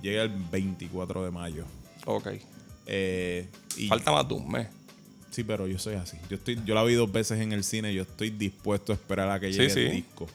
Llega 0.00 0.22
el 0.22 0.30
24 0.30 1.24
de 1.24 1.30
mayo. 1.30 1.64
Ok. 2.06 2.28
Eh, 2.86 3.48
y- 3.76 3.88
Falta 3.88 4.10
más 4.12 4.26
de 4.26 4.34
un 4.34 4.50
mes. 4.50 4.68
Sí, 5.32 5.44
pero 5.44 5.66
yo 5.66 5.78
soy 5.78 5.94
así. 5.94 6.18
Yo 6.28 6.36
estoy, 6.36 6.60
yo 6.64 6.74
la 6.74 6.84
vi 6.84 6.92
dos 6.92 7.10
veces 7.10 7.40
en 7.40 7.52
el 7.52 7.64
cine. 7.64 7.92
Yo 7.94 8.02
estoy 8.02 8.28
dispuesto 8.30 8.92
a 8.92 8.94
esperar 8.94 9.30
a 9.30 9.40
que 9.40 9.50
llegue 9.50 9.70
sí. 9.70 9.80
el 9.80 9.92
disco. 9.92 10.28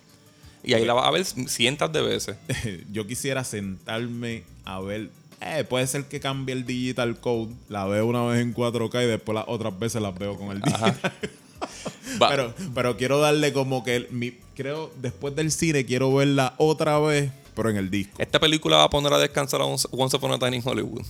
Y 0.63 0.73
ahí 0.73 0.85
la 0.85 0.93
vas 0.93 1.05
a 1.05 1.11
ver 1.11 1.23
cientos 1.23 1.93
de 1.93 2.01
veces. 2.01 2.35
yo 2.91 3.05
quisiera 3.05 3.43
sentarme 3.43 4.43
a 4.65 4.81
ver. 4.81 5.09
Eh, 5.39 5.63
puede 5.69 5.85
ser 5.85 6.05
que 6.05 6.19
cambie 6.19 6.55
el 6.55 6.65
digital 6.65 7.19
code. 7.19 7.53
La 7.69 7.85
veo 7.85 8.07
una 8.07 8.23
vez 8.25 8.41
en 8.41 8.55
4K 8.55 9.03
y 9.03 9.07
después 9.07 9.35
las 9.35 9.45
otras 9.47 9.77
veces 9.77 10.01
las 10.01 10.17
veo 10.17 10.35
con 10.35 10.49
el 10.49 10.61
digital. 10.61 10.99
Pero, 12.19 12.53
pero 12.73 12.97
quiero 12.97 13.19
darle 13.19 13.53
como 13.53 13.83
que 13.83 14.07
mi, 14.11 14.31
creo 14.55 14.91
después 15.01 15.35
del 15.35 15.51
cine 15.51 15.85
quiero 15.85 16.13
verla 16.13 16.55
otra 16.57 16.97
vez, 16.99 17.31
pero 17.55 17.69
en 17.69 17.77
el 17.77 17.89
disco. 17.89 18.15
Esta 18.19 18.39
película 18.39 18.77
va 18.77 18.83
a 18.83 18.89
poner 18.89 19.13
a 19.13 19.19
descansar 19.19 19.61
a 19.61 19.65
Once 19.65 19.87
Once 19.91 20.15
Upon 20.15 20.31
a 20.31 20.39
Time 20.39 20.55
in 20.55 20.61
Hollywood. 20.65 21.03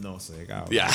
No 0.00 0.20
sé, 0.20 0.44
cabrón. 0.46 0.72
Ya. 0.72 0.88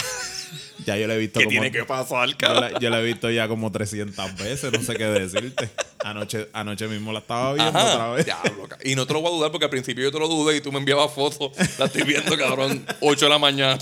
Ya 0.86 0.98
yo 0.98 1.08
la 1.08 1.16
he 1.16 1.18
visto 1.18 1.40
¿Qué 1.40 1.46
como 1.46 1.52
tiene 1.52 1.72
que 1.72 1.86
pasar, 1.86 2.30
yo 2.30 2.38
cabrón? 2.38 2.74
la, 2.74 2.80
yo 2.80 2.90
la 2.90 3.00
he 3.00 3.04
visto 3.04 3.30
ya 3.30 3.48
como 3.48 3.72
300 3.72 4.36
veces, 4.38 4.72
no 4.72 4.82
sé 4.82 4.96
qué 4.96 5.06
decirte. 5.06 5.70
Anoche, 6.04 6.50
anoche 6.54 6.88
mismo 6.88 7.12
la 7.14 7.20
estaba 7.20 7.54
viendo 7.54 7.78
Ajá. 7.78 7.94
otra 7.94 8.10
vez. 8.12 8.26
Diablo, 8.26 8.68
y 8.84 8.96
no 8.96 9.06
te 9.06 9.14
lo 9.14 9.22
voy 9.22 9.32
a 9.32 9.36
dudar 9.36 9.52
porque 9.52 9.66
al 9.66 9.70
principio 9.72 10.04
yo 10.04 10.12
te 10.12 10.20
lo 10.20 10.28
dudé 10.28 10.58
y 10.58 10.62
tú 10.62 10.72
me 10.72 10.80
enviabas 10.80 11.12
fotos. 11.14 11.52
La 11.78 11.86
estoy 11.86 12.04
viendo, 12.04 12.36
cabrón, 12.38 12.86
8 13.02 13.26
de 13.26 13.30
la 13.30 13.38
mañana. 13.40 13.78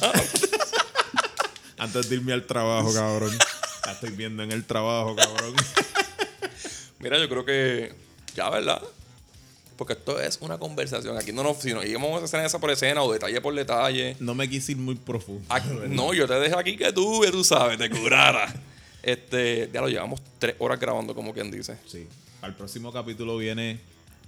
Antes 1.78 2.10
de 2.10 2.16
irme 2.16 2.34
al 2.34 2.44
trabajo, 2.46 2.94
cabrón. 2.94 3.32
La 3.86 3.94
estoy 3.94 4.10
viendo 4.12 4.44
en 4.44 4.52
el 4.52 4.66
trabajo, 4.66 5.16
cabrón. 5.16 5.56
Mira, 7.00 7.18
yo 7.18 7.30
creo 7.30 7.46
que 7.46 7.94
ya, 8.36 8.50
¿verdad? 8.50 8.82
Porque 9.80 9.94
esto 9.94 10.20
es 10.20 10.38
una 10.42 10.58
conversación. 10.58 11.18
Aquí 11.18 11.32
no 11.32 11.42
nos, 11.42 11.60
si 11.60 11.74
nos 11.74 11.86
íbamos 11.86 12.22
a 12.22 12.26
escena 12.26 12.46
esa 12.46 12.60
por 12.60 12.70
escena 12.70 13.02
o 13.02 13.14
detalle 13.14 13.40
por 13.40 13.56
detalle. 13.56 14.18
No 14.20 14.36
me 14.36 14.50
quise 14.50 14.74
ir 14.74 14.78
muy 14.78 14.96
profundo. 14.96 15.42
Aquí- 15.50 15.70
no, 15.88 16.14
yo 16.14 16.28
te 16.28 16.34
dejo 16.34 16.60
aquí 16.60 16.76
que 16.76 16.92
tú, 16.92 17.22
que 17.22 17.32
tú 17.32 17.46
sabes, 17.46 17.78
te 17.78 17.90
curara. 17.90 18.54
Este, 19.02 19.70
ya 19.74 19.80
lo 19.80 19.88
llevamos 19.88 20.20
tres 20.40 20.56
horas 20.60 20.78
grabando, 20.78 21.16
como 21.16 21.34
quien 21.34 21.50
dice. 21.50 21.78
Sí. 21.88 22.06
Al 22.42 22.54
próximo 22.54 22.92
capítulo 22.92 23.38
viene 23.38 23.80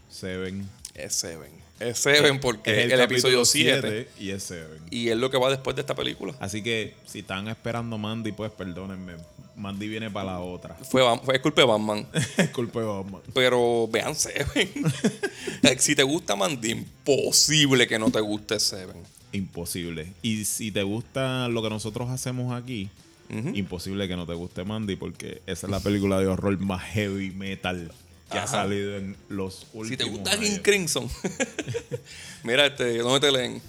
Seven. 0.10 0.66
Es 0.96 1.14
Seven. 1.16 1.52
Es 1.82 2.00
Seven 2.00 2.40
porque 2.40 2.86
Es 2.86 2.94
el, 2.94 3.02
episodio 3.02 3.44
7. 3.44 3.82
siete 3.82 4.10
y 4.18 4.32
es 4.32 4.44
Seven. 4.44 4.82
Y 4.90 5.10
es 5.10 5.18
lo 5.18 5.30
que 5.30 5.38
va 5.38 5.50
después 5.50 5.76
de 5.76 5.82
esta 5.82 5.94
película. 5.94 6.34
Así 6.40 6.64
que 6.64 6.96
si 7.06 7.20
están 7.20 7.50
esperando 7.50 7.98
Mandy, 7.98 8.32
pues 8.32 8.50
perdónenme. 8.54 9.16
Mandy 9.56 9.88
viene 9.88 10.10
para 10.10 10.34
la 10.34 10.40
otra. 10.40 10.76
Fue, 10.76 11.02
fue 11.24 11.42
culpa 11.42 11.62
de 11.62 11.68
Batman. 11.68 12.08
Es 12.38 12.50
culpa 12.50 12.80
de 12.80 12.86
Batman. 12.86 13.22
Pero 13.34 13.88
vean 13.88 14.16
Seven. 14.16 14.70
si 15.80 15.96
te 15.96 16.04
gusta 16.04 16.36
Mandy, 16.36 16.72
imposible 16.72 17.88
que 17.88 18.00
no 18.00 18.12
te 18.12 18.20
guste 18.22 18.60
Seven. 18.60 18.98
Imposible. 19.32 20.14
Y 20.22 20.46
si 20.46 20.72
te 20.72 20.84
gusta 20.84 21.48
lo 21.48 21.62
que 21.62 21.70
nosotros 21.70 22.10
hacemos 22.10 22.54
aquí, 22.54 22.90
imposible 23.54 24.08
que 24.08 24.16
no 24.18 24.26
te 24.26 24.34
guste 24.34 24.66
Mandy, 24.66 24.98
porque 24.98 25.42
esa 25.46 25.68
es 25.68 25.72
la 25.72 25.80
película 25.80 26.20
de 26.20 26.28
horror 26.28 26.58
más 26.60 26.84
heavy 26.84 27.32
metal 27.32 27.92
que 28.32 28.38
ha 28.38 28.48
salido 28.48 28.98
en 28.98 29.16
los 29.30 29.68
últimos 29.74 29.88
Si 29.90 29.98
te 29.98 30.04
gusta. 30.06 30.40
King 30.40 30.60
Crimson. 30.62 31.10
Mira, 32.44 32.66
este, 32.66 32.98
¿dónde 33.00 33.20
te 33.20 33.32
leen? 33.32 33.62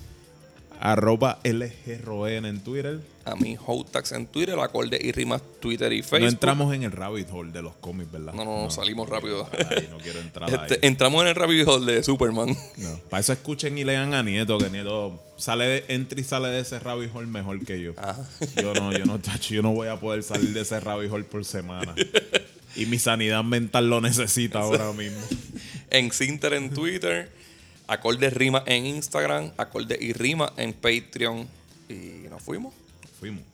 Arroba 0.80 1.38
LGRON 1.44 2.46
en 2.46 2.60
Twitter. 2.60 3.00
A 3.24 3.36
mí, 3.36 3.56
Hotax 3.64 4.12
en 4.12 4.26
Twitter, 4.26 4.58
acorde 4.58 4.98
y 5.00 5.12
rimas 5.12 5.42
Twitter 5.60 5.92
y 5.92 6.02
Facebook. 6.02 6.22
No 6.22 6.28
entramos 6.28 6.74
en 6.74 6.82
el 6.82 6.90
rabbit 6.90 7.28
hole 7.30 7.52
de 7.52 7.62
los 7.62 7.74
cómics, 7.76 8.10
¿verdad? 8.10 8.32
No, 8.32 8.44
no, 8.44 8.64
no, 8.64 8.70
salimos 8.70 9.08
rápido. 9.08 9.48
Ay, 9.70 9.88
no 9.90 9.98
quiero 9.98 10.18
entrar 10.18 10.52
Este, 10.52 10.74
ahí. 10.74 10.78
entramos 10.82 11.22
en 11.22 11.28
el 11.28 11.34
rabbit 11.36 11.66
hole 11.68 11.92
de 11.92 12.02
Superman. 12.02 12.56
No. 12.78 12.98
Para 13.08 13.20
eso 13.20 13.32
escuchen 13.32 13.78
y 13.78 13.84
lean 13.84 14.12
a 14.14 14.22
Nieto, 14.24 14.58
que 14.58 14.70
Nieto 14.70 15.22
sale 15.36 15.66
de, 15.66 15.84
entra 15.88 16.20
y 16.20 16.24
sale 16.24 16.48
de 16.48 16.60
ese 16.60 16.80
rabbit 16.80 17.14
hole 17.14 17.28
mejor 17.28 17.64
que 17.64 17.80
yo. 17.80 17.92
Ajá. 17.96 18.26
Yo 18.60 18.74
no, 18.74 18.92
yo 18.92 19.04
no, 19.04 19.20
tacho, 19.20 19.54
yo 19.54 19.62
no 19.62 19.70
voy 19.72 19.86
a 19.88 20.00
poder 20.00 20.22
salir 20.24 20.52
de 20.52 20.62
ese 20.62 20.80
rabbit 20.80 21.10
hole 21.12 21.24
por 21.24 21.44
semana. 21.44 21.94
Y 22.74 22.86
mi 22.86 22.98
sanidad 22.98 23.44
mental 23.44 23.88
lo 23.88 24.00
necesita 24.00 24.60
ahora 24.60 24.92
mismo. 24.92 25.20
En 25.90 26.10
Cinter 26.10 26.54
en 26.54 26.70
Twitter, 26.70 27.30
acorde 27.86 28.30
rima 28.30 28.64
en 28.66 28.86
Instagram, 28.86 29.52
acorde 29.58 29.96
y 30.00 30.12
rima 30.12 30.52
en 30.56 30.72
Patreon. 30.72 31.46
Y 31.88 32.28
nos 32.30 32.42
fuimos. 32.42 32.72
Fuimos. 33.22 33.44